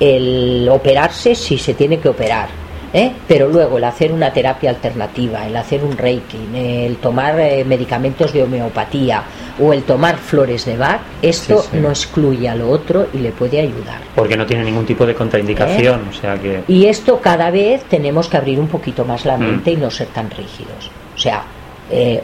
el 0.00 0.68
operarse 0.70 1.34
si 1.34 1.58
se 1.58 1.74
tiene 1.74 1.98
que 1.98 2.08
operar, 2.08 2.48
¿eh? 2.92 3.12
pero 3.26 3.48
luego 3.48 3.78
el 3.78 3.84
hacer 3.84 4.12
una 4.12 4.32
terapia 4.32 4.70
alternativa, 4.70 5.46
el 5.46 5.56
hacer 5.56 5.84
un 5.84 5.96
reiki, 5.96 6.38
el 6.54 6.96
tomar 6.96 7.38
eh, 7.40 7.64
medicamentos 7.64 8.32
de 8.32 8.42
homeopatía 8.42 9.22
o 9.60 9.72
el 9.72 9.82
tomar 9.82 10.16
flores 10.16 10.64
de 10.64 10.76
Bach, 10.76 11.00
esto 11.22 11.64
no 11.72 11.88
excluye 11.88 12.48
a 12.48 12.54
lo 12.54 12.70
otro 12.70 13.08
y 13.12 13.18
le 13.18 13.32
puede 13.32 13.60
ayudar. 13.60 14.00
Porque 14.14 14.36
no 14.36 14.46
tiene 14.46 14.64
ningún 14.64 14.86
tipo 14.86 15.06
de 15.06 15.14
contraindicación, 15.14 16.00
¿Eh? 16.00 16.08
o 16.10 16.12
sea 16.12 16.38
que... 16.38 16.62
Y 16.68 16.86
esto 16.86 17.20
cada 17.20 17.50
vez 17.50 17.84
tenemos 17.84 18.28
que 18.28 18.36
abrir 18.36 18.60
un 18.60 18.68
poquito 18.68 19.04
más 19.04 19.24
la 19.24 19.36
mente 19.36 19.72
y 19.72 19.76
no 19.76 19.90
ser 19.90 20.08
tan 20.08 20.30
rígidos. 20.30 20.90
O 21.14 21.18
sea, 21.18 21.44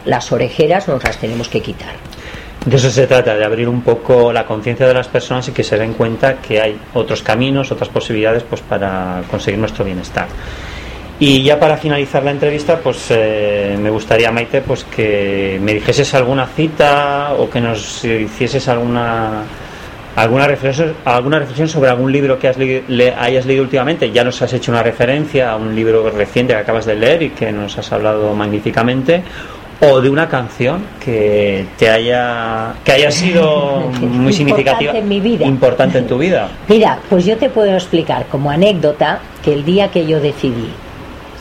las 0.05 0.33
orejeras 0.33 0.89
nos 0.89 1.03
las 1.03 1.19
tenemos 1.19 1.49
que 1.49 1.61
quitar. 1.61 1.95
De 2.65 2.77
eso 2.77 2.91
se 2.91 3.07
trata, 3.09 3.35
de 3.35 3.45
abrir 3.45 3.69
un 3.69 3.83
poco 3.83 4.33
la 4.33 4.47
conciencia 4.47 4.87
de 4.87 4.95
las 4.95 5.09
personas 5.09 5.49
y 5.49 5.53
que 5.53 5.65
se 5.65 5.77
den 5.77 5.95
cuenta 5.95 6.37
que 6.37 6.61
hay 6.61 6.79
otros 6.95 7.23
caminos, 7.23 7.73
otras 7.73 7.89
posibilidades 7.89 8.45
pues 8.45 8.61
para 8.61 9.23
conseguir 9.29 9.59
nuestro 9.59 9.85
bienestar. 9.85 10.29
Y 11.19 11.43
ya 11.43 11.59
para 11.59 11.77
finalizar 11.77 12.23
la 12.23 12.31
entrevista, 12.31 12.79
pues 12.79 13.07
eh, 13.11 13.77
me 13.81 13.91
gustaría, 13.91 14.31
Maite, 14.31 14.61
pues 14.61 14.85
que 14.85 15.59
me 15.63 15.75
dijeses 15.75 16.15
alguna 16.15 16.47
cita 16.47 17.35
o 17.39 17.51
que 17.51 17.61
nos 17.61 18.05
hicieses 18.05 18.69
alguna 18.69 19.43
alguna 20.17 20.47
reflexión, 20.47 20.95
alguna 21.05 21.39
reflexión 21.39 21.69
sobre 21.69 21.91
algún 21.91 22.13
libro 22.13 22.39
que 22.39 22.49
has 22.49 22.59
le, 22.59 23.15
hayas 23.15 23.47
leído 23.47 23.63
últimamente. 23.63 24.11
Ya 24.11 24.25
nos 24.25 24.41
has 24.43 24.53
hecho 24.53 24.73
una 24.73 24.83
referencia 24.83 25.53
a 25.53 25.57
un 25.57 25.75
libro 25.75 26.11
reciente 26.11 26.55
que 26.55 26.61
acabas 26.61 26.87
de 26.87 26.97
leer 26.97 27.23
y 27.23 27.31
que 27.31 27.51
nos 27.53 27.77
has 27.79 27.93
hablado 27.93 28.35
magníficamente 28.35 29.23
o 29.85 30.01
de 30.01 30.09
una 30.09 30.29
canción 30.29 30.85
que 31.05 31.67
te 31.77 31.91
haya 31.91 32.75
que 32.85 32.93
haya 32.93 33.11
sido 33.11 33.81
muy 34.01 34.33
significativa 34.33 34.93
en 34.93 35.09
mi 35.09 35.21
vida. 35.21 35.45
importante 35.45 35.99
en 35.99 36.07
tu 36.07 36.19
vida. 36.19 36.49
Mira, 36.69 37.01
pues 37.11 37.27
yo 37.27 37.37
te 37.37 37.51
puedo 37.51 37.73
explicar 37.75 38.27
como 38.27 38.51
anécdota 38.51 39.21
que 39.43 39.53
el 39.53 39.65
día 39.65 39.89
que 39.89 40.07
yo 40.07 40.21
decidí 40.21 40.69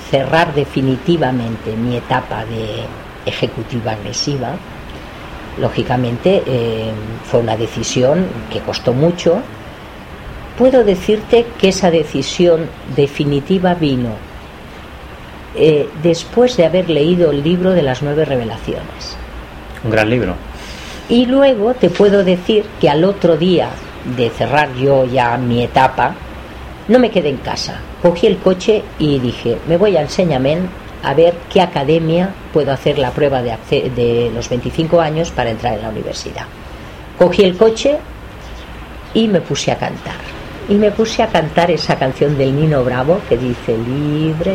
cerrar 0.09 0.53
definitivamente 0.55 1.75
mi 1.75 1.95
etapa 1.95 2.43
de 2.45 2.83
ejecutiva 3.25 3.91
agresiva, 3.91 4.55
lógicamente 5.59 6.41
eh, 6.45 6.91
fue 7.23 7.41
una 7.41 7.55
decisión 7.55 8.25
que 8.51 8.59
costó 8.59 8.91
mucho. 8.91 9.39
Puedo 10.57 10.83
decirte 10.83 11.45
que 11.59 11.69
esa 11.69 11.91
decisión 11.91 12.67
definitiva 12.95 13.75
vino 13.75 14.30
eh, 15.55 15.87
después 16.01 16.57
de 16.57 16.65
haber 16.65 16.89
leído 16.89 17.31
el 17.31 17.43
libro 17.43 17.71
de 17.71 17.83
las 17.83 18.01
nueve 18.01 18.25
revelaciones. 18.25 19.17
Un 19.83 19.91
gran 19.91 20.09
libro. 20.09 20.35
Y 21.09 21.25
luego 21.25 21.73
te 21.73 21.89
puedo 21.89 22.23
decir 22.23 22.65
que 22.79 22.89
al 22.89 23.03
otro 23.03 23.37
día 23.37 23.69
de 24.15 24.29
cerrar 24.29 24.73
yo 24.75 25.05
ya 25.05 25.37
mi 25.37 25.63
etapa, 25.63 26.15
no 26.87 26.99
me 26.99 27.11
quedé 27.11 27.29
en 27.29 27.37
casa. 27.37 27.79
Cogí 28.01 28.27
el 28.27 28.37
coche 28.37 28.83
y 28.97 29.19
dije, 29.19 29.57
me 29.67 29.77
voy 29.77 29.97
a 29.97 30.01
enseñamiento 30.01 30.69
a 31.03 31.13
ver 31.13 31.33
qué 31.51 31.61
academia 31.61 32.29
puedo 32.53 32.71
hacer 32.71 32.99
la 32.99 33.11
prueba 33.11 33.41
de, 33.41 33.57
de 33.69 34.31
los 34.33 34.49
25 34.49 35.01
años 35.01 35.31
para 35.31 35.49
entrar 35.49 35.73
en 35.73 35.81
la 35.81 35.89
universidad. 35.89 36.45
Cogí 37.17 37.43
el 37.43 37.57
coche 37.57 37.97
y 39.13 39.27
me 39.27 39.41
puse 39.41 39.71
a 39.71 39.77
cantar. 39.77 40.40
Y 40.69 40.75
me 40.75 40.91
puse 40.91 41.23
a 41.23 41.27
cantar 41.27 41.71
esa 41.71 41.97
canción 41.97 42.37
del 42.37 42.55
Nino 42.55 42.83
Bravo 42.83 43.19
que 43.27 43.37
dice 43.37 43.77
libre 43.77 44.53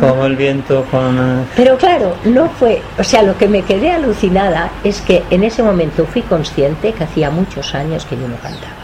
como, 0.00 0.26
el 0.26 0.36
viento 0.36 0.84
con... 0.90 1.46
Pero 1.56 1.76
claro, 1.76 2.16
no 2.24 2.48
fue, 2.48 2.80
o 2.98 3.04
sea, 3.04 3.22
lo 3.22 3.36
que 3.36 3.48
me 3.48 3.62
quedé 3.62 3.90
alucinada 3.90 4.70
es 4.82 5.00
que 5.00 5.22
en 5.30 5.44
ese 5.44 5.62
momento 5.62 6.06
fui 6.06 6.22
consciente 6.22 6.92
que 6.92 7.04
hacía 7.04 7.30
muchos 7.30 7.74
años 7.74 8.06
que 8.06 8.16
yo 8.16 8.26
no 8.28 8.36
cantaba. 8.36 8.80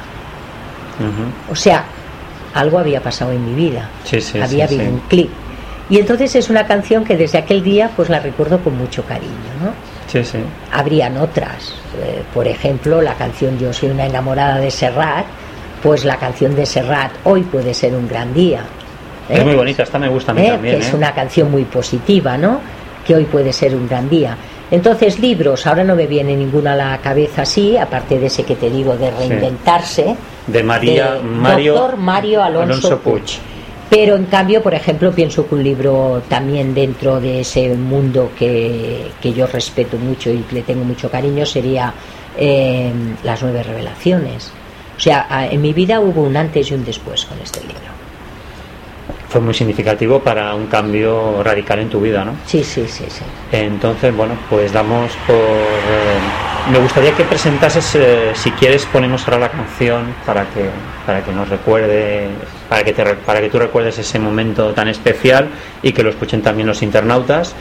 O 1.50 1.54
sea, 1.54 1.84
algo 2.54 2.78
había 2.78 3.02
pasado 3.02 3.32
en 3.32 3.44
mi 3.44 3.54
vida. 3.54 3.88
había 4.42 4.64
habido 4.64 4.84
un 4.84 5.00
clic 5.08 5.30
y 5.88 5.98
entonces 5.98 6.34
es 6.34 6.50
una 6.50 6.66
canción 6.66 7.04
que 7.04 7.16
desde 7.16 7.38
aquel 7.38 7.62
día 7.62 7.90
pues 7.94 8.08
la 8.08 8.18
recuerdo 8.18 8.58
con 8.58 8.76
mucho 8.76 9.04
cariño, 9.04 9.30
¿no? 9.62 9.70
Sí, 10.08 10.24
sí. 10.24 10.38
Habrían 10.72 11.16
otras, 11.16 11.74
eh, 11.98 12.22
por 12.34 12.46
ejemplo, 12.48 13.00
la 13.00 13.14
canción 13.14 13.58
Yo 13.58 13.72
soy 13.72 13.90
una 13.90 14.06
enamorada 14.06 14.58
de 14.58 14.70
Serrat, 14.70 15.26
pues 15.82 16.04
la 16.04 16.16
canción 16.16 16.54
de 16.54 16.66
Serrat 16.66 17.12
Hoy 17.24 17.42
puede 17.42 17.74
ser 17.74 17.94
un 17.94 18.08
gran 18.08 18.32
día. 18.32 18.62
Es 19.28 19.44
muy 19.44 19.54
bonita, 19.54 19.82
esta 19.82 19.98
me 19.98 20.08
gusta 20.08 20.32
a 20.32 20.34
mí 20.34 20.46
¿Eh? 20.46 20.50
también. 20.50 20.76
Que 20.76 20.82
es 20.82 20.92
¿eh? 20.92 20.96
una 20.96 21.12
canción 21.12 21.50
muy 21.50 21.64
positiva, 21.64 22.36
¿no? 22.36 22.60
Que 23.06 23.14
hoy 23.14 23.24
puede 23.24 23.52
ser 23.52 23.74
un 23.74 23.88
gran 23.88 24.08
día. 24.08 24.36
Entonces, 24.70 25.18
libros, 25.20 25.66
ahora 25.66 25.84
no 25.84 25.94
me 25.94 26.06
viene 26.06 26.36
ninguna 26.36 26.72
a 26.72 26.76
la 26.76 26.98
cabeza 26.98 27.42
así, 27.42 27.76
aparte 27.76 28.18
de 28.18 28.26
ese 28.26 28.42
que 28.42 28.56
te 28.56 28.68
digo 28.68 28.96
de 28.96 29.10
reinventarse. 29.10 30.16
De 30.46 30.62
María 30.62 31.18
Mario, 31.22 31.74
Doctor 31.74 31.96
Mario 31.98 32.42
Alonso, 32.42 32.98
Puig 32.98 33.40
pero 33.88 34.16
en 34.16 34.24
cambio, 34.24 34.62
por 34.62 34.74
ejemplo, 34.74 35.12
pienso 35.12 35.46
que 35.46 35.54
un 35.54 35.62
libro 35.62 36.22
también 36.28 36.74
dentro 36.74 37.20
de 37.20 37.40
ese 37.40 37.74
mundo 37.74 38.32
que, 38.36 39.10
yo 39.22 39.46
respeto 39.46 39.96
mucho 39.96 40.30
y 40.30 40.44
le 40.50 40.62
tengo 40.62 40.84
mucho 40.84 41.10
cariño 41.10 41.46
sería 41.46 41.92
eh, 42.36 42.92
Las 43.22 43.42
nueve 43.42 43.62
revelaciones. 43.62 44.52
O 44.96 45.00
sea, 45.00 45.48
en 45.50 45.60
mi 45.60 45.72
vida 45.72 46.00
hubo 46.00 46.22
un 46.22 46.36
antes 46.36 46.70
y 46.70 46.74
un 46.74 46.84
después 46.84 47.24
con 47.26 47.38
este 47.40 47.60
libro 47.60 47.96
fue 49.28 49.40
muy 49.40 49.54
significativo 49.54 50.20
para 50.20 50.54
un 50.54 50.66
cambio 50.66 51.42
radical 51.42 51.80
en 51.80 51.90
tu 51.90 52.00
vida, 52.00 52.24
¿no? 52.24 52.32
Sí, 52.46 52.64
sí, 52.64 52.86
sí, 52.88 53.04
sí. 53.08 53.22
Entonces, 53.52 54.16
bueno, 54.16 54.34
pues 54.48 54.72
damos 54.72 55.12
por... 55.26 55.36
Eh, 55.36 56.70
me 56.70 56.78
gustaría 56.78 57.12
que 57.12 57.24
presentases, 57.24 57.94
eh, 57.96 58.32
si 58.34 58.50
quieres, 58.52 58.86
ponemos 58.86 59.24
ahora 59.26 59.40
la 59.40 59.50
canción 59.50 60.14
para 60.24 60.44
que, 60.44 60.70
para 61.04 61.22
que 61.22 61.32
nos 61.32 61.48
recuerde, 61.48 62.28
para 62.68 62.82
que, 62.82 62.92
te, 62.92 63.04
para 63.04 63.40
que 63.40 63.50
tú 63.50 63.58
recuerdes 63.58 63.98
ese 63.98 64.18
momento 64.18 64.72
tan 64.72 64.88
especial 64.88 65.48
y 65.82 65.92
que 65.92 66.02
lo 66.02 66.10
escuchen 66.10 66.40
también 66.40 66.66
los 66.66 66.82
internautas. 66.82 67.54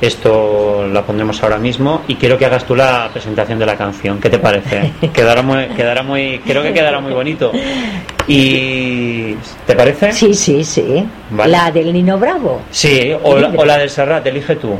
Esto 0.00 0.86
la 0.92 1.02
pondremos 1.02 1.42
ahora 1.42 1.58
mismo 1.58 2.02
y 2.06 2.14
quiero 2.14 2.38
que 2.38 2.46
hagas 2.46 2.64
tú 2.64 2.76
la 2.76 3.08
presentación 3.12 3.58
de 3.58 3.66
la 3.66 3.76
canción. 3.76 4.20
¿Qué 4.20 4.30
te 4.30 4.38
parece? 4.38 4.92
quedará 5.12 5.42
muy, 5.42 5.66
quedará 5.68 6.02
muy, 6.02 6.38
creo 6.46 6.62
que 6.62 6.72
quedará 6.72 7.00
muy 7.00 7.12
bonito. 7.12 7.50
¿Y 8.28 9.34
te 9.66 9.74
parece? 9.74 10.12
Sí, 10.12 10.34
sí, 10.34 10.62
sí. 10.62 11.04
La 11.46 11.70
del 11.70 11.92
Nino 11.92 12.18
Bravo. 12.18 12.62
Sí, 12.70 13.10
o 13.22 13.64
la, 13.64 13.78
del 13.78 13.90
Serrat, 13.90 14.24
elige 14.26 14.56
tú. 14.56 14.76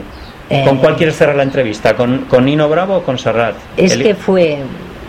¿Con 0.65 0.79
cuál 0.79 0.95
eh. 0.95 0.97
quieres 0.97 1.17
cerrar 1.17 1.37
la 1.37 1.43
entrevista? 1.43 1.97
¿Con, 1.97 2.27
¿Con, 2.27 2.45
Nino 2.45 2.69
Bravo 2.69 2.97
o 2.97 3.03
con 3.03 3.19
Serrat? 3.19 3.57
Es 3.77 3.97
que 3.97 4.15
fue. 4.15 4.59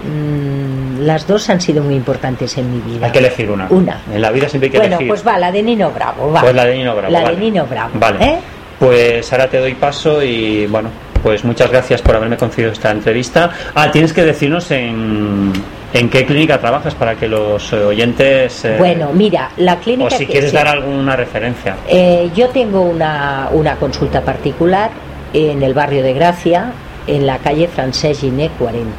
Mm, 0.04 1.02
las 1.02 1.28
dos 1.28 1.50
han 1.50 1.60
sido 1.60 1.84
muy 1.84 1.96
importantes 1.96 2.58
en 2.58 2.72
mi 2.72 2.80
vida. 2.80 3.08
Hay 3.08 3.12
que 3.12 3.20
elegir 3.20 3.52
una. 3.52 3.68
Una. 3.70 4.02
En 4.12 4.22
la 4.22 4.32
vida 4.32 4.50
siempre 4.50 4.68
hay 4.68 4.72
que 4.72 4.78
elegir. 4.78 4.96
Bueno, 4.96 5.10
pues 5.10 5.28
va, 5.28 5.38
la 5.38 5.52
de 5.52 5.62
Nino 5.62 5.92
Bravo. 5.92 6.32
Va. 6.32 6.42
Pues 6.42 6.56
la 6.56 6.66
de 6.66 6.78
Nino 6.78 6.96
Bravo. 6.96 7.12
La 7.12 7.30
de 7.30 7.36
Nino 7.38 7.66
Bravo. 7.66 7.92
Vale. 7.94 8.26
¿eh? 8.26 8.40
Pues 8.80 9.32
ahora 9.34 9.50
te 9.50 9.58
doy 9.58 9.74
paso 9.76 10.24
y 10.24 10.66
bueno, 10.68 10.90
pues 11.22 11.44
muchas 11.44 11.70
gracias 11.70 12.02
por 12.02 12.16
haberme 12.16 12.38
concedido 12.38 12.72
esta 12.72 12.92
entrevista. 12.92 13.52
Ah, 13.76 13.92
tienes 13.92 14.14
que 14.14 14.24
decirnos 14.24 14.72
en, 14.72 15.52
en 15.94 16.10
qué 16.10 16.26
clínica 16.26 16.60
trabajas 16.60 16.96
para 16.96 17.16
que 17.16 17.28
los 17.28 17.74
oyentes... 17.74 18.64
Eh, 18.66 18.76
bueno, 18.78 19.10
mira, 19.14 19.52
la 19.58 19.78
clínica... 19.78 20.16
O 20.16 20.18
si 20.18 20.26
quieres 20.26 20.54
dar 20.54 20.68
alguna 20.68 21.16
referencia. 21.16 21.76
Eh, 21.88 22.30
yo 22.36 22.50
tengo 22.50 22.82
una, 22.82 23.50
una 23.52 23.76
consulta 23.76 24.22
particular 24.22 24.92
en 25.34 25.62
el 25.62 25.74
barrio 25.74 26.02
de 26.04 26.14
Gracia, 26.14 26.72
en 27.06 27.26
la 27.26 27.38
calle 27.40 27.68
Francés 27.68 28.20
Giné 28.20 28.50
40. 28.58 28.92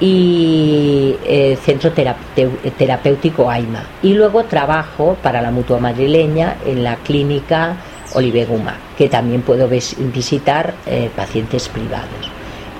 Y 0.00 1.16
eh, 1.24 1.58
centro 1.64 1.90
terapéutico 1.90 3.50
AIMA. 3.50 3.82
Y 4.02 4.14
luego 4.14 4.44
trabajo 4.44 5.16
para 5.20 5.42
la 5.42 5.50
mutua 5.50 5.80
madrileña 5.80 6.58
en 6.64 6.84
la 6.84 6.94
clínica 6.96 7.74
Olive 8.14 8.44
Guma, 8.44 8.76
que 8.96 9.08
también 9.08 9.42
puedo 9.42 9.68
visitar 9.68 10.74
eh, 10.86 11.10
pacientes 11.14 11.68
privados. 11.68 12.30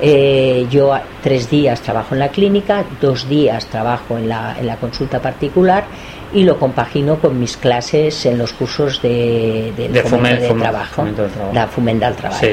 Eh, 0.01 0.67
yo 0.71 0.93
tres 1.23 1.51
días 1.51 1.81
trabajo 1.81 2.15
en 2.15 2.21
la 2.21 2.29
clínica, 2.29 2.85
dos 3.01 3.29
días 3.29 3.67
trabajo 3.67 4.17
en 4.17 4.29
la, 4.29 4.57
en 4.59 4.67
la 4.67 4.77
consulta 4.77 5.21
particular 5.21 5.85
y 6.33 6.45
lo 6.45 6.59
compagino 6.59 7.19
con 7.19 7.39
mis 7.39 7.57
clases 7.57 8.27
en 8.27 8.39
los 8.39 8.53
cursos 8.53 9.03
de, 9.03 9.73
de, 9.77 10.03
fomento, 10.03 10.55
de 10.55 10.61
trabajo, 10.61 11.05
la 11.53 11.67
fomenta 11.67 12.13
trabajo. 12.13 12.47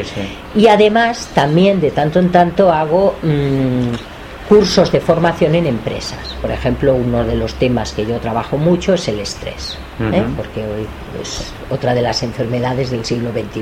Y 0.55 0.67
además 0.67 1.29
también 1.35 1.79
de 1.79 1.91
tanto 1.91 2.19
en 2.19 2.31
tanto 2.31 2.71
hago 2.71 3.15
mm, 3.21 4.14
cursos 4.47 4.91
de 4.91 4.99
formación 4.99 5.55
en 5.55 5.67
empresas. 5.67 6.35
Por 6.41 6.51
ejemplo, 6.51 6.95
uno 6.95 7.23
de 7.23 7.35
los 7.35 7.55
temas 7.55 7.93
que 7.93 8.05
yo 8.05 8.19
trabajo 8.19 8.57
mucho 8.57 8.93
es 8.93 9.07
el 9.07 9.19
estrés, 9.19 9.77
¿eh? 9.99 10.23
porque 10.37 10.61
hoy 10.61 10.87
es 11.21 11.53
otra 11.69 11.93
de 11.93 12.01
las 12.01 12.21
enfermedades 12.23 12.91
del 12.91 13.03
siglo 13.03 13.31
XXI. 13.31 13.61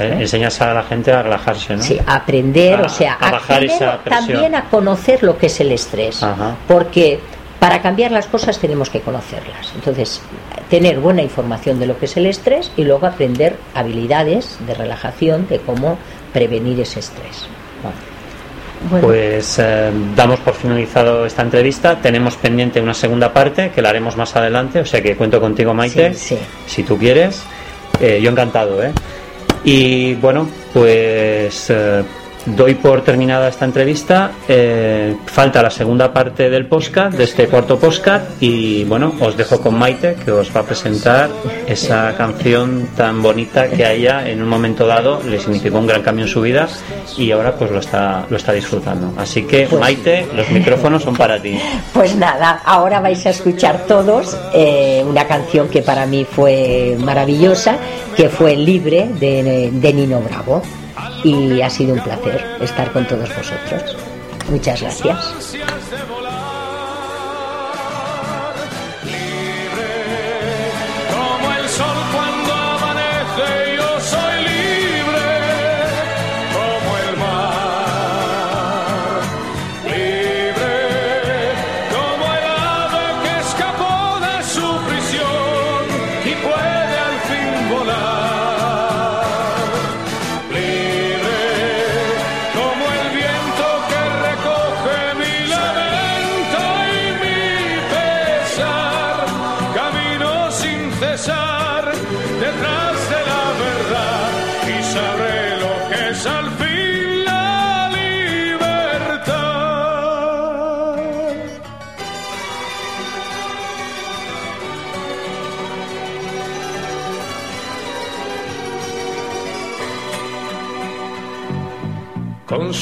¿eh? 0.00 0.16
Enseñas 0.20 0.60
a 0.60 0.74
la 0.74 0.82
gente 0.84 1.12
a 1.12 1.22
relajarse, 1.22 1.76
¿no? 1.76 1.82
Sí, 1.82 1.98
a 2.06 2.16
aprender, 2.16 2.80
o 2.80 2.88
sea, 2.88 3.14
a, 3.14 3.32
bajar 3.32 3.64
esa 3.64 3.98
también 3.98 4.54
a 4.54 4.64
conocer 4.64 5.22
lo 5.22 5.36
que 5.36 5.46
es 5.46 5.60
el 5.60 5.72
estrés, 5.72 6.24
porque 6.68 7.20
para 7.58 7.80
cambiar 7.80 8.10
las 8.10 8.26
cosas 8.26 8.58
tenemos 8.58 8.90
que 8.90 9.00
conocerlas. 9.00 9.72
Entonces, 9.74 10.20
tener 10.68 10.98
buena 11.00 11.22
información 11.22 11.78
de 11.78 11.86
lo 11.86 11.98
que 11.98 12.06
es 12.06 12.16
el 12.16 12.26
estrés 12.26 12.72
y 12.76 12.84
luego 12.84 13.06
aprender 13.06 13.56
habilidades 13.74 14.58
de 14.66 14.74
relajación, 14.74 15.46
de 15.48 15.58
cómo 15.60 15.98
prevenir 16.32 16.80
ese 16.80 17.00
estrés. 17.00 17.46
Pues 18.90 19.58
eh, 19.58 19.90
damos 20.14 20.40
por 20.40 20.54
finalizado 20.54 21.24
esta 21.26 21.42
entrevista. 21.42 22.00
Tenemos 22.00 22.36
pendiente 22.36 22.80
una 22.80 22.94
segunda 22.94 23.32
parte 23.32 23.70
que 23.70 23.82
la 23.82 23.90
haremos 23.90 24.16
más 24.16 24.34
adelante, 24.36 24.80
o 24.80 24.84
sea 24.84 25.02
que 25.02 25.16
cuento 25.16 25.40
contigo, 25.40 25.72
Maite, 25.72 26.14
si 26.14 26.82
tú 26.82 26.98
quieres. 26.98 27.42
Eh, 28.00 28.20
yo 28.22 28.30
encantado, 28.30 28.82
¿eh? 28.82 28.92
Y 29.64 30.14
bueno, 30.14 30.48
pues 30.72 31.70
eh, 31.70 32.02
doy 32.46 32.74
por 32.74 33.02
terminada 33.02 33.48
esta 33.48 33.64
entrevista. 33.64 34.32
Eh, 34.48 35.16
falta 35.26 35.62
la 35.62 35.70
segunda 35.70 36.12
parte 36.12 36.50
del 36.50 36.66
podcast, 36.66 37.16
de 37.16 37.24
este 37.24 37.46
cuarto 37.46 37.78
podcast, 37.78 38.26
y 38.40 38.84
bueno, 38.84 39.14
os 39.20 39.36
dejo 39.36 39.60
con 39.60 39.78
Maite, 39.78 40.16
que 40.24 40.30
os 40.30 40.54
va 40.54 40.60
a 40.60 40.64
presentar 40.64 41.30
esa 41.66 42.14
canción 42.16 42.88
tan 42.96 43.22
bonita 43.22 43.68
que 43.68 43.84
a 43.84 43.92
ella 43.92 44.28
en 44.28 44.42
un 44.42 44.48
momento 44.48 44.86
dado 44.86 45.22
le 45.22 45.38
significó 45.38 45.78
un 45.78 45.86
gran 45.86 46.02
cambio 46.02 46.24
en 46.24 46.30
su 46.30 46.40
vida 46.40 46.68
y 47.16 47.30
ahora 47.30 47.54
pues 47.54 47.70
lo 47.70 47.78
está, 47.78 48.26
lo 48.28 48.36
está 48.36 48.52
disfrutando. 48.52 49.12
Así 49.16 49.44
que 49.44 49.66
pues 49.68 49.80
Maite, 49.80 50.26
los 50.34 50.50
micrófonos 50.50 51.02
son 51.02 51.16
para 51.16 51.40
ti. 51.40 51.58
Pues 51.92 52.16
nada, 52.16 52.62
ahora 52.64 53.00
vais 53.00 53.24
a 53.26 53.30
escuchar 53.30 53.86
todos 53.86 54.36
eh, 54.54 55.04
una 55.06 55.26
canción 55.26 55.68
que 55.68 55.82
para 55.82 56.06
mí 56.06 56.24
fue 56.24 56.96
maravillosa, 56.98 57.76
que 58.16 58.28
fue 58.28 58.56
Libre 58.56 59.08
de, 59.18 59.70
de 59.72 59.92
Nino 59.92 60.20
Bravo 60.20 60.62
y 61.24 61.60
ha 61.60 61.70
sido 61.70 61.94
un 61.94 62.00
placer 62.00 62.58
estar 62.60 62.92
con 62.92 63.06
todos 63.06 63.28
vosotros. 63.36 63.96
Muchas 64.48 64.82
gracias. 64.82 65.56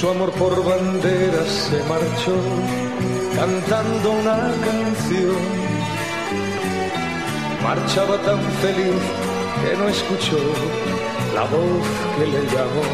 Su 0.01 0.09
amor 0.09 0.32
por 0.32 0.64
bandera 0.64 1.44
se 1.44 1.77
marchó 1.85 2.35
cantando 3.36 4.12
una 4.12 4.39
canción. 4.64 5.43
Marchaba 7.62 8.16
tan 8.22 8.40
feliz 8.62 9.02
que 9.60 9.77
no 9.77 9.89
escuchó 9.90 10.39
la 11.35 11.43
voz 11.43 11.86
que 12.16 12.27
le 12.32 12.43
llamó. 12.55 12.86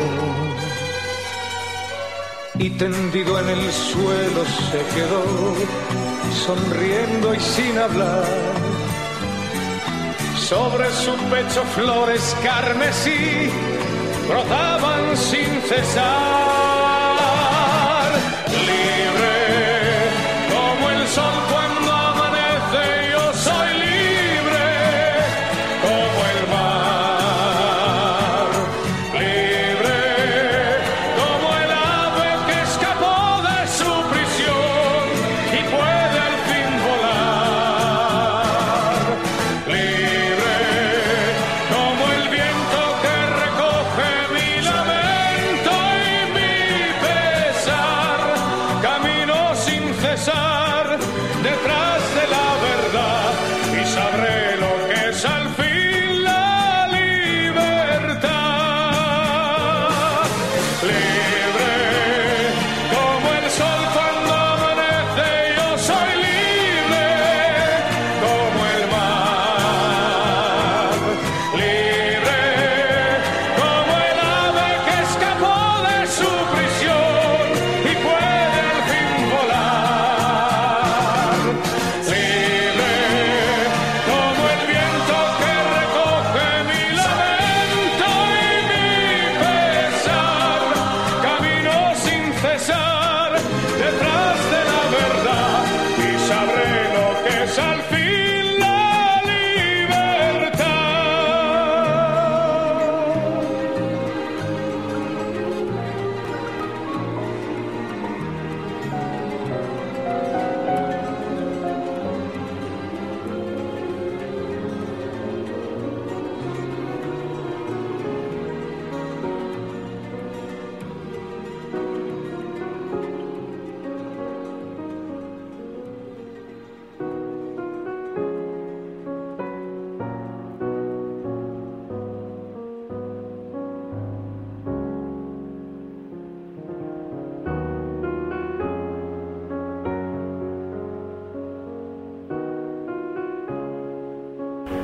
Y 2.58 2.70
tendido 2.70 3.38
en 3.38 3.48
el 3.50 3.72
suelo 3.72 4.42
se 4.68 4.80
quedó, 4.96 5.24
sonriendo 6.44 7.34
y 7.34 7.40
sin 7.40 7.78
hablar. 7.78 8.24
Sobre 10.36 10.90
su 10.90 11.12
pecho 11.30 11.62
flores 11.76 12.36
carmesí 12.42 13.48
brotaban 14.26 15.16
sin 15.16 15.62
cesar. 15.68 16.55
Leave 18.56 18.85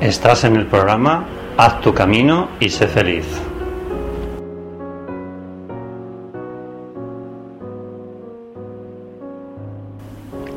Estás 0.02 0.42
en 0.42 0.56
el 0.56 0.66
programa 0.66 1.24
Haz 1.56 1.80
tu 1.80 1.94
camino 1.94 2.48
y 2.58 2.70
sé 2.70 2.88
feliz. 2.88 3.24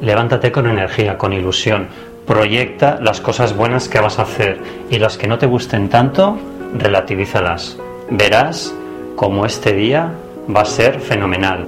Levántate 0.02 0.52
con 0.52 0.66
energía, 0.66 1.20
con 1.20 1.32
ilusión. 1.32 1.90
Proyecta 2.26 2.98
las 3.00 3.22
cosas 3.22 3.56
buenas 3.56 3.88
que 3.88 4.00
vas 4.00 4.18
a 4.18 4.24
hacer 4.24 4.60
y 4.90 4.98
las 4.98 5.16
que 5.16 5.28
no 5.28 5.38
te 5.38 5.46
gusten 5.46 5.90
tanto, 5.90 6.40
relativízalas. 6.80 7.78
Verás 8.10 8.74
cómo 9.16 9.46
este 9.46 9.74
día 9.74 10.12
va 10.50 10.62
a 10.62 10.66
ser 10.66 11.00
fenomenal. 11.00 11.68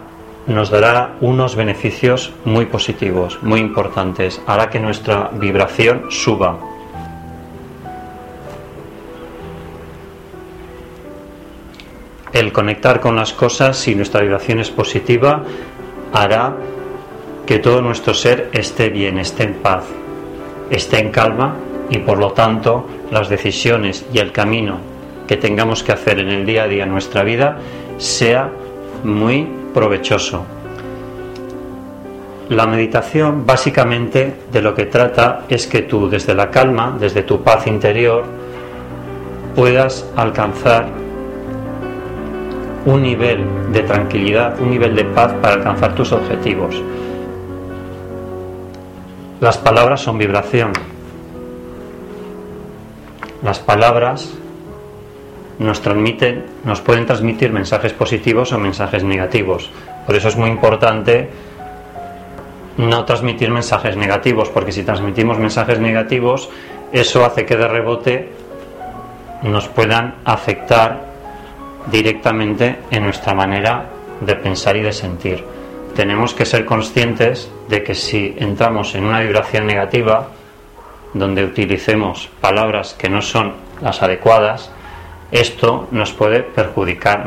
nos 0.46 0.70
dará 0.70 1.16
unos 1.20 1.56
beneficios 1.56 2.32
muy 2.44 2.66
positivos, 2.66 3.38
muy 3.42 3.60
importantes. 3.60 4.40
Hará 4.46 4.70
que 4.70 4.80
nuestra 4.80 5.30
vibración 5.34 6.06
suba. 6.10 6.58
El 12.40 12.54
conectar 12.54 13.00
con 13.00 13.16
las 13.16 13.34
cosas, 13.34 13.76
si 13.76 13.94
nuestra 13.94 14.22
vibración 14.22 14.60
es 14.60 14.70
positiva, 14.70 15.44
hará 16.10 16.56
que 17.44 17.58
todo 17.58 17.82
nuestro 17.82 18.14
ser 18.14 18.48
esté 18.54 18.88
bien, 18.88 19.18
esté 19.18 19.42
en 19.42 19.56
paz, 19.56 19.84
esté 20.70 21.00
en 21.00 21.10
calma 21.10 21.56
y 21.90 21.98
por 21.98 22.16
lo 22.16 22.32
tanto 22.32 22.86
las 23.10 23.28
decisiones 23.28 24.06
y 24.14 24.20
el 24.20 24.32
camino 24.32 24.78
que 25.28 25.36
tengamos 25.36 25.82
que 25.82 25.92
hacer 25.92 26.18
en 26.18 26.30
el 26.30 26.46
día 26.46 26.62
a 26.62 26.66
día 26.66 26.84
en 26.84 26.90
nuestra 26.90 27.24
vida 27.24 27.58
sea 27.98 28.50
muy 29.04 29.46
provechoso. 29.74 30.46
La 32.48 32.66
meditación 32.66 33.44
básicamente 33.44 34.34
de 34.50 34.62
lo 34.62 34.74
que 34.74 34.86
trata 34.86 35.42
es 35.50 35.66
que 35.66 35.82
tú 35.82 36.08
desde 36.08 36.34
la 36.34 36.50
calma, 36.50 36.96
desde 36.98 37.22
tu 37.22 37.42
paz 37.42 37.66
interior, 37.66 38.24
puedas 39.54 40.08
alcanzar 40.16 41.09
un 42.86 43.02
nivel 43.02 43.72
de 43.72 43.82
tranquilidad, 43.82 44.60
un 44.60 44.70
nivel 44.70 44.94
de 44.96 45.04
paz 45.04 45.32
para 45.40 45.54
alcanzar 45.54 45.94
tus 45.94 46.12
objetivos. 46.12 46.82
Las 49.40 49.58
palabras 49.58 50.00
son 50.00 50.18
vibración. 50.18 50.72
Las 53.42 53.58
palabras 53.58 54.34
nos 55.58 55.80
transmiten, 55.80 56.44
nos 56.64 56.80
pueden 56.80 57.06
transmitir 57.06 57.52
mensajes 57.52 57.92
positivos 57.92 58.52
o 58.52 58.58
mensajes 58.58 59.04
negativos. 59.04 59.70
Por 60.06 60.14
eso 60.16 60.28
es 60.28 60.36
muy 60.36 60.50
importante 60.50 61.28
no 62.76 63.04
transmitir 63.04 63.50
mensajes 63.50 63.96
negativos, 63.96 64.48
porque 64.48 64.72
si 64.72 64.84
transmitimos 64.84 65.38
mensajes 65.38 65.78
negativos, 65.78 66.48
eso 66.92 67.24
hace 67.24 67.44
que 67.44 67.56
de 67.56 67.68
rebote 67.68 68.32
nos 69.42 69.68
puedan 69.68 70.16
afectar 70.24 71.09
directamente 71.90 72.80
en 72.90 73.04
nuestra 73.04 73.34
manera 73.34 73.86
de 74.20 74.34
pensar 74.36 74.76
y 74.76 74.82
de 74.82 74.92
sentir 74.92 75.44
tenemos 75.94 76.34
que 76.34 76.46
ser 76.46 76.64
conscientes 76.64 77.50
de 77.68 77.82
que 77.82 77.94
si 77.94 78.34
entramos 78.38 78.94
en 78.94 79.04
una 79.04 79.20
vibración 79.20 79.66
negativa, 79.66 80.28
donde 81.12 81.44
utilicemos 81.44 82.28
palabras 82.40 82.94
que 82.94 83.08
no 83.08 83.20
son 83.20 83.54
las 83.82 84.02
adecuadas, 84.02 84.70
esto 85.32 85.88
nos 85.90 86.12
puede 86.12 86.42
perjudicar. 86.42 87.26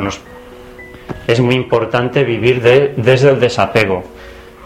Es 1.28 1.40
muy 1.40 1.56
importante 1.56 2.24
vivir 2.24 2.62
desde 2.62 3.30
el 3.30 3.40
desapego. 3.40 4.04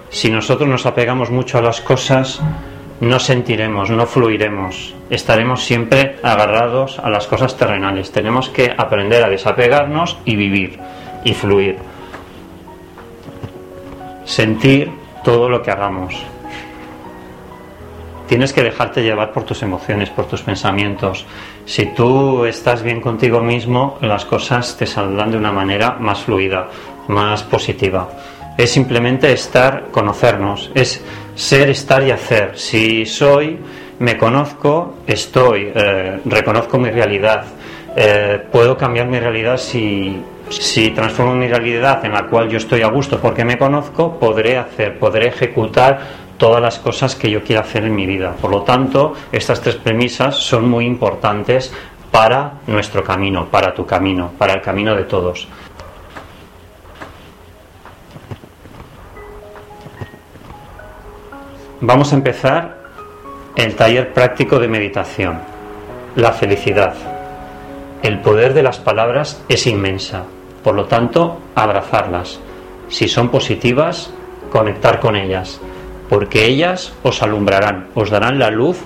Si 0.09 0.29
nosotros 0.29 0.69
nos 0.69 0.85
apegamos 0.85 1.29
mucho 1.29 1.57
a 1.57 1.61
las 1.61 1.81
cosas, 1.81 2.39
no 2.99 3.19
sentiremos, 3.19 3.89
no 3.89 4.05
fluiremos, 4.05 4.95
estaremos 5.09 5.63
siempre 5.63 6.17
agarrados 6.23 6.99
a 6.99 7.09
las 7.09 7.27
cosas 7.27 7.55
terrenales. 7.55 8.11
Tenemos 8.11 8.49
que 8.49 8.73
aprender 8.75 9.23
a 9.23 9.29
desapegarnos 9.29 10.17
y 10.25 10.35
vivir 10.35 10.79
y 11.23 11.33
fluir 11.33 11.77
sentir 14.27 14.91
todo 15.23 15.49
lo 15.49 15.63
que 15.63 15.71
hagamos. 15.71 16.15
Tienes 18.27 18.51
que 18.51 18.61
dejarte 18.61 19.01
llevar 19.01 19.31
por 19.31 19.43
tus 19.43 19.63
emociones, 19.63 20.09
por 20.09 20.25
tus 20.25 20.41
pensamientos. 20.41 21.25
Si 21.65 21.85
tú 21.87 22.43
estás 22.43 22.83
bien 22.83 22.99
contigo 22.99 23.39
mismo, 23.39 23.97
las 24.01 24.25
cosas 24.25 24.75
te 24.77 24.85
saldrán 24.85 25.31
de 25.31 25.37
una 25.37 25.53
manera 25.53 25.95
más 25.97 26.19
fluida, 26.19 26.67
más 27.07 27.43
positiva. 27.43 28.09
Es 28.57 28.71
simplemente 28.71 29.31
estar, 29.31 29.87
conocernos, 29.91 30.71
es 30.75 31.01
ser, 31.37 31.69
estar 31.69 32.03
y 32.03 32.11
hacer. 32.11 32.57
Si 32.59 33.05
soy, 33.05 33.57
me 33.99 34.17
conozco, 34.17 34.95
estoy, 35.07 35.71
eh, 35.73 36.19
reconozco 36.25 36.77
mi 36.77 36.89
realidad. 36.89 37.45
Eh, 37.95 38.41
puedo 38.51 38.75
cambiar 38.75 39.07
mi 39.07 39.19
realidad 39.19 39.57
si 39.57 40.21
si 40.49 40.91
transformo 40.91 41.35
mi 41.35 41.47
realidad 41.47 42.03
en 42.05 42.13
la 42.13 42.25
cual 42.27 42.49
yo 42.49 42.57
estoy 42.57 42.81
a 42.81 42.87
gusto 42.87 43.19
porque 43.19 43.43
me 43.43 43.57
conozco, 43.57 44.17
podré 44.17 44.57
hacer, 44.57 44.97
podré 44.97 45.27
ejecutar 45.27 45.99
todas 46.37 46.61
las 46.61 46.79
cosas 46.79 47.15
que 47.15 47.29
yo 47.29 47.43
quiera 47.43 47.61
hacer 47.61 47.83
en 47.83 47.95
mi 47.95 48.05
vida. 48.05 48.33
Por 48.39 48.51
lo 48.51 48.61
tanto, 48.61 49.13
estas 49.31 49.61
tres 49.61 49.75
premisas 49.75 50.35
son 50.35 50.69
muy 50.69 50.85
importantes 50.85 51.73
para 52.11 52.53
nuestro 52.67 53.03
camino, 53.03 53.47
para 53.47 53.73
tu 53.73 53.85
camino, 53.85 54.31
para 54.37 54.53
el 54.53 54.61
camino 54.61 54.95
de 54.95 55.03
todos. 55.03 55.47
Vamos 61.79 62.11
a 62.11 62.15
empezar 62.15 62.75
el 63.55 63.75
taller 63.75 64.11
práctico 64.11 64.57
de 64.57 64.67
meditación, 64.67 65.37
la 66.15 66.33
felicidad. 66.33 66.95
El 68.01 68.19
poder 68.21 68.55
de 68.55 68.63
las 68.63 68.79
palabras 68.79 69.43
es 69.47 69.67
inmensa. 69.67 70.23
Por 70.63 70.73
lo 70.73 70.85
tanto, 70.85 71.39
abrazarlas. 71.53 72.39
Si 72.89 73.07
son 73.07 73.29
positivas, 73.29 74.11
conectar 74.51 74.99
con 74.99 75.15
ellas, 75.15 75.61
porque 76.09 76.45
ellas 76.45 76.93
os 77.03 77.21
alumbrarán, 77.21 77.89
os 77.93 78.09
darán 78.09 78.39
la 78.39 78.49
luz 78.49 78.79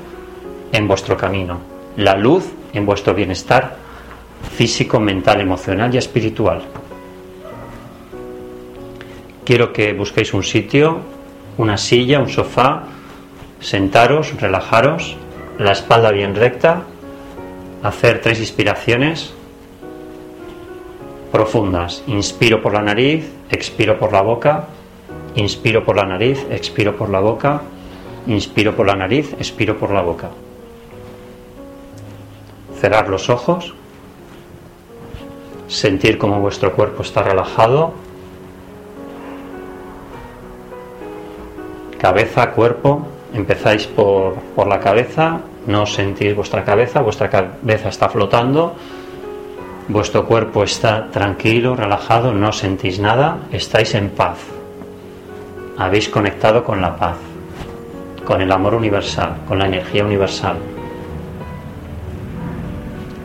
en 0.73 0.85
vuestro 0.85 1.15
camino, 1.15 1.59
la 1.95 2.17
luz 2.17 2.51
en 2.73 2.85
vuestro 2.85 3.13
bienestar 3.13 3.77
físico, 4.53 4.99
mental, 4.99 5.39
emocional 5.39 5.95
y 5.95 5.97
espiritual. 5.97 6.63
Quiero 9.45 9.71
que 9.71 9.93
busquéis 9.93 10.33
un 10.33 10.43
sitio, 10.43 11.20
una 11.57 11.77
silla, 11.77 12.19
un 12.19 12.29
sofá, 12.29 12.83
sentaros, 13.59 14.39
relajaros, 14.39 15.17
la 15.57 15.71
espalda 15.71 16.11
bien 16.11 16.35
recta, 16.35 16.83
hacer 17.83 18.21
tres 18.21 18.39
inspiraciones 18.39 19.33
profundas. 21.31 22.03
Inspiro 22.07 22.61
por 22.61 22.73
la 22.73 22.81
nariz, 22.81 23.31
expiro 23.49 23.97
por 23.97 24.11
la 24.11 24.21
boca, 24.21 24.67
inspiro 25.35 25.83
por 25.83 25.95
la 25.95 26.05
nariz, 26.05 26.45
expiro 26.49 26.95
por 26.95 27.09
la 27.09 27.19
boca, 27.19 27.61
inspiro 28.27 28.75
por 28.75 28.87
la 28.87 28.95
nariz, 28.95 29.33
expiro 29.39 29.77
por 29.77 29.91
la 29.91 30.01
boca. 30.01 30.29
Cerrar 32.79 33.09
los 33.09 33.29
ojos, 33.29 33.73
sentir 35.67 36.17
cómo 36.17 36.39
vuestro 36.39 36.73
cuerpo 36.73 37.03
está 37.03 37.23
relajado, 37.23 37.93
cabeza, 42.01 42.51
cuerpo, 42.51 43.05
empezáis 43.33 43.85
por, 43.85 44.33
por 44.55 44.67
la 44.67 44.79
cabeza, 44.79 45.39
no 45.67 45.85
sentís 45.85 46.35
vuestra 46.35 46.63
cabeza, 46.65 47.01
vuestra 47.01 47.29
cabeza 47.29 47.89
está 47.89 48.09
flotando, 48.09 48.75
Vuestro 49.91 50.25
cuerpo 50.25 50.63
está 50.63 51.09
tranquilo, 51.11 51.75
relajado, 51.75 52.31
no 52.33 52.53
sentís 52.53 52.99
nada, 52.99 53.39
estáis 53.51 53.93
en 53.95 54.09
paz. 54.09 54.37
Habéis 55.77 56.07
conectado 56.07 56.63
con 56.63 56.79
la 56.79 56.95
paz, 56.95 57.17
con 58.23 58.41
el 58.41 58.51
amor 58.53 58.75
universal, 58.75 59.37
con 59.45 59.59
la 59.59 59.65
energía 59.65 60.05
universal. 60.05 60.55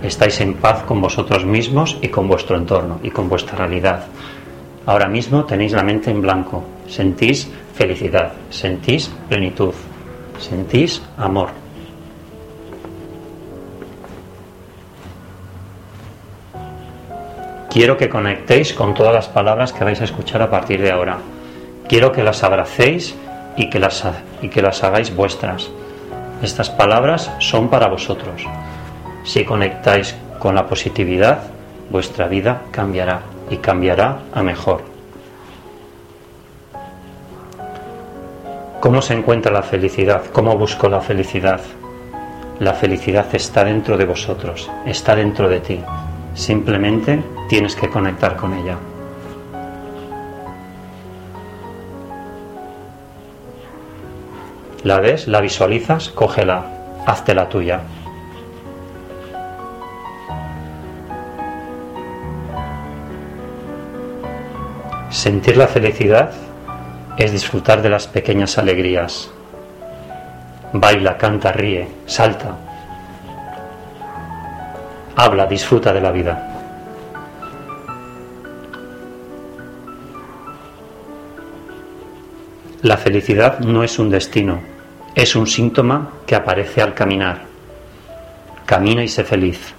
Estáis 0.02 0.40
en 0.40 0.54
paz 0.54 0.82
con 0.82 1.00
vosotros 1.00 1.44
mismos 1.44 1.98
y 2.02 2.08
con 2.08 2.26
vuestro 2.26 2.56
entorno 2.56 2.98
y 3.00 3.10
con 3.10 3.28
vuestra 3.28 3.58
realidad. 3.58 4.06
Ahora 4.86 5.08
mismo 5.08 5.44
tenéis 5.44 5.70
la 5.70 5.84
mente 5.84 6.10
en 6.10 6.20
blanco, 6.20 6.64
sentís 6.88 7.48
felicidad, 7.76 8.32
sentís 8.50 9.10
plenitud, 9.28 9.74
sentís 10.40 11.02
amor. 11.16 11.50
Quiero 17.70 17.98
que 17.98 18.08
conectéis 18.08 18.72
con 18.72 18.94
todas 18.94 19.12
las 19.12 19.28
palabras 19.28 19.74
que 19.74 19.84
vais 19.84 20.00
a 20.00 20.04
escuchar 20.04 20.40
a 20.40 20.48
partir 20.48 20.80
de 20.80 20.90
ahora. 20.90 21.18
Quiero 21.86 22.10
que 22.10 22.24
las 22.24 22.42
abracéis 22.42 23.14
y 23.56 23.68
que 23.68 23.78
las, 23.78 24.02
y 24.40 24.48
que 24.48 24.62
las 24.62 24.82
hagáis 24.82 25.14
vuestras. 25.14 25.70
Estas 26.42 26.70
palabras 26.70 27.30
son 27.38 27.68
para 27.68 27.88
vosotros. 27.88 28.46
Si 29.24 29.44
conectáis 29.44 30.16
con 30.38 30.54
la 30.54 30.66
positividad, 30.66 31.50
vuestra 31.90 32.28
vida 32.28 32.62
cambiará 32.70 33.20
y 33.50 33.58
cambiará 33.58 34.20
a 34.32 34.42
mejor. 34.42 34.95
¿Cómo 38.86 39.02
se 39.02 39.14
encuentra 39.14 39.50
la 39.50 39.64
felicidad? 39.64 40.22
¿Cómo 40.32 40.56
busco 40.56 40.88
la 40.88 41.00
felicidad? 41.00 41.60
La 42.60 42.72
felicidad 42.72 43.26
está 43.32 43.64
dentro 43.64 43.96
de 43.96 44.04
vosotros, 44.04 44.70
está 44.86 45.16
dentro 45.16 45.48
de 45.48 45.58
ti. 45.58 45.80
Simplemente 46.34 47.20
tienes 47.48 47.74
que 47.74 47.90
conectar 47.90 48.36
con 48.36 48.54
ella. 48.54 48.76
¿La 54.84 55.00
ves? 55.00 55.26
¿La 55.26 55.40
visualizas? 55.40 56.10
Cógela, 56.10 56.64
hazte 57.06 57.34
la 57.34 57.48
tuya. 57.48 57.80
Sentir 65.10 65.56
la 65.56 65.66
felicidad 65.66 66.45
es 67.16 67.32
disfrutar 67.32 67.82
de 67.82 67.88
las 67.88 68.06
pequeñas 68.06 68.58
alegrías. 68.58 69.30
Baila, 70.72 71.16
canta, 71.16 71.52
ríe, 71.52 71.88
salta. 72.06 72.56
Habla, 75.16 75.46
disfruta 75.46 75.92
de 75.92 76.00
la 76.00 76.12
vida. 76.12 76.52
La 82.82 82.98
felicidad 82.98 83.60
no 83.60 83.82
es 83.82 83.98
un 83.98 84.10
destino, 84.10 84.60
es 85.14 85.34
un 85.34 85.46
síntoma 85.46 86.10
que 86.26 86.34
aparece 86.34 86.82
al 86.82 86.92
caminar. 86.92 87.40
Camina 88.66 89.02
y 89.02 89.08
sé 89.08 89.24
feliz. 89.24 89.75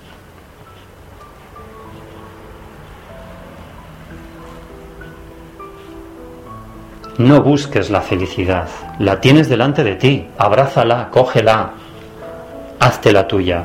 No 7.18 7.42
busques 7.42 7.90
la 7.90 8.02
felicidad, 8.02 8.68
la 9.00 9.20
tienes 9.20 9.50
delante 9.50 9.84
de 9.84 9.96
ti, 9.96 10.28
abrázala, 10.38 11.10
cógela, 11.10 11.72
hazte 12.80 13.12
la 13.12 13.28
tuya. 13.28 13.64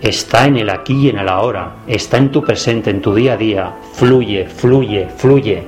Está 0.00 0.46
en 0.46 0.58
el 0.58 0.70
aquí 0.70 1.06
y 1.06 1.08
en 1.08 1.18
el 1.18 1.28
ahora, 1.28 1.78
está 1.88 2.18
en 2.18 2.30
tu 2.30 2.44
presente, 2.44 2.90
en 2.90 3.02
tu 3.02 3.12
día 3.12 3.32
a 3.32 3.36
día, 3.36 3.72
fluye, 3.94 4.46
fluye, 4.46 5.08
fluye. 5.16 5.64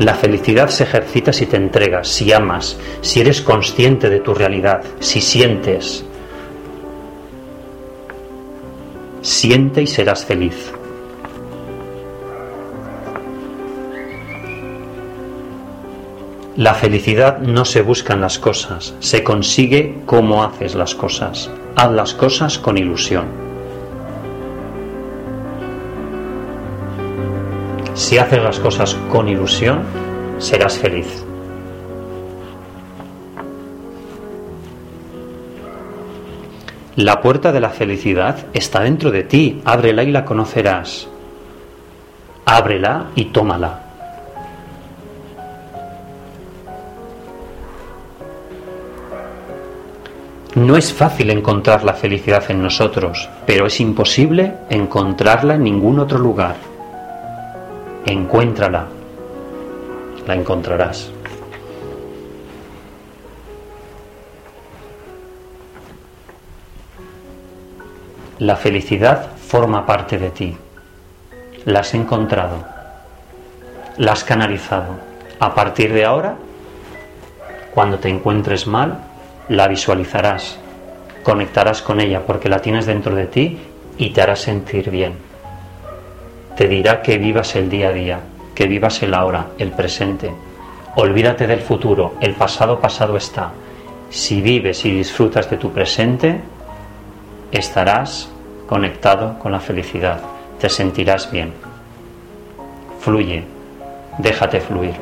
La 0.00 0.14
felicidad 0.14 0.68
se 0.68 0.82
ejercita 0.82 1.32
si 1.32 1.46
te 1.46 1.58
entregas, 1.58 2.08
si 2.08 2.32
amas, 2.32 2.76
si 3.02 3.20
eres 3.20 3.40
consciente 3.40 4.10
de 4.10 4.18
tu 4.18 4.34
realidad, 4.34 4.82
si 4.98 5.20
sientes. 5.20 6.04
Siente 9.42 9.82
y 9.82 9.88
serás 9.88 10.24
feliz. 10.24 10.72
La 16.54 16.74
felicidad 16.74 17.40
no 17.40 17.64
se 17.64 17.82
busca 17.82 18.12
en 18.12 18.20
las 18.20 18.38
cosas, 18.38 18.94
se 19.00 19.24
consigue 19.24 19.98
como 20.06 20.44
haces 20.44 20.76
las 20.76 20.94
cosas. 20.94 21.50
Haz 21.74 21.90
las 21.90 22.14
cosas 22.14 22.56
con 22.56 22.78
ilusión. 22.78 23.24
Si 27.94 28.18
haces 28.18 28.44
las 28.44 28.60
cosas 28.60 28.94
con 29.10 29.28
ilusión, 29.28 29.80
serás 30.38 30.78
feliz. 30.78 31.24
La 36.96 37.22
puerta 37.22 37.52
de 37.52 37.60
la 37.60 37.70
felicidad 37.70 38.36
está 38.52 38.80
dentro 38.80 39.10
de 39.10 39.22
ti. 39.22 39.62
Ábrela 39.64 40.02
y 40.02 40.10
la 40.10 40.26
conocerás. 40.26 41.08
Ábrela 42.44 43.06
y 43.14 43.26
tómala. 43.26 43.80
No 50.54 50.76
es 50.76 50.92
fácil 50.92 51.30
encontrar 51.30 51.82
la 51.82 51.94
felicidad 51.94 52.44
en 52.50 52.62
nosotros, 52.62 53.26
pero 53.46 53.64
es 53.64 53.80
imposible 53.80 54.52
encontrarla 54.68 55.54
en 55.54 55.64
ningún 55.64 55.98
otro 55.98 56.18
lugar. 56.18 56.56
Encuéntrala. 58.04 58.86
La 60.26 60.34
encontrarás. 60.34 61.10
La 68.42 68.56
felicidad 68.56 69.28
forma 69.36 69.86
parte 69.86 70.18
de 70.18 70.30
ti. 70.30 70.56
La 71.64 71.78
has 71.78 71.94
encontrado. 71.94 72.56
La 73.98 74.14
has 74.14 74.24
canalizado. 74.24 74.96
A 75.38 75.54
partir 75.54 75.92
de 75.92 76.04
ahora, 76.04 76.34
cuando 77.72 78.00
te 78.00 78.08
encuentres 78.08 78.66
mal, 78.66 78.98
la 79.48 79.68
visualizarás. 79.68 80.58
Conectarás 81.22 81.82
con 81.82 82.00
ella 82.00 82.22
porque 82.26 82.48
la 82.48 82.58
tienes 82.58 82.84
dentro 82.84 83.14
de 83.14 83.26
ti 83.26 83.60
y 83.96 84.10
te 84.10 84.22
hará 84.22 84.34
sentir 84.34 84.90
bien. 84.90 85.12
Te 86.56 86.66
dirá 86.66 87.00
que 87.00 87.18
vivas 87.18 87.54
el 87.54 87.70
día 87.70 87.90
a 87.90 87.92
día, 87.92 88.20
que 88.56 88.66
vivas 88.66 89.00
el 89.04 89.14
ahora, 89.14 89.50
el 89.56 89.70
presente. 89.70 90.32
Olvídate 90.96 91.46
del 91.46 91.60
futuro, 91.60 92.14
el 92.20 92.34
pasado 92.34 92.80
pasado 92.80 93.16
está. 93.16 93.52
Si 94.10 94.42
vives 94.42 94.84
y 94.84 94.90
disfrutas 94.90 95.48
de 95.48 95.58
tu 95.58 95.70
presente, 95.70 96.40
estarás 97.52 98.31
conectado 98.72 99.38
con 99.38 99.52
la 99.52 99.60
felicidad, 99.60 100.18
te 100.58 100.70
sentirás 100.70 101.30
bien. 101.30 101.52
Fluye, 103.00 103.44
déjate 104.16 104.60
fluir. 104.62 104.94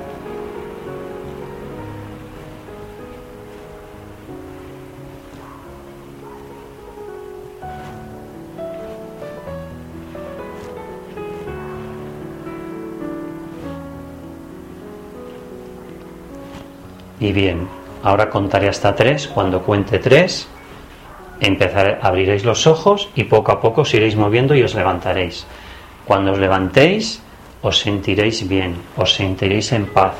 Y 17.20 17.32
bien, 17.32 17.68
ahora 18.02 18.28
contaré 18.30 18.68
hasta 18.68 18.96
tres. 18.96 19.28
Cuando 19.28 19.62
cuente 19.62 20.00
tres, 20.00 20.48
empezar, 21.40 21.98
abriréis 22.02 22.44
los 22.44 22.66
ojos 22.66 23.08
y 23.14 23.24
poco 23.24 23.52
a 23.52 23.60
poco 23.60 23.82
os 23.82 23.94
iréis 23.94 24.16
moviendo 24.16 24.54
y 24.54 24.62
os 24.62 24.74
levantaréis. 24.74 25.46
Cuando 26.04 26.32
os 26.32 26.38
levantéis, 26.38 27.22
os 27.62 27.78
sentiréis 27.78 28.48
bien, 28.48 28.76
os 28.96 29.14
sentiréis 29.14 29.72
en 29.72 29.86
paz, 29.86 30.14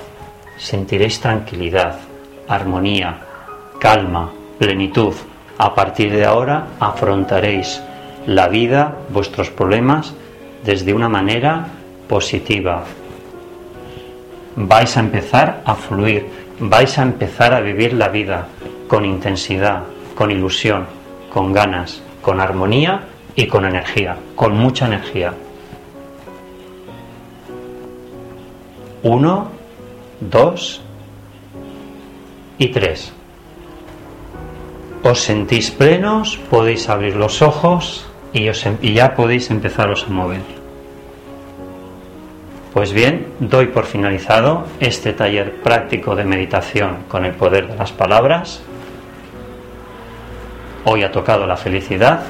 sentiréis 0.56 1.20
tranquilidad, 1.20 1.96
armonía, 2.48 3.18
calma, 3.78 4.30
plenitud. 4.58 5.14
A 5.58 5.74
partir 5.74 6.12
de 6.12 6.24
ahora 6.24 6.68
afrontaréis 6.80 7.82
la 8.26 8.48
vida, 8.48 8.96
vuestros 9.10 9.50
problemas, 9.50 10.14
desde 10.64 10.92
una 10.94 11.08
manera 11.08 11.66
positiva. 12.08 12.84
Vais 14.56 14.96
a 14.96 15.00
empezar 15.00 15.62
a 15.64 15.74
fluir, 15.74 16.26
vais 16.60 16.98
a 16.98 17.02
empezar 17.02 17.54
a 17.54 17.60
vivir 17.60 17.94
la 17.94 18.08
vida 18.08 18.48
con 18.88 19.04
intensidad, 19.04 19.84
con 20.14 20.30
ilusión, 20.30 20.99
con 21.32 21.52
ganas, 21.52 22.02
con 22.20 22.40
armonía 22.40 23.04
y 23.34 23.46
con 23.46 23.64
energía, 23.64 24.16
con 24.34 24.56
mucha 24.56 24.86
energía. 24.86 25.32
Uno, 29.02 29.48
dos 30.20 30.82
y 32.58 32.68
tres. 32.68 33.12
Os 35.02 35.20
sentís 35.20 35.70
plenos, 35.70 36.38
podéis 36.50 36.88
abrir 36.90 37.16
los 37.16 37.40
ojos 37.40 38.06
y, 38.34 38.48
em, 38.48 38.78
ya 38.82 39.14
podéis 39.14 39.50
empezaros 39.50 40.04
a 40.04 40.10
mover. 40.10 40.42
Pues 42.74 42.92
bien, 42.92 43.26
doy 43.40 43.66
por 43.66 43.86
finalizado 43.86 44.64
este 44.78 45.12
taller 45.12 45.56
práctico 45.62 46.14
de 46.14 46.24
meditación 46.24 46.98
con 47.08 47.24
el 47.24 47.32
poder 47.32 47.66
de 47.66 47.76
las 47.76 47.92
palabras 47.92 48.62
Hoy 50.84 51.02
ha 51.02 51.12
tocado 51.12 51.46
la 51.46 51.56
felicidad. 51.56 52.22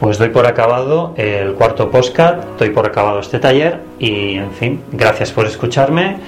Pues 0.00 0.18
doy 0.18 0.28
por 0.28 0.46
acabado 0.46 1.14
el 1.16 1.54
cuarto 1.54 1.90
postcard, 1.90 2.58
doy 2.58 2.70
por 2.70 2.86
acabado 2.86 3.20
este 3.20 3.38
taller 3.38 3.80
y, 3.98 4.34
en 4.34 4.50
fin, 4.52 4.82
gracias 4.92 5.32
por 5.32 5.46
escucharme 5.46 6.18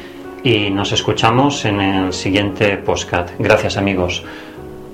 y 0.42 0.70
nos 0.70 0.92
escuchamos 0.92 1.64
en 1.64 1.80
el 1.80 2.12
siguiente 2.12 2.76
postcard. 2.76 3.30
Gracias 3.38 3.76
amigos. 3.76 4.24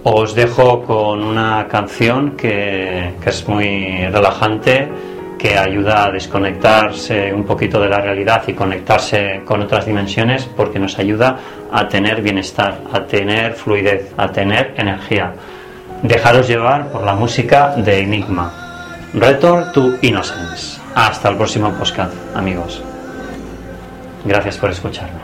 Os 0.02 0.34
dejo 0.34 0.82
con 0.82 1.22
una 1.22 1.66
canción 1.68 2.32
que, 2.32 3.12
que 3.22 3.30
es 3.30 3.46
muy 3.48 4.06
relajante 4.06 4.88
que 5.44 5.58
ayuda 5.58 6.06
a 6.06 6.10
desconectarse 6.10 7.30
un 7.30 7.44
poquito 7.44 7.78
de 7.78 7.90
la 7.90 8.00
realidad 8.00 8.42
y 8.46 8.54
conectarse 8.54 9.42
con 9.44 9.60
otras 9.60 9.84
dimensiones 9.84 10.46
porque 10.46 10.78
nos 10.78 10.98
ayuda 10.98 11.36
a 11.70 11.86
tener 11.86 12.22
bienestar, 12.22 12.80
a 12.90 13.04
tener 13.04 13.52
fluidez, 13.52 14.10
a 14.16 14.28
tener 14.28 14.72
energía. 14.78 15.34
Dejaros 16.02 16.48
llevar 16.48 16.88
por 16.88 17.04
la 17.04 17.14
música 17.14 17.74
de 17.76 18.00
Enigma. 18.00 18.54
Return 19.12 19.70
to 19.74 19.98
Innocence. 20.00 20.80
Hasta 20.94 21.28
el 21.28 21.36
próximo 21.36 21.70
podcast, 21.74 22.14
amigos. 22.34 22.82
Gracias 24.24 24.56
por 24.56 24.70
escucharme. 24.70 25.23